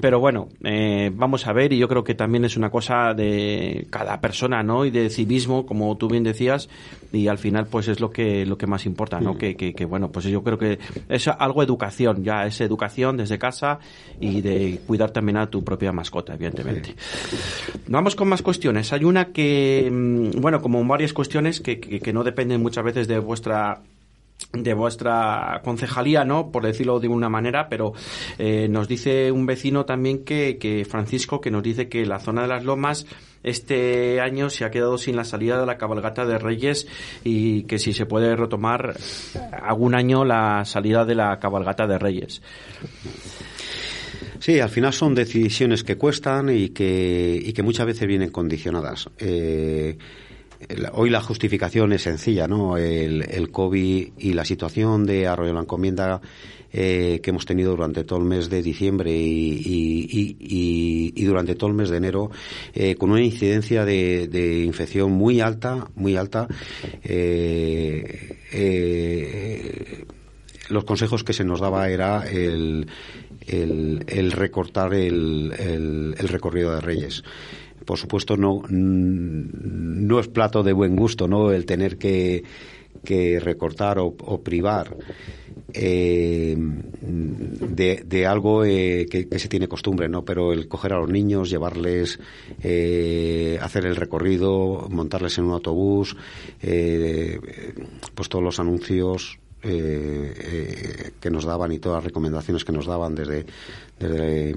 Pero 0.00 0.20
bueno, 0.20 0.48
eh, 0.64 1.10
vamos 1.14 1.46
a 1.46 1.52
ver, 1.52 1.72
y 1.72 1.78
yo 1.78 1.88
creo 1.88 2.04
que 2.04 2.14
también 2.14 2.44
es 2.44 2.56
una 2.56 2.70
cosa 2.70 3.14
de 3.14 3.86
cada 3.90 4.20
persona, 4.20 4.62
¿no? 4.62 4.84
Y 4.84 4.90
de 4.90 5.10
civismo, 5.10 5.66
como 5.66 5.96
tú 5.96 6.08
bien 6.08 6.24
decías, 6.24 6.68
y 7.12 7.28
al 7.28 7.38
final 7.38 7.66
pues 7.66 7.88
es 7.88 8.00
lo 8.00 8.10
que, 8.10 8.46
lo 8.46 8.56
que 8.56 8.66
más 8.66 8.86
importa, 8.86 9.20
¿no? 9.20 9.36
Que, 9.36 9.56
que, 9.56 9.74
que, 9.74 9.84
bueno, 9.84 10.10
pues 10.10 10.26
yo 10.26 10.42
creo 10.42 10.58
que 10.58 10.78
es 11.08 11.28
algo 11.28 11.62
educación, 11.62 12.24
ya 12.24 12.46
es 12.46 12.60
educación 12.60 13.16
desde 13.16 13.38
casa 13.38 13.78
y 14.20 14.40
de 14.40 14.80
cuidar 14.86 15.10
también 15.10 15.38
a 15.38 15.48
tu 15.48 15.62
propia 15.64 15.92
mascota, 15.92 16.34
evidentemente. 16.34 16.94
Vamos 17.88 18.14
con 18.14 18.28
más 18.28 18.42
cuestiones. 18.42 18.92
Hay 18.92 19.04
una 19.04 19.26
que, 19.26 19.88
mm, 19.90 20.40
bueno, 20.40 20.60
como 20.60 20.84
varias 20.84 21.12
cuestiones 21.12 21.60
que, 21.60 21.80
que, 21.80 22.00
que 22.00 22.12
no 22.12 22.24
dependen 22.24 22.62
muchas 22.62 22.84
veces 22.84 23.08
de 23.08 23.18
vuestra 23.18 23.80
de 24.52 24.74
vuestra 24.74 25.60
concejalía, 25.64 26.24
¿no? 26.24 26.50
Por 26.50 26.64
decirlo 26.64 27.00
de 27.00 27.08
una 27.08 27.28
manera, 27.28 27.68
pero 27.68 27.94
eh, 28.38 28.68
nos 28.68 28.86
dice 28.86 29.32
un 29.32 29.46
vecino 29.46 29.84
también 29.84 30.24
que, 30.24 30.58
que 30.58 30.84
Francisco, 30.84 31.40
que 31.40 31.50
nos 31.50 31.62
dice 31.62 31.88
que 31.88 32.04
la 32.04 32.18
zona 32.18 32.42
de 32.42 32.48
las 32.48 32.64
lomas 32.64 33.06
este 33.42 34.20
año 34.20 34.50
se 34.50 34.64
ha 34.64 34.70
quedado 34.70 34.98
sin 34.98 35.16
la 35.16 35.24
salida 35.24 35.58
de 35.58 35.66
la 35.66 35.78
cabalgata 35.78 36.24
de 36.24 36.38
Reyes 36.38 36.86
y 37.24 37.64
que 37.64 37.78
si 37.78 37.92
se 37.92 38.06
puede 38.06 38.36
retomar 38.36 38.94
algún 39.62 39.94
año 39.94 40.24
la 40.24 40.64
salida 40.64 41.04
de 41.04 41.14
la 41.14 41.38
cabalgata 41.38 41.86
de 41.86 41.98
Reyes. 41.98 42.42
Sí, 44.38 44.58
al 44.60 44.70
final 44.70 44.92
son 44.92 45.14
decisiones 45.14 45.84
que 45.84 45.96
cuestan 45.96 46.50
y 46.50 46.70
que, 46.70 47.40
y 47.42 47.52
que 47.52 47.62
muchas 47.62 47.86
veces 47.86 48.08
vienen 48.08 48.30
condicionadas. 48.30 49.08
Eh, 49.18 49.96
hoy 50.92 51.10
la 51.10 51.20
justificación 51.20 51.92
es 51.92 52.02
sencilla, 52.02 52.48
¿no? 52.48 52.76
El, 52.76 53.22
el 53.30 53.50
COVID 53.50 54.08
y 54.18 54.32
la 54.32 54.44
situación 54.44 55.06
de 55.06 55.26
Arroyo 55.26 55.52
la 55.52 55.60
Encomienda 55.60 56.20
eh, 56.72 57.20
que 57.22 57.30
hemos 57.30 57.44
tenido 57.44 57.72
durante 57.72 58.04
todo 58.04 58.18
el 58.18 58.24
mes 58.24 58.48
de 58.48 58.62
diciembre 58.62 59.12
y, 59.12 59.60
y, 59.64 60.36
y, 60.40 61.12
y 61.14 61.24
durante 61.24 61.54
todo 61.54 61.68
el 61.68 61.76
mes 61.76 61.90
de 61.90 61.98
enero, 61.98 62.30
eh, 62.72 62.94
con 62.96 63.10
una 63.10 63.22
incidencia 63.22 63.84
de, 63.84 64.28
de, 64.28 64.64
infección 64.64 65.12
muy 65.12 65.40
alta, 65.40 65.88
muy 65.94 66.16
alta. 66.16 66.48
Eh, 67.02 68.38
eh, 68.52 70.06
los 70.70 70.84
consejos 70.84 71.24
que 71.24 71.34
se 71.34 71.44
nos 71.44 71.60
daba 71.60 71.90
era 71.90 72.26
el, 72.26 72.86
el, 73.46 74.04
el 74.06 74.32
recortar 74.32 74.94
el, 74.94 75.52
el, 75.58 76.14
el 76.18 76.28
recorrido 76.28 76.74
de 76.74 76.80
Reyes 76.80 77.22
por 77.84 77.98
supuesto 77.98 78.36
no 78.36 78.62
no 78.68 80.20
es 80.20 80.28
plato 80.28 80.62
de 80.62 80.72
buen 80.72 80.96
gusto 80.96 81.28
no 81.28 81.50
el 81.52 81.66
tener 81.66 81.98
que, 81.98 82.44
que 83.04 83.40
recortar 83.40 83.98
o, 83.98 84.14
privar 84.42 84.96
eh, 85.74 86.56
de, 86.56 88.02
de, 88.04 88.26
algo 88.26 88.64
eh, 88.64 89.06
que, 89.10 89.28
que, 89.28 89.38
se 89.38 89.48
tiene 89.48 89.68
costumbre, 89.68 90.08
¿no? 90.08 90.24
Pero 90.24 90.52
el 90.52 90.68
coger 90.68 90.92
a 90.92 90.98
los 90.98 91.08
niños, 91.08 91.50
llevarles, 91.50 92.20
eh, 92.62 93.58
hacer 93.60 93.86
el 93.86 93.96
recorrido, 93.96 94.86
montarles 94.90 95.38
en 95.38 95.44
un 95.44 95.52
autobús, 95.52 96.16
eh, 96.62 97.40
pues 98.14 98.28
todos 98.28 98.44
los 98.44 98.60
anuncios 98.60 99.38
eh, 99.64 100.34
eh, 100.36 101.10
que 101.20 101.30
nos 101.30 101.44
daban 101.44 101.70
y 101.70 101.78
todas 101.78 101.98
las 101.98 102.04
recomendaciones 102.06 102.64
que 102.64 102.72
nos 102.72 102.86
daban 102.86 103.14
desde, 103.14 103.46
desde 103.96 104.56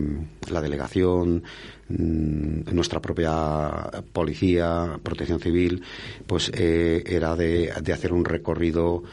la 0.49 0.61
delegación, 0.61 1.43
mm, 1.89 2.73
nuestra 2.73 2.99
propia 2.99 3.91
policía, 4.11 4.99
protección 5.03 5.39
civil, 5.39 5.83
pues 6.25 6.51
eh, 6.55 7.03
era 7.05 7.35
de, 7.35 7.71
de, 7.83 7.93
hacer 7.93 8.13
un 8.13 8.25
recorrido 8.25 9.03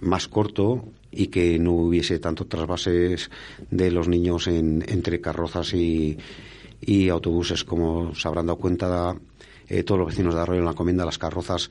más 0.00 0.26
corto 0.26 0.84
y 1.12 1.26
que 1.28 1.58
no 1.58 1.72
hubiese 1.72 2.18
tanto 2.18 2.46
trasvases 2.46 3.30
de 3.70 3.90
los 3.90 4.08
niños 4.08 4.48
en, 4.48 4.84
entre 4.88 5.20
carrozas 5.20 5.74
y, 5.74 6.16
y, 6.80 7.10
autobuses. 7.10 7.62
Como 7.62 8.14
se 8.14 8.26
habrán 8.26 8.46
dado 8.46 8.58
cuenta 8.58 9.14
todos 9.84 9.98
los 9.98 10.08
vecinos 10.08 10.34
de 10.34 10.40
Arroyo 10.40 10.60
en 10.60 10.66
la 10.66 10.74
Comienda, 10.74 11.04
las 11.04 11.18
carrozas 11.18 11.70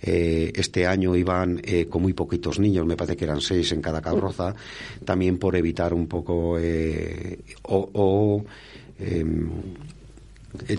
eh, 0.00 0.52
este 0.54 0.86
año 0.86 1.14
iban 1.16 1.60
eh, 1.64 1.86
con 1.86 2.02
muy 2.02 2.12
poquitos 2.12 2.58
niños, 2.58 2.86
me 2.86 2.96
parece 2.96 3.16
que 3.16 3.24
eran 3.24 3.40
seis 3.40 3.72
en 3.72 3.82
cada 3.82 4.00
carroza, 4.00 4.54
también 5.04 5.38
por 5.38 5.56
evitar 5.56 5.92
un 5.94 6.06
poco 6.06 6.58
eh, 6.58 7.38
o, 7.64 8.44
em, 8.98 9.50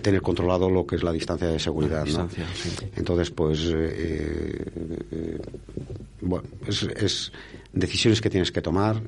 tener 0.01 0.21
controlado 0.21 0.69
lo 0.69 0.86
que 0.86 0.95
es 0.95 1.03
la 1.03 1.11
distancia 1.11 1.47
de 1.47 1.59
seguridad. 1.59 2.05
Distancia, 2.05 2.45
¿no? 2.45 2.55
sí. 2.55 2.69
Entonces, 2.95 3.32
pues, 3.32 3.59
eh, 3.74 4.65
eh, 5.11 5.41
bueno, 6.21 6.47
es, 6.67 6.84
es, 6.84 7.32
decisiones 7.74 8.21
que 8.21 8.30
tienes 8.30 8.51
que 8.51 8.61
tomar 8.61 9.01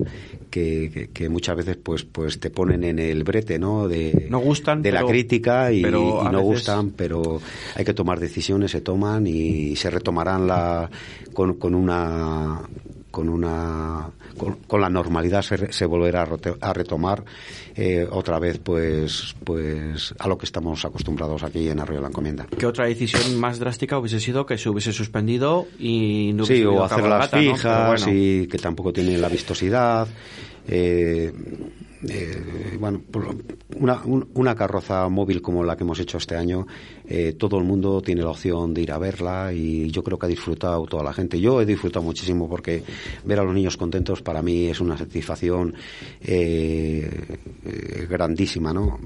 que, 0.50 0.90
que, 0.92 1.10
que, 1.10 1.28
muchas 1.28 1.56
veces 1.56 1.76
pues 1.76 2.02
pues 2.02 2.40
te 2.40 2.50
ponen 2.50 2.82
en 2.82 2.98
el 2.98 3.22
brete 3.22 3.60
no 3.60 3.86
de 3.86 4.26
no 4.28 4.40
gustan 4.40 4.82
de 4.82 4.90
pero, 4.90 5.02
la 5.02 5.08
crítica 5.08 5.72
y, 5.72 5.78
y 5.78 5.82
no 5.82 6.20
veces... 6.22 6.42
gustan 6.42 6.90
pero 6.90 7.40
hay 7.76 7.84
que 7.84 7.94
tomar 7.94 8.18
decisiones 8.18 8.72
se 8.72 8.80
toman 8.80 9.24
y 9.28 9.76
se 9.76 9.88
retomarán 9.88 10.48
la 10.48 10.90
con, 11.32 11.54
con 11.54 11.76
una 11.76 12.60
con 13.16 13.30
una 13.30 14.10
con, 14.36 14.56
con 14.66 14.78
la 14.78 14.90
normalidad 14.90 15.40
se, 15.40 15.72
se 15.72 15.86
volverá 15.86 16.24
a, 16.24 16.68
a 16.68 16.72
retomar 16.74 17.24
eh, 17.74 18.06
otra 18.10 18.38
vez 18.38 18.58
pues 18.58 19.34
pues 19.42 20.14
a 20.18 20.28
lo 20.28 20.36
que 20.36 20.44
estamos 20.44 20.84
acostumbrados 20.84 21.42
aquí 21.42 21.66
en 21.70 21.80
Arroyo 21.80 22.00
de 22.00 22.02
la 22.02 22.08
Encomienda. 22.08 22.46
¿Qué 22.58 22.66
otra 22.66 22.84
decisión 22.84 23.40
más 23.40 23.58
drástica 23.58 23.98
hubiese 23.98 24.20
sido 24.20 24.44
que 24.44 24.58
se 24.58 24.68
hubiese 24.68 24.92
suspendido 24.92 25.66
y 25.78 26.32
no 26.34 26.44
sí, 26.44 26.62
hubiese 26.62 26.66
o 26.66 26.84
hacer 26.84 27.04
las 27.04 27.30
fijas 27.30 27.64
¿no? 27.64 27.86
bueno. 27.86 28.20
y 28.22 28.46
que 28.48 28.58
tampoco 28.58 28.92
tiene 28.92 29.16
la 29.16 29.30
vistosidad. 29.30 30.06
Eh, 30.68 31.32
eh, 32.08 32.76
bueno, 32.78 33.02
una, 33.76 34.02
una, 34.34 34.54
carroza 34.54 35.08
móvil 35.08 35.40
como 35.40 35.64
la 35.64 35.76
que 35.76 35.84
hemos 35.84 35.98
hecho 35.98 36.18
este 36.18 36.36
año, 36.36 36.66
eh, 37.06 37.34
todo 37.38 37.58
el 37.58 37.64
mundo 37.64 38.02
tiene 38.02 38.22
la 38.22 38.30
opción 38.30 38.74
de 38.74 38.82
ir 38.82 38.92
a 38.92 38.98
verla 38.98 39.52
y 39.52 39.90
yo 39.90 40.02
creo 40.02 40.18
que 40.18 40.26
ha 40.26 40.28
disfrutado 40.28 40.84
toda 40.86 41.02
la 41.02 41.12
gente. 41.12 41.40
Yo 41.40 41.60
he 41.60 41.66
disfrutado 41.66 42.04
muchísimo 42.04 42.48
porque 42.48 42.82
ver 43.24 43.40
a 43.40 43.44
los 43.44 43.54
niños 43.54 43.76
contentos 43.76 44.22
para 44.22 44.42
mí 44.42 44.66
es 44.66 44.80
una 44.80 44.96
satisfacción 44.98 45.74
eh, 46.20 47.38
eh 47.64 48.06
grandísima, 48.08 48.72
¿no? 48.72 48.98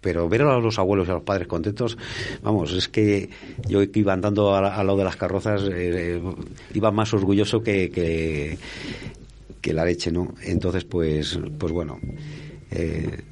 pero 0.00 0.28
ver 0.28 0.42
a 0.42 0.58
los 0.58 0.78
abuelos 0.78 1.08
y 1.08 1.10
a 1.10 1.14
los 1.14 1.22
padres 1.22 1.46
contentos, 1.46 1.98
vamos, 2.42 2.72
es 2.72 2.88
que 2.88 3.28
yo 3.68 3.80
que 3.90 4.00
iba 4.00 4.12
andando 4.12 4.54
al 4.54 4.86
lado 4.86 4.96
de 4.96 5.04
las 5.04 5.16
carrozas, 5.16 5.62
iba 6.72 6.90
más 6.90 7.12
orgulloso 7.12 7.62
que, 7.62 8.58
que 9.60 9.72
la 9.72 9.84
leche, 9.84 10.10
¿no? 10.10 10.34
Entonces, 10.42 10.84
pues, 10.84 11.38
pues 11.58 11.72
bueno, 11.72 11.98
eh, 12.70 13.22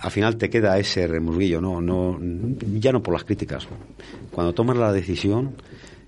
al 0.00 0.10
final 0.10 0.36
te 0.36 0.48
queda 0.50 0.78
ese 0.78 1.06
remurguillo, 1.06 1.60
¿no? 1.60 1.80
no 1.80 2.18
ya 2.78 2.92
no 2.92 3.02
por 3.02 3.14
las 3.14 3.24
críticas. 3.24 3.66
Cuando 4.30 4.54
tomas 4.54 4.76
la 4.76 4.92
decisión, 4.92 5.56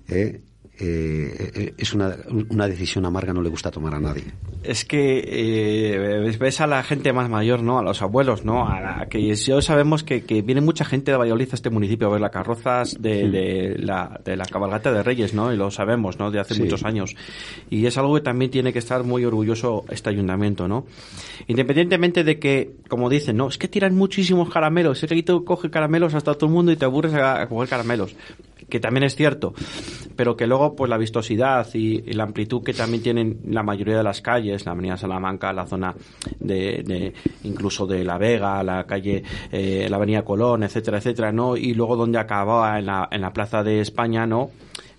eh, 0.07 0.41
eh, 0.79 1.73
es 1.77 1.93
una, 1.93 2.15
una, 2.49 2.67
decisión 2.67 3.05
amarga, 3.05 3.33
no 3.33 3.41
le 3.41 3.49
gusta 3.49 3.69
tomar 3.69 3.93
a 3.93 3.99
nadie. 3.99 4.23
Es 4.63 4.83
que 4.83 5.21
eh, 5.23 6.37
ves 6.39 6.59
a 6.61 6.65
la 6.65 6.81
gente 6.81 7.13
más 7.13 7.29
mayor, 7.29 7.61
¿no? 7.61 7.77
A 7.77 7.83
los 7.83 8.01
abuelos, 8.01 8.45
¿no? 8.45 8.67
A 8.67 8.79
la, 8.79 9.07
que 9.07 9.35
yo 9.35 9.61
sabemos 9.61 10.03
que, 10.03 10.23
que, 10.23 10.41
viene 10.41 10.61
mucha 10.61 10.83
gente 10.83 11.11
de 11.11 11.17
Valladolid 11.17 11.49
a 11.51 11.55
este 11.55 11.69
municipio 11.69 12.07
a 12.07 12.11
ver 12.11 12.21
las 12.21 12.31
carrozas 12.31 12.99
de, 12.99 13.29
de, 13.29 13.75
la, 13.77 14.19
de 14.25 14.35
la 14.35 14.45
cabalgata 14.45 14.91
de 14.91 15.03
Reyes, 15.03 15.33
¿no? 15.33 15.53
Y 15.53 15.57
lo 15.57 15.69
sabemos, 15.69 16.17
¿no? 16.17 16.31
De 16.31 16.39
hace 16.39 16.55
sí. 16.55 16.61
muchos 16.63 16.83
años. 16.83 17.15
Y 17.69 17.85
es 17.85 17.97
algo 17.97 18.15
que 18.15 18.21
también 18.21 18.49
tiene 18.49 18.73
que 18.73 18.79
estar 18.79 19.03
muy 19.03 19.23
orgulloso 19.23 19.85
este 19.89 20.09
ayuntamiento, 20.09 20.67
¿no? 20.67 20.85
Independientemente 21.47 22.23
de 22.23 22.39
que, 22.39 22.77
como 22.87 23.09
dicen, 23.09 23.37
¿no? 23.37 23.49
Es 23.49 23.57
que 23.59 23.67
tiran 23.67 23.95
muchísimos 23.95 24.49
caramelos. 24.49 25.03
Es 25.03 25.09
que 25.09 25.23
coge 25.45 25.69
caramelos 25.69 26.15
hasta 26.15 26.33
todo 26.33 26.47
el 26.47 26.53
mundo 26.53 26.71
y 26.71 26.75
te 26.75 26.85
aburres 26.85 27.13
a, 27.13 27.41
a 27.41 27.47
coger 27.47 27.69
caramelos 27.69 28.15
que 28.71 28.79
también 28.79 29.03
es 29.03 29.15
cierto, 29.15 29.53
pero 30.15 30.35
que 30.35 30.47
luego 30.47 30.75
pues 30.75 30.89
la 30.89 30.97
vistosidad 30.97 31.67
y, 31.75 32.01
la 32.13 32.23
amplitud 32.23 32.63
que 32.63 32.73
también 32.73 33.03
tienen 33.03 33.41
la 33.45 33.61
mayoría 33.61 33.97
de 33.97 34.03
las 34.03 34.21
calles, 34.21 34.65
la 34.65 34.71
Avenida 34.71 34.97
Salamanca, 34.97 35.53
la 35.53 35.67
zona 35.67 35.93
de, 36.39 36.81
de 36.83 37.13
incluso 37.43 37.85
de 37.85 38.03
La 38.03 38.17
Vega, 38.17 38.63
la 38.63 38.85
calle, 38.85 39.23
eh, 39.51 39.87
la 39.89 39.97
Avenida 39.97 40.23
Colón, 40.23 40.63
etcétera, 40.63 40.97
etcétera, 40.97 41.31
¿no? 41.31 41.57
Y 41.57 41.73
luego 41.73 41.95
donde 41.95 42.17
acababa 42.17 42.79
en 42.79 42.87
la, 42.87 43.07
en 43.11 43.21
la 43.21 43.33
Plaza 43.33 43.61
de 43.61 43.81
España, 43.81 44.25
¿no? 44.25 44.49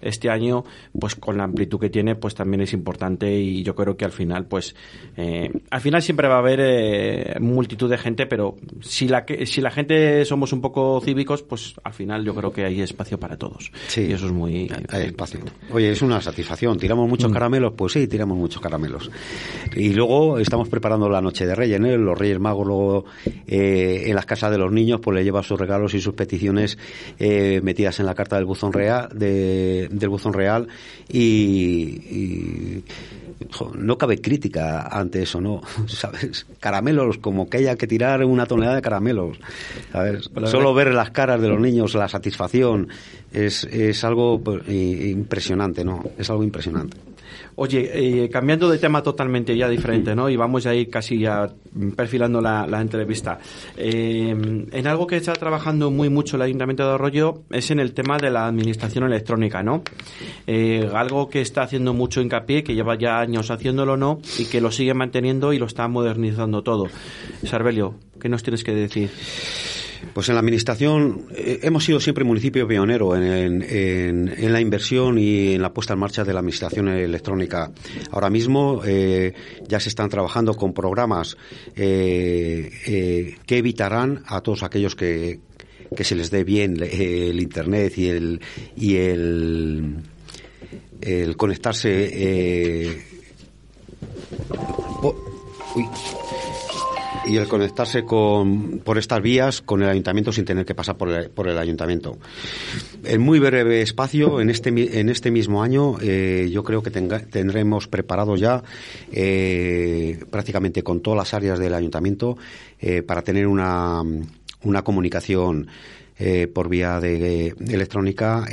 Este 0.02 0.30
año, 0.30 0.64
pues 0.98 1.14
con 1.14 1.36
la 1.36 1.44
amplitud 1.44 1.78
que 1.78 1.90
tiene, 1.90 2.14
pues 2.14 2.34
también 2.34 2.60
es 2.60 2.72
importante 2.72 3.32
y 3.34 3.62
yo 3.62 3.74
creo 3.74 3.96
que 3.96 4.04
al 4.04 4.12
final, 4.12 4.46
pues, 4.46 4.74
eh, 5.16 5.50
al 5.70 5.80
final 5.80 6.02
siempre 6.02 6.28
va 6.28 6.36
a 6.36 6.38
haber 6.38 6.60
eh, 6.60 7.36
multitud 7.40 7.88
de 7.88 7.98
gente, 7.98 8.26
pero 8.26 8.56
si 8.80 9.08
la, 9.08 9.24
que, 9.24 9.46
si 9.46 9.60
la 9.60 9.70
gente 9.70 10.24
somos 10.24 10.52
un 10.52 10.60
poco 10.60 11.00
cívicos, 11.00 11.42
pues 11.42 11.74
al 11.82 11.92
final 11.92 12.24
yo 12.24 12.34
creo 12.34 12.52
que 12.52 12.64
hay 12.64 12.80
espacio 12.80 13.18
para 13.18 13.36
todos. 13.36 13.72
Sí. 13.88 14.06
Y 14.08 14.12
eso 14.12 14.26
es 14.26 14.32
muy... 14.32 14.70
Hay 14.88 15.06
espacio. 15.06 15.40
Oye, 15.70 15.90
es 15.90 16.02
una 16.02 16.20
satisfacción. 16.20 16.78
¿Tiramos 16.78 17.08
muchos 17.08 17.30
mm. 17.30 17.34
caramelos? 17.34 17.72
Pues 17.76 17.92
sí, 17.92 18.06
tiramos 18.06 18.36
muchos 18.36 18.60
caramelos. 18.60 19.10
Y 19.74 19.94
luego 19.94 20.38
estamos 20.38 20.68
preparando 20.68 21.08
la 21.08 21.20
noche 21.20 21.46
de 21.46 21.54
Reyes, 21.54 21.80
¿no? 21.80 21.96
Los 21.96 22.18
Reyes 22.18 22.38
Magos 22.38 22.66
luego 22.66 23.04
eh, 23.46 24.04
en 24.06 24.14
las 24.14 24.26
casas 24.26 24.50
de 24.50 24.58
los 24.58 24.72
niños, 24.72 25.00
pues 25.00 25.16
le 25.16 25.24
llevan 25.24 25.42
sus 25.42 25.58
regalos 25.58 25.94
y 25.94 26.00
sus 26.00 26.14
peticiones 26.14 26.78
eh, 27.18 27.60
metidas 27.62 28.00
en 28.00 28.06
la 28.06 28.14
carta 28.14 28.36
del 28.36 28.44
buzón 28.44 28.72
real 28.72 29.08
de 29.14 29.88
del 29.92 30.08
buzón 30.08 30.32
real 30.32 30.66
y, 31.08 31.20
y, 31.20 32.84
jo, 33.50 33.72
no 33.74 33.98
cabe 33.98 34.20
crítica 34.20 34.88
ante 34.88 35.22
eso, 35.22 35.40
¿no? 35.40 35.60
¿Sabes? 35.86 36.46
Caramelos, 36.60 37.18
como 37.18 37.48
que 37.48 37.58
haya 37.58 37.76
que 37.76 37.86
tirar 37.86 38.24
una 38.24 38.46
tonelada 38.46 38.76
de 38.76 38.82
caramelos. 38.82 39.38
¿sabes? 39.92 40.30
Solo 40.46 40.74
ver 40.74 40.92
las 40.92 41.10
caras 41.10 41.40
de 41.40 41.48
los 41.48 41.60
niños, 41.60 41.94
la 41.94 42.08
satisfacción, 42.08 42.88
es, 43.32 43.64
es 43.64 44.04
algo 44.04 44.40
pues, 44.40 44.68
impresionante, 44.68 45.84
¿no? 45.84 46.02
Es 46.18 46.30
algo 46.30 46.42
impresionante. 46.44 46.96
Oye, 47.56 47.90
eh, 48.24 48.28
cambiando 48.30 48.68
de 48.68 48.78
tema 48.78 49.02
totalmente 49.02 49.56
ya 49.56 49.68
diferente, 49.68 50.14
¿no? 50.14 50.28
Y 50.28 50.36
vamos 50.36 50.66
a 50.66 50.74
ir 50.74 50.88
casi 50.90 51.18
ya 51.18 51.48
perfilando 51.96 52.40
la, 52.40 52.66
la 52.66 52.80
entrevista. 52.80 53.38
Eh, 53.76 54.30
en 54.30 54.86
algo 54.86 55.06
que 55.06 55.16
está 55.16 55.32
trabajando 55.34 55.90
muy 55.90 56.08
mucho 56.08 56.36
el 56.36 56.42
Ayuntamiento 56.42 56.86
de 56.86 56.94
Arroyo 56.94 57.42
es 57.50 57.70
en 57.70 57.80
el 57.80 57.92
tema 57.92 58.18
de 58.18 58.30
la 58.30 58.46
administración 58.46 59.04
electrónica, 59.04 59.62
¿no? 59.62 59.82
Eh, 60.46 60.88
algo 60.94 61.28
que 61.28 61.40
está 61.40 61.62
haciendo 61.62 61.94
mucho 61.94 62.20
hincapié, 62.20 62.62
que 62.62 62.74
lleva 62.74 62.96
ya 62.96 63.20
años 63.20 63.50
haciéndolo, 63.50 63.96
¿no? 63.96 64.20
Y 64.38 64.46
que 64.46 64.60
lo 64.60 64.70
sigue 64.70 64.94
manteniendo 64.94 65.52
y 65.52 65.58
lo 65.58 65.66
está 65.66 65.88
modernizando 65.88 66.62
todo. 66.62 66.88
Sarbelio, 67.44 67.94
¿qué 68.20 68.28
nos 68.28 68.42
tienes 68.42 68.64
que 68.64 68.74
decir? 68.74 69.10
Pues 70.14 70.28
en 70.28 70.34
la 70.34 70.40
administración 70.40 71.26
eh, 71.34 71.60
hemos 71.62 71.84
sido 71.84 71.98
siempre 72.00 72.24
municipio 72.24 72.66
pionero 72.68 73.16
en, 73.16 73.62
en- 73.62 74.52
la 74.52 74.60
inversión 74.60 75.18
y 75.18 75.54
en 75.54 75.62
la 75.62 75.72
puesta 75.72 75.94
en 75.94 76.00
marcha 76.00 76.22
de 76.24 76.32
la 76.34 76.40
administración 76.40 76.88
electrónica. 76.88 77.70
Ahora 78.10 78.28
mismo 78.28 78.82
eh, 78.84 79.32
ya 79.66 79.80
se 79.80 79.88
están 79.88 80.10
trabajando 80.10 80.54
con 80.54 80.74
programas 80.74 81.36
eh, 81.76 83.36
que 83.46 83.56
evitarán 83.58 84.22
a 84.26 84.40
todos 84.42 84.62
aquellos 84.62 84.94
que, 84.94 85.40
que 85.96 86.04
se 86.04 86.14
les 86.14 86.30
dé 86.30 86.44
bien 86.44 86.76
el 86.82 87.40
Internet 87.40 87.96
y 87.96 88.08
el, 88.08 88.40
y 88.76 88.96
el, 88.96 89.96
el 91.00 91.36
conectarse. 91.36 92.98
uy 95.74 95.84
y 97.28 97.36
el 97.36 97.46
conectarse 97.48 98.04
con, 98.04 98.80
por 98.84 98.98
estas 98.98 99.22
vías 99.22 99.62
con 99.62 99.82
el 99.82 99.88
ayuntamiento 99.88 100.32
sin 100.32 100.44
tener 100.44 100.64
que 100.64 100.74
pasar 100.74 100.96
por 100.96 101.10
el, 101.10 101.30
por 101.30 101.48
el 101.48 101.56
ayuntamiento. 101.58 102.18
En 103.04 103.20
muy 103.20 103.38
breve 103.38 103.82
espacio, 103.82 104.40
en 104.40 104.50
este, 104.50 104.70
en 105.00 105.08
este 105.08 105.30
mismo 105.30 105.62
año, 105.62 105.96
eh, 106.00 106.48
yo 106.52 106.64
creo 106.64 106.82
que 106.82 106.90
tenga- 106.90 107.20
tendremos 107.24 107.86
preparado 107.88 108.36
ya 108.36 108.62
eh, 109.12 110.18
prácticamente 110.30 110.82
con 110.82 111.00
todas 111.00 111.18
las 111.18 111.34
áreas 111.34 111.58
del 111.58 111.74
ayuntamiento 111.74 112.36
eh, 112.80 113.02
para 113.02 113.22
tener 113.22 113.46
una, 113.46 114.02
una 114.64 114.82
comunicación 114.82 115.68
eh, 116.18 116.46
por 116.46 116.68
vía 116.68 117.00
de, 117.00 117.54
electrónica 117.68 118.46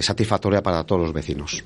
satisfactoria 0.00 0.62
para 0.62 0.84
todos 0.84 1.02
los 1.02 1.12
vecinos. 1.12 1.64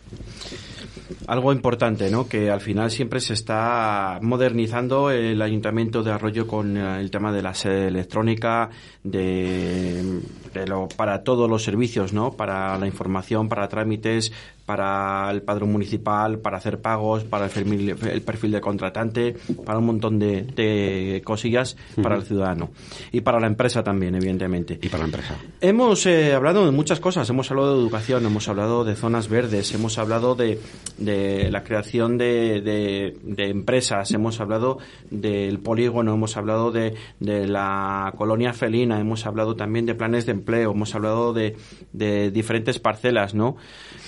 Algo 1.26 1.52
importante, 1.52 2.10
¿no? 2.10 2.28
Que 2.28 2.50
al 2.50 2.60
final 2.60 2.90
siempre 2.90 3.20
se 3.20 3.34
está 3.34 4.18
modernizando 4.22 5.10
el 5.10 5.40
Ayuntamiento 5.40 6.02
de 6.02 6.12
Arroyo 6.12 6.46
con 6.46 6.76
eh, 6.76 7.00
el 7.00 7.10
tema 7.10 7.32
de 7.32 7.42
la 7.42 7.54
sede 7.54 7.88
electrónica, 7.88 8.70
de, 9.02 10.20
de 10.52 10.66
lo, 10.66 10.88
para 10.88 11.22
todos 11.22 11.48
los 11.48 11.62
servicios, 11.62 12.12
¿no? 12.12 12.32
Para 12.32 12.78
la 12.78 12.86
información, 12.86 13.48
para 13.48 13.68
trámites, 13.68 14.32
para 14.68 15.30
el 15.30 15.40
padrón 15.40 15.72
municipal, 15.72 16.40
para 16.40 16.58
hacer 16.58 16.78
pagos, 16.78 17.24
para 17.24 17.46
el 17.46 17.50
perfil, 17.50 17.96
el 18.12 18.20
perfil 18.20 18.50
de 18.52 18.60
contratante, 18.60 19.34
para 19.64 19.78
un 19.78 19.86
montón 19.86 20.18
de, 20.18 20.42
de 20.42 21.22
cosillas 21.24 21.74
para 22.02 22.16
el 22.16 22.22
ciudadano. 22.24 22.68
Y 23.10 23.22
para 23.22 23.40
la 23.40 23.46
empresa 23.46 23.82
también, 23.82 24.14
evidentemente. 24.14 24.78
Y 24.82 24.88
para 24.90 25.04
la 25.04 25.06
empresa. 25.06 25.36
Hemos 25.62 26.04
eh, 26.04 26.34
hablado 26.34 26.66
de 26.66 26.70
muchas 26.72 27.00
cosas, 27.00 27.30
hemos 27.30 27.50
hablado 27.50 27.76
de 27.76 27.80
educación, 27.80 28.26
hemos 28.26 28.46
hablado 28.46 28.84
de 28.84 28.94
zonas 28.94 29.30
verdes, 29.30 29.72
hemos 29.72 29.96
hablado 29.96 30.34
de, 30.34 30.60
de 30.98 31.50
la 31.50 31.64
creación 31.64 32.18
de, 32.18 32.60
de- 32.60 33.16
de 33.22 33.48
empresas, 33.48 34.10
hemos 34.12 34.38
hablado 34.38 34.78
del 35.10 35.60
polígono, 35.60 36.12
hemos 36.12 36.36
hablado 36.36 36.72
de, 36.72 36.92
de 37.20 37.46
la 37.46 38.12
colonia 38.18 38.52
felina, 38.52 39.00
hemos 39.00 39.24
hablado 39.24 39.56
también 39.56 39.86
de 39.86 39.94
planes 39.94 40.26
de 40.26 40.32
empleo, 40.32 40.72
hemos 40.72 40.94
hablado 40.94 41.32
de, 41.32 41.56
de 41.94 42.30
diferentes 42.30 42.78
parcelas, 42.78 43.32
¿no? 43.34 43.56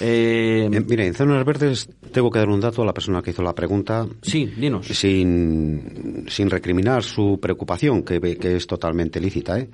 Eh, 0.00 0.48
Eh, 0.50 0.68
mire, 0.68 1.06
en 1.06 1.14
zonas 1.14 1.44
verdes 1.44 1.88
tengo 2.12 2.30
que 2.30 2.38
dar 2.38 2.48
un 2.48 2.60
dato 2.60 2.82
a 2.82 2.84
la 2.84 2.94
persona 2.94 3.22
que 3.22 3.30
hizo 3.30 3.42
la 3.42 3.54
pregunta. 3.54 4.06
Sí, 4.22 4.46
dinos. 4.46 4.86
Sin, 4.86 6.26
sin 6.28 6.50
recriminar 6.50 7.02
su 7.02 7.38
preocupación, 7.40 8.02
que, 8.02 8.20
que 8.20 8.56
es 8.56 8.66
totalmente 8.66 9.20
lícita. 9.20 9.58
¿eh? 9.58 9.68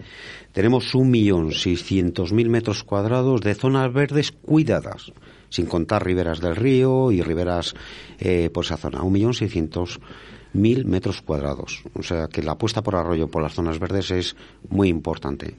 Tenemos 0.53 0.95
1.600.000 0.95 2.49
metros 2.49 2.85
cuadrados 2.85 3.41
de 3.41 3.55
zonas 3.55 3.93
verdes 3.93 4.33
cuidadas, 4.33 5.13
sin 5.49 5.67
contar 5.67 6.05
riberas 6.05 6.41
del 6.41 6.57
río 6.57 7.11
y 7.11 7.23
riberas 7.23 7.75
eh, 8.19 8.51
por 8.53 8.65
esa 8.65 8.77
zona. 8.77 9.01
1.600.000 9.01 10.85
metros 10.85 11.23
cuadrados. 11.23 11.83
O 11.95 12.03
sea 12.03 12.29
que 12.29 12.43
la 12.43 12.53
apuesta 12.53 12.83
por 12.83 12.97
arroyo 12.97 13.29
por 13.29 13.43
las 13.43 13.55
zonas 13.55 13.79
verdes 13.79 14.11
es 14.11 14.37
muy 14.69 14.89
importante. 14.89 15.55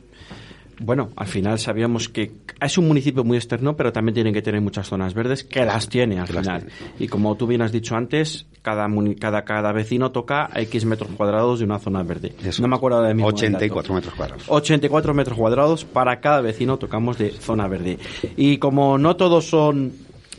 Bueno, 0.79 1.09
al 1.15 1.27
final 1.27 1.57
sabíamos 1.59 2.07
que 2.09 2.31
es 2.61 2.77
un 2.77 2.87
municipio 2.87 3.23
muy 3.23 3.37
externo, 3.37 3.75
pero 3.75 3.91
también 3.91 4.13
tiene 4.13 4.31
que 4.31 4.41
tener 4.41 4.61
muchas 4.61 4.87
zonas 4.87 5.13
verdes, 5.13 5.43
que 5.43 5.65
las 5.65 5.89
tiene 5.89 6.19
al 6.19 6.27
Que 6.27 6.33
final. 6.33 6.67
Y 6.99 7.07
como 7.07 7.35
tú 7.35 7.47
bien 7.47 7.61
has 7.61 7.71
dicho 7.71 7.95
antes, 7.95 8.45
cada, 8.61 8.87
cada, 9.19 9.43
cada 9.43 9.71
vecino 9.71 10.11
toca 10.11 10.49
X 10.53 10.85
metros 10.85 11.09
cuadrados 11.11 11.59
de 11.59 11.65
una 11.65 11.79
zona 11.79 12.03
verde. 12.03 12.33
Eso 12.43 12.61
no 12.61 12.67
me 12.67 12.75
acuerdo 12.75 13.01
de 13.01 13.13
del 13.13 13.23
84 13.23 13.81
dato. 13.81 13.93
metros 13.93 14.13
cuadrados. 14.13 14.43
84 14.47 15.13
metros 15.13 15.37
cuadrados 15.37 15.85
para 15.85 16.19
cada 16.19 16.41
vecino 16.41 16.77
tocamos 16.77 17.17
de 17.17 17.31
zona 17.31 17.67
verde. 17.67 17.97
Y 18.35 18.57
como 18.57 18.97
no 18.97 19.15
todos 19.15 19.45
son 19.45 19.93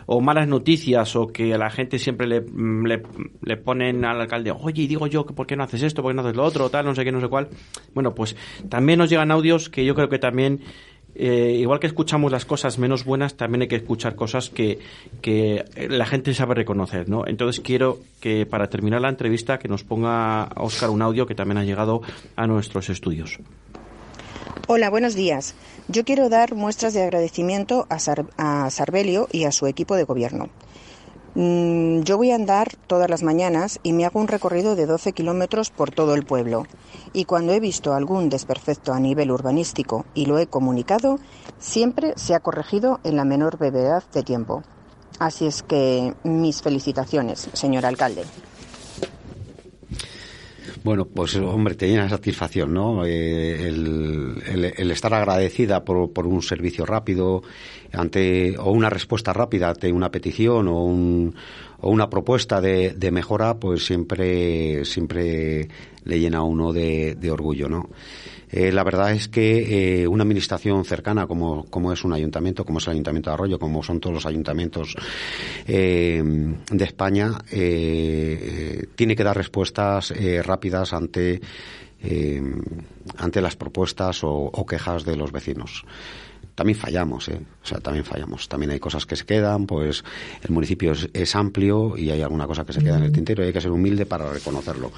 o 0.05 0.22
malas 0.22 0.47
noticias 0.47 1.16
o 1.16 1.28
que 1.28 1.53
a 1.53 1.57
la 1.57 1.70
gente 1.70 1.97
siempre 1.97 2.28
le, 2.28 2.41
mm, 2.41 2.86
le, 3.41 3.57
ponen 3.57 4.05
al 4.05 4.22
alcalde, 4.22 4.51
oye, 4.51 4.88
digo 4.88 5.07
yo, 5.07 5.26
¿por 5.26 5.47
qué 5.47 5.55
no 5.55 5.64
haces 5.64 5.82
esto? 5.84 6.01
¿Por 6.01 6.12
qué 6.12 6.16
no 6.16 6.22
haces 6.22 6.36
lo 6.36 6.43
otro? 6.43 6.70
Tal, 6.70 6.86
no 6.86 6.93
sé 6.93 7.03
qué, 7.03 7.12
no 7.12 7.22
sé 7.22 7.28
cuál. 7.28 7.47
Bueno, 7.93 8.14
pues 8.14 8.36
también 8.70 8.99
nos 8.99 9.10
llegan 9.10 9.32
audios 9.32 9.70
que 9.70 9.86
yo 9.86 9.95
creo 9.95 10.10
que 10.10 10.20
también 10.20 10.60
eh, 11.16 11.57
igual 11.60 11.80
que 11.80 11.88
escuchamos 11.88 12.32
las 12.32 12.45
cosas 12.45 12.78
menos 12.80 13.03
buenas, 13.03 13.36
también 13.36 13.64
hay 13.64 13.68
que 13.68 13.76
escuchar 13.78 14.16
cosas 14.16 14.49
que, 14.49 14.80
que 15.22 15.66
la 15.89 16.05
gente 16.05 16.34
sabe 16.34 16.55
reconocer, 16.55 17.10
¿no? 17.10 17.28
Entonces 17.28 17.62
quiero 17.62 17.99
que 18.22 18.45
para 18.45 18.68
terminar 18.70 19.01
la 19.01 19.10
entrevista 19.10 19.60
que 19.60 19.68
nos 19.68 19.84
ponga 19.84 20.49
Oscar 20.55 20.89
un 20.89 21.01
audio 21.01 21.26
que 21.26 21.36
también 21.36 21.57
ha 21.57 21.64
llegado 21.64 22.01
a 22.36 22.47
nuestros 22.47 22.89
estudios. 22.89 23.39
Hola, 24.68 24.89
buenos 24.89 25.16
días. 25.16 25.55
Yo 25.88 26.03
quiero 26.05 26.30
dar 26.30 26.53
muestras 26.55 26.93
de 26.93 27.01
agradecimiento 27.03 27.88
a, 27.89 27.99
Sar- 27.99 28.26
a 28.38 28.70
Sarbelio 28.70 29.28
y 29.32 29.45
a 29.45 29.51
su 29.51 29.66
equipo 29.68 29.95
de 29.95 30.03
gobierno. 30.03 30.49
Mm, 31.36 32.01
yo 32.01 32.18
voy 32.18 32.32
a 32.32 32.36
andar 32.36 32.76
todas 32.88 33.10
las 33.10 33.24
mañanas 33.24 33.80
y 33.84 33.93
me 33.93 34.05
hago 34.05 34.20
un 34.20 34.28
recorrido 34.28 34.76
de 34.76 34.86
12 34.86 35.14
kilómetros 35.14 35.72
por 35.72 35.91
todo 35.91 36.14
el 36.14 36.24
pueblo. 36.24 36.68
Y 37.14 37.26
cuando 37.26 37.53
he 37.53 37.60
visto 37.60 37.93
algún 37.93 38.30
desperfecto 38.30 38.93
a 38.93 38.99
nivel 38.99 39.32
urbanístico 39.32 40.05
y 40.14 40.26
lo 40.28 40.38
he 40.38 40.45
comunicado, 40.47 41.18
siempre 41.60 42.14
se 42.16 42.36
ha 42.36 42.39
corregido 42.39 42.99
en 43.03 43.16
la 43.16 43.26
menor 43.26 43.57
brevedad 43.57 44.03
de 44.14 44.24
tiempo. 44.24 44.64
Así 45.18 45.47
es 45.47 45.64
que 45.64 46.14
mis 46.24 46.62
felicitaciones, 46.62 47.49
señor 47.53 47.86
alcalde. 47.86 48.24
Bueno, 50.82 51.06
pues 51.06 51.36
hombre, 51.36 51.76
te 51.76 51.90
llena 51.90 52.04
de 52.04 52.10
satisfacción, 52.10 52.74
¿no? 52.74 53.06
Eh, 53.06 53.68
el, 53.68 54.42
el- 54.48 54.74
el 54.78 54.92
estar 54.92 55.14
agradecida 55.14 55.84
por, 55.84 56.14
por 56.14 56.26
un 56.26 56.42
servicio 56.42 56.86
rápido 56.86 57.44
ante 57.92 58.56
o 58.58 58.72
una 58.72 58.90
respuesta 58.90 59.34
rápida 59.34 59.70
ante 59.70 59.92
una 59.92 60.10
petición 60.10 60.68
o, 60.70 60.86
un, 60.86 61.36
o 61.82 61.90
una 61.90 62.10
propuesta 62.10 62.62
de, 62.62 62.94
de 62.94 63.12
mejora, 63.12 63.56
pues 63.56 63.86
siempre 63.86 64.86
siempre 64.86 65.68
le 66.04 66.20
llena 66.20 66.40
a 66.40 66.44
uno 66.44 66.74
de, 66.74 67.16
de 67.16 67.32
orgullo, 67.32 67.70
¿no? 67.70 67.90
Eh, 68.52 68.72
la 68.72 68.84
verdad 68.84 69.12
es 69.12 69.28
que 69.28 70.02
eh, 70.02 70.08
una 70.08 70.24
administración 70.24 70.84
cercana 70.84 71.28
como, 71.28 71.66
como 71.70 71.94
es 71.94 72.04
un 72.04 72.14
ayuntamiento, 72.14 72.66
como 72.66 72.80
es 72.80 72.88
el 72.88 72.94
Ayuntamiento 72.94 73.30
de 73.30 73.36
Arroyo, 73.36 73.60
como 73.60 73.84
son 73.84 74.00
todos 74.00 74.16
los 74.16 74.26
ayuntamientos 74.26 74.96
eh, 75.68 76.24
de 76.72 76.84
España, 76.84 77.38
eh, 77.52 78.88
tiene 78.96 79.16
que 79.16 79.24
dar 79.24 79.38
respuestas 79.38 80.10
eh, 80.12 80.42
rápidas 80.42 80.94
ante, 80.94 81.40
eh, 82.02 82.42
ante 83.18 83.40
las 83.40 83.56
propuestas 83.56 84.24
o, 84.24 84.32
o 84.32 84.66
quejas 84.66 85.06
de 85.06 85.16
los 85.16 85.32
vecinos. 85.32 85.86
También 86.60 86.78
fallamos, 86.78 87.30
¿eh? 87.30 87.39
O 87.64 87.66
sea, 87.66 87.80
también 87.80 88.03
fallamos. 88.03 88.49
También 88.49 88.72
hay 88.72 88.82
cosas 88.82 89.05
que 89.05 89.16
se 89.16 89.26
quedan, 89.26 89.66
pues 89.66 90.03
el 90.43 90.51
municipio 90.51 90.91
es, 90.91 91.07
es 91.14 91.34
amplio 91.34 91.97
y 91.97 92.10
hay 92.10 92.22
alguna 92.22 92.47
cosa 92.47 92.66
que 92.66 92.74
se 92.74 92.82
queda 92.82 92.97
en 92.97 93.03
el 93.03 93.14
tintero 93.14 93.41
y 93.41 93.47
hay 93.47 93.53
que 93.53 93.62
ser 93.62 93.72
humilde 93.72 94.05
para 94.05 94.30
reconocerlo. 94.30 94.91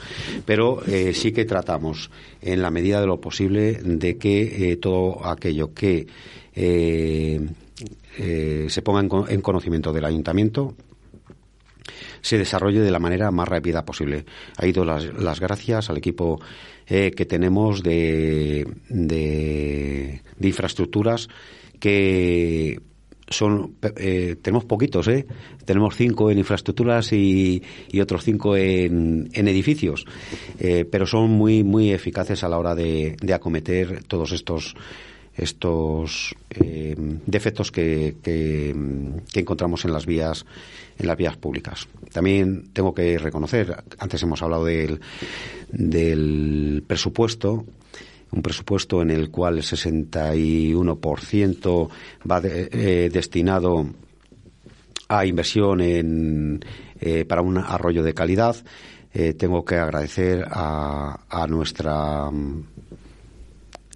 Pero 0.43 0.81
eh, 0.87 1.13
sí 1.13 1.31
que 1.31 1.45
tratamos, 1.45 2.09
en 2.41 2.63
la 2.63 2.71
medida 2.71 2.99
de 2.99 3.05
lo 3.05 3.21
posible, 3.21 3.73
de 3.73 4.17
que 4.17 4.71
eh, 4.71 4.77
todo 4.77 5.23
aquello 5.23 5.71
que 5.71 6.07
eh, 6.55 7.47
se 8.67 8.81
ponga 8.81 9.01
en, 9.01 9.09
en 9.31 9.41
conocimiento 9.41 9.93
del 9.93 10.05
ayuntamiento 10.05 10.73
se 12.21 12.37
desarrolle 12.37 12.79
de 12.79 12.91
la 12.91 12.99
manera 12.99 13.31
más 13.31 13.47
rápida 13.47 13.85
posible. 13.85 14.25
Ha 14.57 14.65
ido 14.65 14.85
las, 14.85 15.05
las 15.13 15.39
gracias 15.39 15.89
al 15.89 15.97
equipo 15.97 16.39
eh, 16.87 17.11
que 17.11 17.25
tenemos 17.25 17.83
de, 17.83 18.67
de, 18.89 20.21
infraestructuras 20.39 21.29
que 21.79 22.79
son 23.29 23.75
eh, 23.95 24.35
tenemos 24.41 24.65
poquitos, 24.65 25.07
¿eh? 25.07 25.25
Tenemos 25.63 25.95
cinco 25.95 26.29
en 26.29 26.37
infraestructuras 26.37 27.13
y, 27.13 27.63
y 27.89 28.01
otros 28.01 28.23
cinco 28.23 28.57
en, 28.57 29.29
en 29.31 29.47
edificios, 29.47 30.05
eh, 30.59 30.83
pero 30.83 31.05
son 31.05 31.29
muy 31.29 31.63
muy 31.63 31.91
eficaces 31.91 32.43
a 32.43 32.49
la 32.49 32.57
hora 32.57 32.75
de, 32.75 33.15
de 33.21 33.33
acometer 33.33 34.03
todos 34.03 34.33
estos 34.33 34.75
estos 35.35 36.35
eh, 36.49 36.93
defectos 37.25 37.71
que, 37.71 38.17
que, 38.21 38.75
encontramos 39.35 39.85
en 39.85 39.93
las 39.93 40.05
vías 40.05 40.45
en 40.99 41.07
las 41.07 41.15
vías 41.17 41.37
públicas. 41.37 41.87
También 42.11 42.69
tengo 42.73 42.93
que 42.93 43.17
reconocer, 43.17 43.81
antes 43.97 44.21
hemos 44.23 44.41
hablado 44.43 44.65
del, 44.65 44.99
del 45.71 46.83
presupuesto, 46.85 47.65
un 48.31 48.41
presupuesto 48.41 49.01
en 49.01 49.09
el 49.11 49.29
cual 49.31 49.57
el 49.57 49.63
61% 49.63 51.89
va 52.29 52.41
de- 52.41 52.69
eh, 52.71 53.09
destinado 53.09 53.87
a 55.07 55.25
inversión 55.25 55.79
en, 55.81 56.59
eh, 56.99 57.25
para 57.25 57.41
un 57.41 57.57
arroyo 57.57 58.03
de 58.03 58.13
calidad. 58.13 58.55
Eh, 59.13 59.33
tengo 59.33 59.65
que 59.65 59.75
agradecer 59.75 60.45
a, 60.49 61.19
a 61.29 61.47
nuestra 61.47 62.29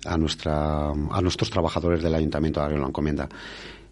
a 0.06 0.18
nuestra 0.18 0.90
a 0.92 1.22
nuestros 1.22 1.50
trabajadores 1.50 2.04
del 2.04 2.14
Ayuntamiento 2.14 2.60
de 2.60 2.66
Areo 2.66 2.80
la 2.80 2.88
Encomienda 2.88 3.30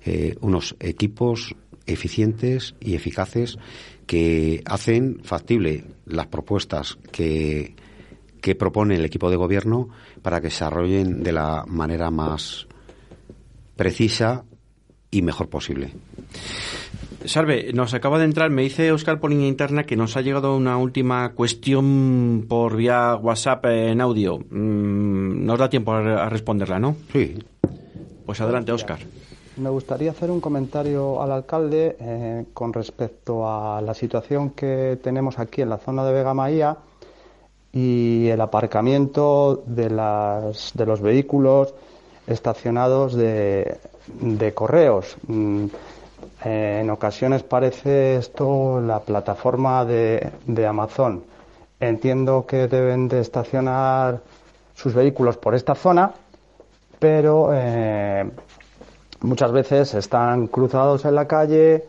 eh, 0.06 0.36
unos 0.42 0.76
equipos 0.80 1.56
eficientes 1.86 2.76
y 2.80 2.96
eficaces 2.96 3.58
que 4.06 4.62
hacen 4.66 5.22
factible 5.24 5.86
las 6.06 6.28
propuestas 6.28 6.98
que 7.12 7.76
que 8.42 8.56
propone 8.56 8.96
el 8.96 9.06
equipo 9.06 9.30
de 9.30 9.38
gobierno 9.38 9.88
para 10.22 10.42
que 10.42 10.50
se 10.50 10.66
desarrollen 10.66 11.24
de 11.24 11.32
la 11.32 11.64
manera 11.66 12.12
más 12.12 12.68
precisa 13.78 14.44
y 15.10 15.22
mejor 15.22 15.50
posible. 15.50 15.92
Salve, 17.26 17.72
nos 17.74 17.94
acaba 17.94 18.20
de 18.20 18.26
entrar, 18.26 18.50
me 18.50 18.64
dice 18.64 18.92
Oscar 18.92 19.20
por 19.20 19.30
línea 19.30 19.48
interna 19.48 19.86
que 19.86 19.96
nos 19.96 20.18
ha 20.18 20.22
llegado 20.22 20.56
una 20.56 20.78
última 20.78 21.34
cuestión 21.34 22.46
por 22.50 22.76
vía 22.76 23.16
WhatsApp 23.16 23.66
en 23.66 24.02
audio. 24.02 24.40
Mm, 24.40 25.46
Nos 25.46 25.58
da 25.60 25.70
tiempo 25.70 25.94
a 25.94 26.26
a 26.26 26.30
responderla, 26.30 26.80
¿no? 26.80 26.96
Sí. 27.12 27.38
Pues 28.26 28.42
adelante, 28.42 28.72
Oscar. 28.72 29.00
Me 29.58 29.70
gustaría 29.70 30.12
hacer 30.12 30.32
un 30.32 30.42
comentario 30.42 31.22
al 31.22 31.32
alcalde 31.32 31.96
eh, 32.00 32.46
con 32.54 32.74
respecto 32.74 33.48
a 33.48 33.82
la 33.82 33.94
situación 33.94 34.50
que 34.52 34.98
tenemos 35.02 35.38
aquí 35.40 35.62
en 35.62 35.70
la 35.70 35.78
zona 35.78 36.04
de 36.04 36.14
Vega 36.14 36.34
Maía 36.34 36.78
y 37.72 38.28
el 38.28 38.42
aparcamiento 38.42 39.64
de, 39.66 39.90
las, 39.90 40.72
de 40.74 40.86
los 40.86 41.02
vehículos 41.02 41.74
estacionados 42.28 43.14
de, 43.14 43.78
de 44.20 44.54
correos. 44.54 45.18
Eh, 46.46 46.80
en 46.82 46.90
ocasiones 46.90 47.44
parece 47.44 48.18
esto 48.18 48.82
la 48.82 49.00
plataforma 49.00 49.86
de, 49.86 50.68
Amazon. 50.68 51.24
Entiendo 51.80 52.46
que 52.46 52.68
deben 52.68 53.08
de 53.08 53.20
estacionar 53.20 54.22
sus 54.74 54.94
vehículos 54.94 55.38
por 55.38 55.56
esta 55.56 55.76
zona, 55.76 56.14
pero 57.00 57.50
eh, 57.54 58.30
muchas 59.22 59.52
veces 59.52 59.94
están 59.94 60.48
cruzados 60.48 61.06
en 61.06 61.16
la 61.16 61.28
calle, 61.28 61.86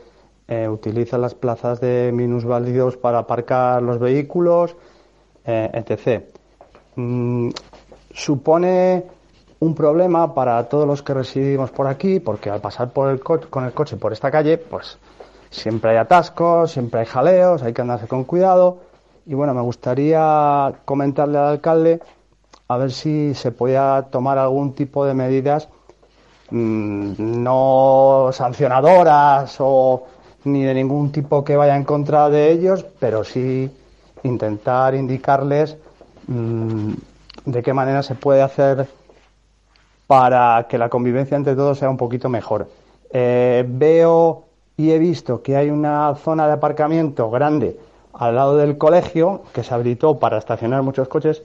eh, 0.47 0.69
utilizan 0.69 1.21
las 1.23 1.35
plazas 1.35 1.81
de 1.81 2.11
minusválidos 2.13 2.97
para 2.97 3.19
aparcar 3.21 3.83
los 3.83 3.99
vehículos, 3.99 4.77
eh, 5.45 5.71
etc. 5.73 6.25
Mm, 6.97 7.51
supone 8.13 9.05
un 9.65 9.75
problema 9.75 10.35
para 10.35 10.63
todos 10.69 10.87
los 10.87 11.03
que 11.03 11.15
residimos 11.15 11.71
por 11.71 11.87
aquí, 11.87 12.21
porque 12.21 12.51
al 12.51 12.61
pasar 12.61 12.91
por 12.91 13.11
el 13.11 13.21
co- 13.21 13.41
con 13.51 13.65
el 13.65 13.73
coche 13.73 13.97
por 13.97 14.13
esta 14.13 14.31
calle, 14.31 14.59
pues 14.59 14.99
siempre 15.51 15.93
hay 15.93 15.97
atascos, 15.97 16.73
siempre 16.73 17.01
hay 17.01 17.07
jaleos, 17.07 17.63
hay 17.63 17.73
que 17.73 17.81
andarse 17.83 18.07
con 18.07 18.25
cuidado. 18.25 18.79
Y 19.27 19.35
bueno, 19.35 19.55
me 19.55 19.63
gustaría 19.63 20.73
comentarle 20.85 21.39
al 21.39 21.45
alcalde 21.47 22.01
a 22.69 22.77
ver 22.77 22.93
si 22.93 23.35
se 23.35 23.53
podía 23.53 24.07
tomar 24.11 24.39
algún 24.39 24.75
tipo 24.75 25.05
de 25.07 25.15
medidas 25.15 25.69
mm, 26.51 27.13
no 27.19 28.31
sancionadoras 28.33 29.57
o 29.61 30.05
ni 30.45 30.63
de 30.65 30.75
ningún 30.75 31.11
tipo 31.11 31.43
que 31.45 31.57
vaya 31.57 31.77
en 31.77 31.85
contra 31.85 32.29
de 32.29 32.51
ellos, 32.53 32.85
pero 32.99 33.25
sí 33.25 33.71
intentar 34.25 34.95
indicarles 34.95 35.77
mm, 36.27 36.93
de 37.47 37.63
qué 37.63 37.73
manera 37.73 38.03
se 38.03 38.15
puede 38.15 38.43
hacer 38.43 38.87
para 40.07 40.67
que 40.69 40.79
la 40.79 40.89
convivencia 40.89 41.37
entre 41.37 41.55
todos 41.55 41.79
sea 41.79 41.91
un 41.91 41.97
poquito 41.97 42.29
mejor. 42.29 42.69
Eh, 43.11 43.65
veo 43.67 44.45
y 44.77 44.91
he 44.91 44.99
visto 44.99 45.43
que 45.43 45.57
hay 45.57 45.71
una 45.71 46.15
zona 46.17 46.47
de 46.47 46.55
aparcamiento 46.55 47.31
grande 47.31 47.79
al 48.13 48.35
lado 48.35 48.57
del 48.57 48.77
colegio 48.79 49.43
que 49.53 49.63
se 49.63 49.75
habilitó 49.75 50.19
para 50.19 50.39
estacionar 50.39 50.83
muchos 50.83 51.09
coches. 51.09 51.43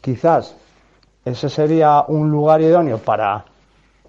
Quizás 0.00 0.54
ese 1.24 1.48
sería 1.48 2.04
un 2.08 2.30
lugar 2.30 2.60
idóneo 2.60 2.98
para 2.98 3.44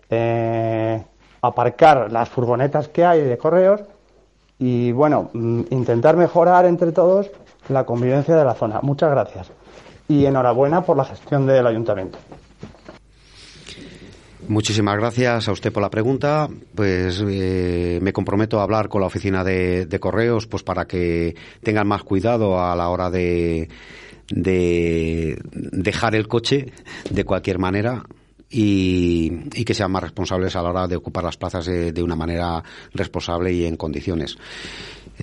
eh, 0.09 1.03
aparcar 1.41 2.11
las 2.11 2.29
furgonetas 2.29 2.87
que 2.89 3.05
hay 3.05 3.21
de 3.21 3.37
correos 3.37 3.81
y 4.57 4.91
bueno, 4.91 5.29
mm, 5.33 5.61
intentar 5.71 6.17
mejorar 6.17 6.65
entre 6.65 6.91
todos 6.91 7.29
la 7.69 7.85
convivencia 7.85 8.35
de 8.35 8.43
la 8.45 8.55
zona. 8.55 8.79
Muchas 8.81 9.11
gracias. 9.11 9.51
Y 10.07 10.25
enhorabuena 10.25 10.81
por 10.81 10.97
la 10.97 11.05
gestión 11.05 11.45
del 11.45 11.65
ayuntamiento. 11.67 12.17
Muchísimas 14.47 14.97
gracias 14.97 15.47
a 15.47 15.51
usted 15.51 15.71
por 15.71 15.83
la 15.83 15.89
pregunta. 15.89 16.47
Pues 16.73 17.23
eh, 17.27 17.99
me 18.01 18.13
comprometo 18.13 18.59
a 18.59 18.63
hablar 18.63 18.89
con 18.89 19.01
la 19.01 19.07
oficina 19.07 19.43
de, 19.43 19.97
correos, 19.99 20.47
pues 20.47 20.63
para 20.63 20.85
que 20.85 21.35
tengan 21.61 21.87
más 21.87 22.03
cuidado 22.03 22.59
a 22.59 22.75
la 22.75 22.89
hora 22.89 23.09
de, 23.09 23.69
de 24.29 25.37
dejar 25.51 26.15
el 26.15 26.27
coche 26.27 26.71
de 27.09 27.23
cualquier 27.25 27.59
manera 27.59 28.03
y, 28.49 29.31
y 29.53 29.63
que 29.65 29.73
sean 29.73 29.91
más 29.91 30.03
responsables 30.03 30.55
a 30.55 30.63
la 30.63 30.69
hora 30.69 30.87
de 30.87 30.95
ocupar 30.95 31.23
las 31.23 31.37
plazas 31.37 31.65
de, 31.65 31.91
de 31.91 32.01
una 32.01 32.15
manera 32.15 32.63
responsable 32.93 33.51
y 33.53 33.65
en 33.65 33.75
condiciones. 33.75 34.37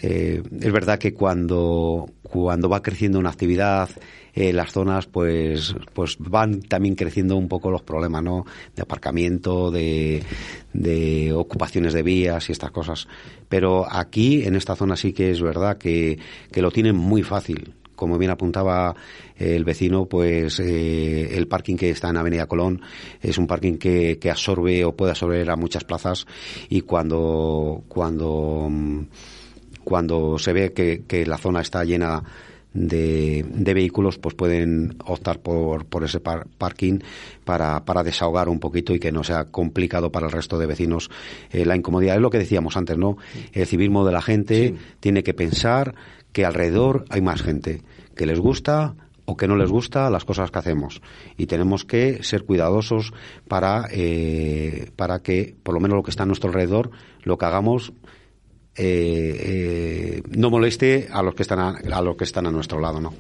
Eh, 0.03 0.43
es 0.61 0.73
verdad 0.73 0.99
que 0.99 1.15
cuando, 1.15 2.09
cuando 2.23 2.69
va 2.69 2.83
creciendo 2.83 3.19
una 3.19 3.31
actividad, 3.31 3.89
eh, 4.35 4.53
las 4.53 4.73
zonas 4.73 5.07
pues, 5.07 5.75
pues 5.95 6.17
van 6.19 6.61
también 6.61 6.95
creciendo 6.95 7.37
un 7.37 7.49
poco 7.49 7.71
los 7.71 7.83
problemas, 7.83 8.23
¿no? 8.23 8.45
De 8.75 8.83
aparcamiento, 8.83 9.71
de, 9.71 10.23
de 10.73 11.33
ocupaciones 11.33 11.95
de 11.95 12.03
vías 12.03 12.49
y 12.49 12.53
estas 12.53 12.71
cosas. 12.71 13.09
Pero 13.49 13.87
aquí, 13.91 14.45
en 14.45 14.57
esta 14.57 14.77
zona 14.77 14.97
sí 14.97 15.13
que 15.13 15.31
es 15.31 15.41
verdad 15.41 15.79
que, 15.79 16.19
que 16.53 16.63
lo 16.63 16.71
tienen 16.71 16.97
muy 16.97 17.23
fácil 17.23 17.75
como 17.97 18.19
bien 18.19 18.31
apuntaba 18.31 18.95
el 19.37 19.65
vecino, 19.65 20.05
pues 20.05 20.61
eh, 20.61 21.37
el 21.37 21.49
parking 21.49 21.77
que 21.77 21.91
está 21.91 22.11
en 22.11 22.19
Avenida 22.19 22.47
Colón 22.47 22.83
es 23.21 23.39
un 23.39 23.47
parking 23.47 23.79
que, 23.79 24.19
que 24.19 24.31
absorbe 24.31 24.85
o 24.85 24.95
puede 24.95 25.13
absorber 25.13 25.51
a 25.51 25.57
muchas 25.57 25.85
plazas 25.85 26.27
y 26.69 26.83
cuando 26.83 27.85
cuando 27.89 28.69
mm, 28.71 29.01
cuando 29.87 30.37
se 30.39 30.53
ve 30.53 30.73
que, 30.73 31.05
que 31.07 31.25
la 31.25 31.39
zona 31.39 31.61
está 31.61 31.85
llena 31.85 32.25
de, 32.75 33.47
de 33.49 33.73
vehículos, 33.73 34.19
pues 34.19 34.35
pueden 34.35 34.97
optar 35.07 35.39
por, 35.39 35.87
por 35.87 36.03
ese 36.03 36.19
par- 36.19 36.49
parking 36.59 36.99
para, 37.45 37.85
para 37.85 38.03
desahogar 38.03 38.49
un 38.49 38.59
poquito 38.59 38.93
y 38.93 38.99
que 38.99 39.13
no 39.13 39.23
sea 39.23 39.45
complicado 39.45 40.11
para 40.11 40.27
el 40.27 40.33
resto 40.33 40.59
de 40.59 40.67
vecinos 40.67 41.09
eh, 41.53 41.65
la 41.65 41.77
incomodidad. 41.77 42.17
Es 42.17 42.21
lo 42.21 42.31
que 42.31 42.39
decíamos 42.39 42.77
antes, 42.77 42.99
¿no? 42.99 43.17
El 43.53 43.67
civismo 43.67 44.05
de 44.05 44.13
la 44.13 44.21
gente 44.21 44.75
tiene 45.01 45.23
que 45.23 45.35
pensar 45.35 45.95
que 46.33 46.45
alrededor 46.45 47.05
hay 47.09 47.23
más 47.23 47.41
gente 47.41 47.83
que 48.17 48.27
les 48.27 48.41
gusta 48.41 48.97
o 49.25 49.37
que 49.37 49.49
no 49.49 49.57
les 49.57 49.71
gusta 49.71 50.11
las 50.11 50.25
cosas 50.25 50.51
que 50.51 50.59
hacemos 50.59 51.01
y 51.39 51.47
tenemos 51.47 51.85
que 51.85 52.23
ser 52.23 52.45
cuidadosos 52.45 53.13
para 53.49 53.87
eh, 53.91 54.91
para 54.97 55.21
que 55.21 55.55
por 55.63 55.75
lo 55.75 55.81
menos 55.81 55.97
lo 55.97 56.03
que 56.03 56.11
está 56.11 56.25
a 56.25 56.27
nuestro 56.27 56.51
alrededor 56.51 56.91
lo 57.23 57.39
que 57.39 57.47
hagamos 57.47 57.93
eh, 58.79 59.37
eh, 60.19 60.23
no 60.37 60.51
moleste 60.51 61.09
a 61.11 61.23
los 61.23 61.35
que 61.35 61.43
están 61.43 61.59
a, 61.59 61.79
a 61.93 62.03
los 62.03 62.17
que 62.17 62.25
están 62.25 62.47
a 62.47 62.51
nuestro 62.51 62.79
lado 62.79 63.01
no 63.01 63.15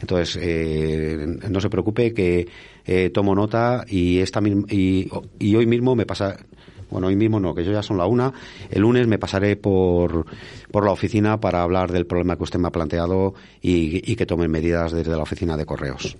entonces 0.00 0.38
eh, 0.40 1.26
no 1.48 1.60
se 1.60 1.68
preocupe 1.68 2.14
que 2.14 2.46
tomo 3.12 3.34
nota 3.34 3.84
y 3.88 4.18
esta 4.18 4.40
y, 4.40 5.08
y 5.38 5.54
hoy 5.54 5.66
mismo 5.66 5.94
me 5.94 6.06
pasa 6.06 6.36
bueno, 6.90 7.06
hoy 7.06 7.16
mismo 7.16 7.38
no, 7.38 7.54
que 7.54 7.64
yo 7.64 7.72
ya 7.72 7.82
son 7.82 7.98
la 7.98 8.06
una. 8.06 8.32
El 8.68 8.82
lunes 8.82 9.06
me 9.06 9.18
pasaré 9.18 9.56
por, 9.56 10.26
por 10.70 10.84
la 10.84 10.90
oficina 10.90 11.38
para 11.38 11.62
hablar 11.62 11.92
del 11.92 12.04
problema 12.04 12.36
que 12.36 12.42
usted 12.42 12.58
me 12.58 12.68
ha 12.68 12.72
planteado 12.72 13.34
y, 13.62 14.10
y 14.10 14.16
que 14.16 14.26
tomen 14.26 14.50
medidas 14.50 14.92
desde 14.92 15.12
la 15.12 15.22
oficina 15.22 15.56
de 15.56 15.64
correos. 15.64 16.16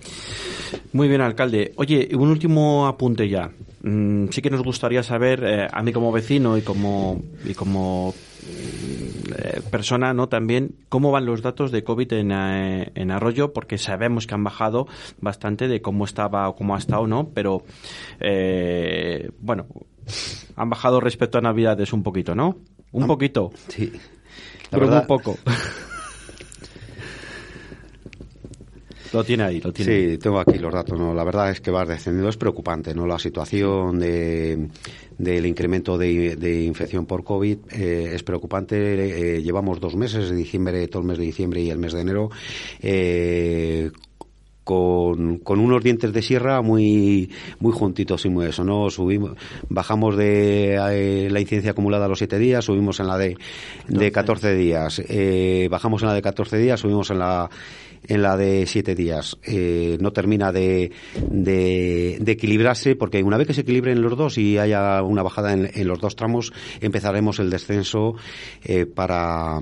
Muy 0.93 1.09
bien, 1.09 1.21
alcalde. 1.21 1.73
Oye, 1.77 2.09
un 2.15 2.29
último 2.29 2.87
apunte 2.87 3.29
ya. 3.29 3.51
Mm, 3.83 4.29
sí 4.31 4.41
que 4.41 4.51
nos 4.51 4.63
gustaría 4.63 5.03
saber, 5.03 5.69
a 5.73 5.83
mí 5.83 5.93
como 5.93 6.13
vecino 6.13 6.57
y 6.57 6.63
como, 6.63 7.21
y 7.45 7.55
como 7.55 8.15
persona, 9.71 10.13
¿no? 10.15 10.29
También 10.29 10.75
cómo 10.89 11.11
van 11.13 11.27
los 11.27 11.43
datos 11.43 11.71
de 11.71 11.85
COVID 11.85 12.13
en, 12.15 12.33
eh, 12.33 12.91
en 12.95 13.11
Arroyo, 13.11 13.53
porque 13.53 13.79
sabemos 13.79 14.27
que 14.27 14.35
han 14.35 14.45
bajado 14.45 14.87
bastante 15.21 15.69
de 15.69 15.81
cómo 15.81 16.05
estaba 16.05 16.49
o 16.49 16.57
cómo 16.57 16.75
ha 16.75 16.79
estado, 16.79 17.07
¿no? 17.07 17.29
Pero, 17.35 17.63
eh, 18.21 19.31
bueno, 19.41 19.67
han 20.57 20.71
bajado 20.71 21.01
respecto 21.01 21.39
a 21.39 21.41
Navidades 21.41 21.93
un 21.93 22.03
poquito, 22.03 22.35
¿no? 22.35 22.57
Un 22.93 23.07
poquito. 23.07 23.51
Sí. 23.69 23.93
La 23.93 24.79
Pero 24.79 24.87
verdad- 24.87 25.01
un 25.03 25.07
poco. 25.07 25.37
lo 29.13 29.25
tiene 29.25 29.45
ahí, 29.45 29.61
lo 29.61 29.73
tiene. 29.73 30.13
Sí, 30.13 30.19
tengo 30.19 30.39
aquí 30.41 30.59
los 30.59 30.73
datos. 30.73 30.99
¿no? 30.99 31.15
La 31.15 31.25
verdad 31.25 31.51
es 31.51 31.61
que 31.61 31.71
va 31.71 31.85
descendiendo. 31.85 32.29
Es 32.29 32.37
preocupante, 32.37 32.95
¿no? 32.95 33.07
La 33.07 33.19
situación 33.19 33.99
de, 33.99 34.69
del 35.19 35.47
incremento 35.47 35.99
de, 35.99 36.37
de 36.37 36.63
infección 36.63 37.07
por 37.07 37.25
COVID 37.25 37.59
eh, 37.73 38.13
es 38.15 38.23
preocupante. 38.23 39.37
Eh, 39.37 39.43
llevamos 39.43 39.81
dos 39.81 39.97
meses, 39.97 40.31
de 40.31 40.37
diciembre, 40.37 40.87
todo 40.89 41.03
el 41.03 41.09
mes 41.09 41.19
de 41.19 41.25
diciembre 41.25 41.61
y 41.61 41.71
el 41.71 41.79
mes 41.79 41.93
de 41.93 42.01
enero, 42.01 42.31
eh, 42.81 43.91
con, 44.65 45.39
con 45.39 45.59
unos 45.59 45.83
dientes 45.83 46.13
de 46.13 46.23
sierra 46.23 46.63
muy 46.63 47.31
muy 47.59 47.73
juntitos 47.73 48.25
y 48.25 48.29
muy 48.29 48.47
eso, 48.47 48.63
¿no? 48.63 48.89
Subimos, 48.91 49.33
bajamos 49.69 50.17
de 50.17 50.77
eh, 50.77 51.29
la 51.29 51.41
incidencia 51.41 51.73
acumulada 51.73 52.05
a 52.05 52.09
los 52.09 52.19
7 52.19 52.39
días, 52.39 52.65
subimos 52.65 53.01
en 53.01 53.09
la 53.09 53.19
de, 53.19 53.37
de 53.89 54.13
14 54.13 54.55
días, 54.55 55.03
eh, 55.09 55.67
bajamos 55.71 56.03
en 56.03 56.09
la 56.09 56.15
de 56.15 56.23
14 56.23 56.59
días, 56.59 56.79
subimos 56.79 57.11
en 57.11 57.19
la 57.19 57.51
en 58.07 58.23
la 58.23 58.37
de 58.37 58.67
7 58.67 58.95
días. 58.95 59.39
Eh, 59.45 59.99
no 60.01 60.13
termina 60.13 60.53
de, 60.53 60.93
de, 61.31 62.19
equilibrarse 62.27 62.97
porque 62.97 63.23
una 63.23 63.37
vez 63.37 63.47
que 63.47 63.55
se 63.55 63.63
equilibren 63.63 64.03
los 64.03 64.17
dos 64.17 64.39
y 64.39 64.59
haya 64.59 65.03
una 65.03 65.23
bajada 65.23 65.53
en, 65.53 65.71
en 65.73 65.89
los 65.89 66.01
dos 66.01 66.17
tramos, 66.17 66.53
empezaremos 66.81 67.39
el 67.39 67.51
descenso 67.51 68.15
eh, 68.65 68.87
para 68.87 69.61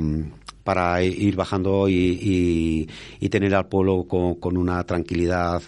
para 0.69 1.03
ir 1.03 1.35
bajando 1.35 1.89
y, 1.89 2.87
tener 3.31 3.55
al 3.55 3.69
pueblo 3.69 4.05
con, 4.05 4.59
una 4.59 4.85
tranquilidad 4.85 5.63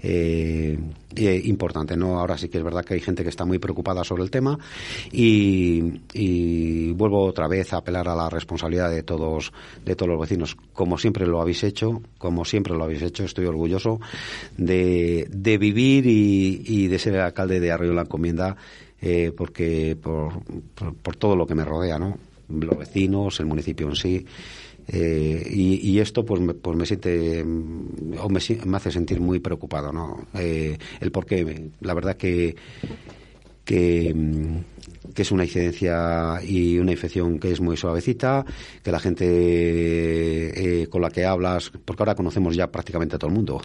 eh, 0.00 0.78
eh, 1.16 1.42
importante. 1.46 1.96
¿no? 1.96 2.20
Ahora 2.20 2.38
sí 2.38 2.48
que 2.48 2.58
es 2.58 2.62
verdad 2.62 2.84
que 2.84 2.94
hay 2.94 3.00
gente 3.00 3.24
que 3.24 3.30
está 3.30 3.44
muy 3.44 3.58
preocupada 3.58 4.04
sobre 4.04 4.22
el 4.22 4.30
tema 4.30 4.56
y, 5.10 6.92
vuelvo 6.92 7.24
otra 7.24 7.48
vez 7.48 7.72
a 7.72 7.78
apelar 7.78 8.06
a 8.06 8.14
la 8.14 8.30
responsabilidad 8.30 8.92
de 8.92 9.02
todos, 9.02 9.52
de 9.84 9.96
todos 9.96 10.12
los 10.12 10.20
vecinos. 10.20 10.56
Como 10.72 10.98
siempre 10.98 11.26
lo 11.26 11.40
habéis 11.40 11.64
hecho, 11.64 12.00
como 12.16 12.44
siempre 12.44 12.74
lo 12.74 12.84
habéis 12.84 13.02
hecho, 13.02 13.24
estoy 13.24 13.46
orgulloso 13.46 13.98
de, 14.56 15.26
vivir 15.58 16.06
y, 16.06 16.86
de 16.86 16.98
ser 17.00 17.14
el 17.14 17.22
alcalde 17.22 17.58
de 17.58 17.72
Arroyo 17.72 17.92
la 17.92 18.02
Encomienda 18.02 18.56
eh, 19.02 19.32
porque 19.36 19.96
por, 20.00 20.44
por, 20.76 20.94
por 20.94 21.16
todo 21.16 21.34
lo 21.34 21.44
que 21.44 21.56
me 21.56 21.64
rodea, 21.64 21.98
¿no? 21.98 22.16
Los 22.48 22.78
vecinos, 22.78 23.40
el 23.40 23.46
municipio 23.46 23.88
en 23.88 23.96
sí. 23.96 24.26
eh, 24.88 25.46
y, 25.50 25.90
y 25.90 25.98
esto 26.00 26.24
pues 26.24 26.40
me, 26.40 26.54
pues 26.54 26.76
me 26.76 26.84
siente 26.86 27.40
o 27.42 28.28
me, 28.28 28.40
me 28.66 28.76
hace 28.76 28.90
sentir 28.90 29.18
muy 29.20 29.38
preocupado 29.40 29.92
no 29.92 30.26
Eh, 30.34 30.76
el 31.00 31.10
por 31.10 31.24
qué 31.24 31.70
la 31.80 31.94
verdad 31.94 32.16
que 32.16 32.54
que, 33.64 34.14
que 35.14 35.22
es 35.22 35.32
una 35.32 35.44
incidencia 35.44 36.40
y 36.42 36.78
una 36.78 36.92
infección 36.92 37.38
que 37.38 37.52
es 37.52 37.60
muy 37.60 37.76
suavecita, 37.76 38.44
que 38.82 38.90
la 38.90 38.98
gente 38.98 39.24
eh, 39.26 40.86
con 40.88 41.00
la 41.00 41.10
que 41.10 41.24
hablas, 41.24 41.70
porque 41.84 42.02
ahora 42.02 42.14
conocemos 42.14 42.56
ya 42.56 42.70
prácticamente 42.70 43.16
a 43.16 43.18
todo 43.18 43.28
el 43.28 43.36
mundo. 43.36 43.60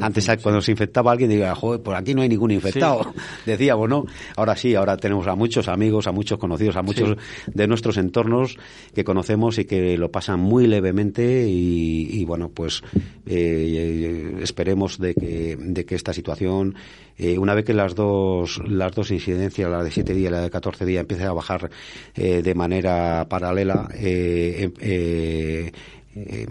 Antes 0.00 0.30
cuando 0.42 0.60
se 0.60 0.70
infectaba 0.72 1.10
alguien 1.12 1.30
decía, 1.30 1.54
joder, 1.54 1.82
por 1.82 1.94
aquí 1.94 2.14
no 2.14 2.22
hay 2.22 2.28
ningún 2.28 2.50
infectado, 2.50 3.12
decíamos, 3.46 3.88
¿no? 3.88 4.04
Ahora 4.36 4.54
sí, 4.56 4.74
ahora 4.74 4.96
tenemos 4.96 5.26
a 5.26 5.34
muchos 5.34 5.68
amigos, 5.68 6.06
a 6.06 6.12
muchos 6.12 6.38
conocidos, 6.38 6.76
a 6.76 6.82
muchos 6.82 7.16
de 7.46 7.66
nuestros 7.66 7.96
entornos 7.96 8.56
que 8.94 9.04
conocemos 9.04 9.58
y 9.58 9.64
que 9.64 9.96
lo 9.96 10.10
pasan 10.10 10.40
muy 10.40 10.66
levemente 10.66 11.48
y, 11.48 12.08
y, 12.10 12.24
bueno, 12.24 12.50
pues 12.50 12.82
eh, 13.26 14.38
esperemos 14.42 14.98
de 14.98 15.14
que, 15.14 15.56
de 15.58 15.84
que 15.84 15.94
esta 15.94 16.12
situación, 16.12 16.74
eh, 17.16 17.38
una 17.38 17.54
vez 17.54 17.64
que 17.64 17.74
las 17.74 17.94
dos, 17.94 18.60
las 18.66 18.92
dos 18.92 19.10
incidencias, 19.10 19.39
la 19.70 19.82
de 19.82 19.90
7 19.90 20.14
días 20.14 20.30
y 20.30 20.32
la 20.34 20.40
de 20.42 20.50
14 20.50 20.84
días, 20.84 21.00
empiece 21.02 21.24
a 21.24 21.32
bajar 21.32 21.70
eh, 22.14 22.42
de 22.42 22.54
manera 22.54 23.26
paralela, 23.28 23.88
eh, 23.94 24.56
em- 24.64 24.72
eh, 24.80 25.72
eh, 26.16 26.46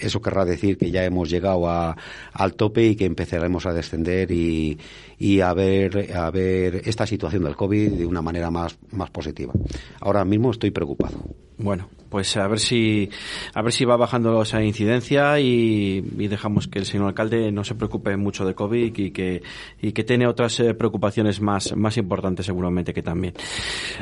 eso 0.00 0.22
querrá 0.22 0.46
decir 0.46 0.78
que 0.78 0.90
ya 0.90 1.04
hemos 1.04 1.28
llegado 1.28 1.68
a- 1.68 1.94
al 2.32 2.54
tope 2.54 2.86
y 2.86 2.96
que 2.96 3.04
empezaremos 3.04 3.66
a 3.66 3.72
descender 3.74 4.30
y, 4.30 4.78
y 5.18 5.40
a 5.40 5.52
ver 5.52 6.10
a 6.16 6.30
ver 6.30 6.80
esta 6.86 7.06
situación 7.06 7.44
del 7.44 7.54
COVID 7.54 7.92
de 7.92 8.06
una 8.06 8.22
manera 8.22 8.50
más, 8.50 8.78
más 8.92 9.10
positiva. 9.10 9.52
Ahora 10.00 10.24
mismo 10.24 10.50
estoy 10.50 10.70
preocupado. 10.70 11.18
Bueno, 11.56 11.88
pues 12.14 12.36
a 12.36 12.46
ver 12.46 12.60
si 12.60 13.10
a 13.54 13.62
ver 13.62 13.72
si 13.72 13.84
va 13.84 13.96
bajando 13.96 14.42
esa 14.42 14.62
incidencia 14.62 15.40
y, 15.40 16.04
y 16.16 16.28
dejamos 16.28 16.68
que 16.68 16.78
el 16.78 16.84
señor 16.84 17.08
alcalde 17.08 17.50
no 17.50 17.64
se 17.64 17.74
preocupe 17.74 18.16
mucho 18.16 18.44
de 18.44 18.54
COVID 18.54 18.96
y 18.96 19.10
que 19.10 19.42
y 19.82 19.90
que 19.90 20.04
tiene 20.04 20.28
otras 20.28 20.60
eh, 20.60 20.74
preocupaciones 20.74 21.40
más 21.40 21.76
más 21.76 21.96
importantes 21.96 22.46
seguramente 22.46 22.92
que 22.92 23.02
también. 23.02 23.34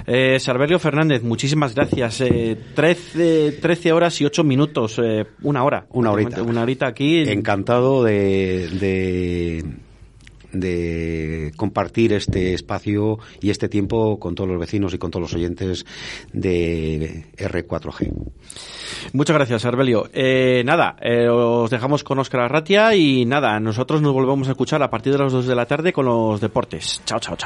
Eh, 0.06 0.38
Sarvelio 0.38 0.78
Fernández, 0.78 1.22
muchísimas 1.22 1.74
gracias. 1.74 2.20
Eh, 2.20 2.58
13, 2.74 3.52
13 3.52 3.92
horas 3.92 4.20
y 4.20 4.26
8 4.26 4.44
minutos, 4.44 5.00
eh, 5.02 5.24
una 5.42 5.64
hora. 5.64 5.86
Una 5.90 6.10
horita. 6.12 6.42
Una 6.42 6.62
horita 6.62 6.86
aquí. 6.86 7.20
Encantado 7.20 8.04
de, 8.04 8.68
de, 8.78 9.64
de 10.52 11.52
compartir 11.56 12.12
este 12.12 12.54
espacio 12.54 13.18
y 13.40 13.50
este 13.50 13.68
tiempo 13.68 14.18
con 14.18 14.34
todos 14.34 14.48
los 14.50 14.60
vecinos 14.60 14.94
y 14.94 14.98
con 14.98 15.10
todos 15.10 15.22
los 15.22 15.34
oyentes 15.34 15.84
de 16.32 17.26
R4G. 17.36 18.12
Muchas 19.12 19.36
gracias, 19.36 19.64
Arbelio. 19.64 20.08
Eh, 20.12 20.62
nada, 20.64 20.96
eh, 21.00 21.28
os 21.28 21.70
dejamos 21.70 22.04
con 22.04 22.18
Óscar 22.18 22.42
Arratia 22.42 22.94
y 22.94 23.24
nada, 23.24 23.58
nosotros 23.60 24.02
nos 24.02 24.12
volvemos 24.12 24.48
a 24.48 24.52
escuchar 24.52 24.82
a 24.82 24.90
partir 24.90 25.12
de 25.12 25.18
las 25.18 25.32
2 25.32 25.46
de 25.46 25.54
la 25.54 25.66
tarde 25.66 25.92
con 25.92 26.06
los 26.06 26.40
deportes. 26.40 27.02
Chao, 27.04 27.18
chao, 27.20 27.36
chao. 27.36 27.40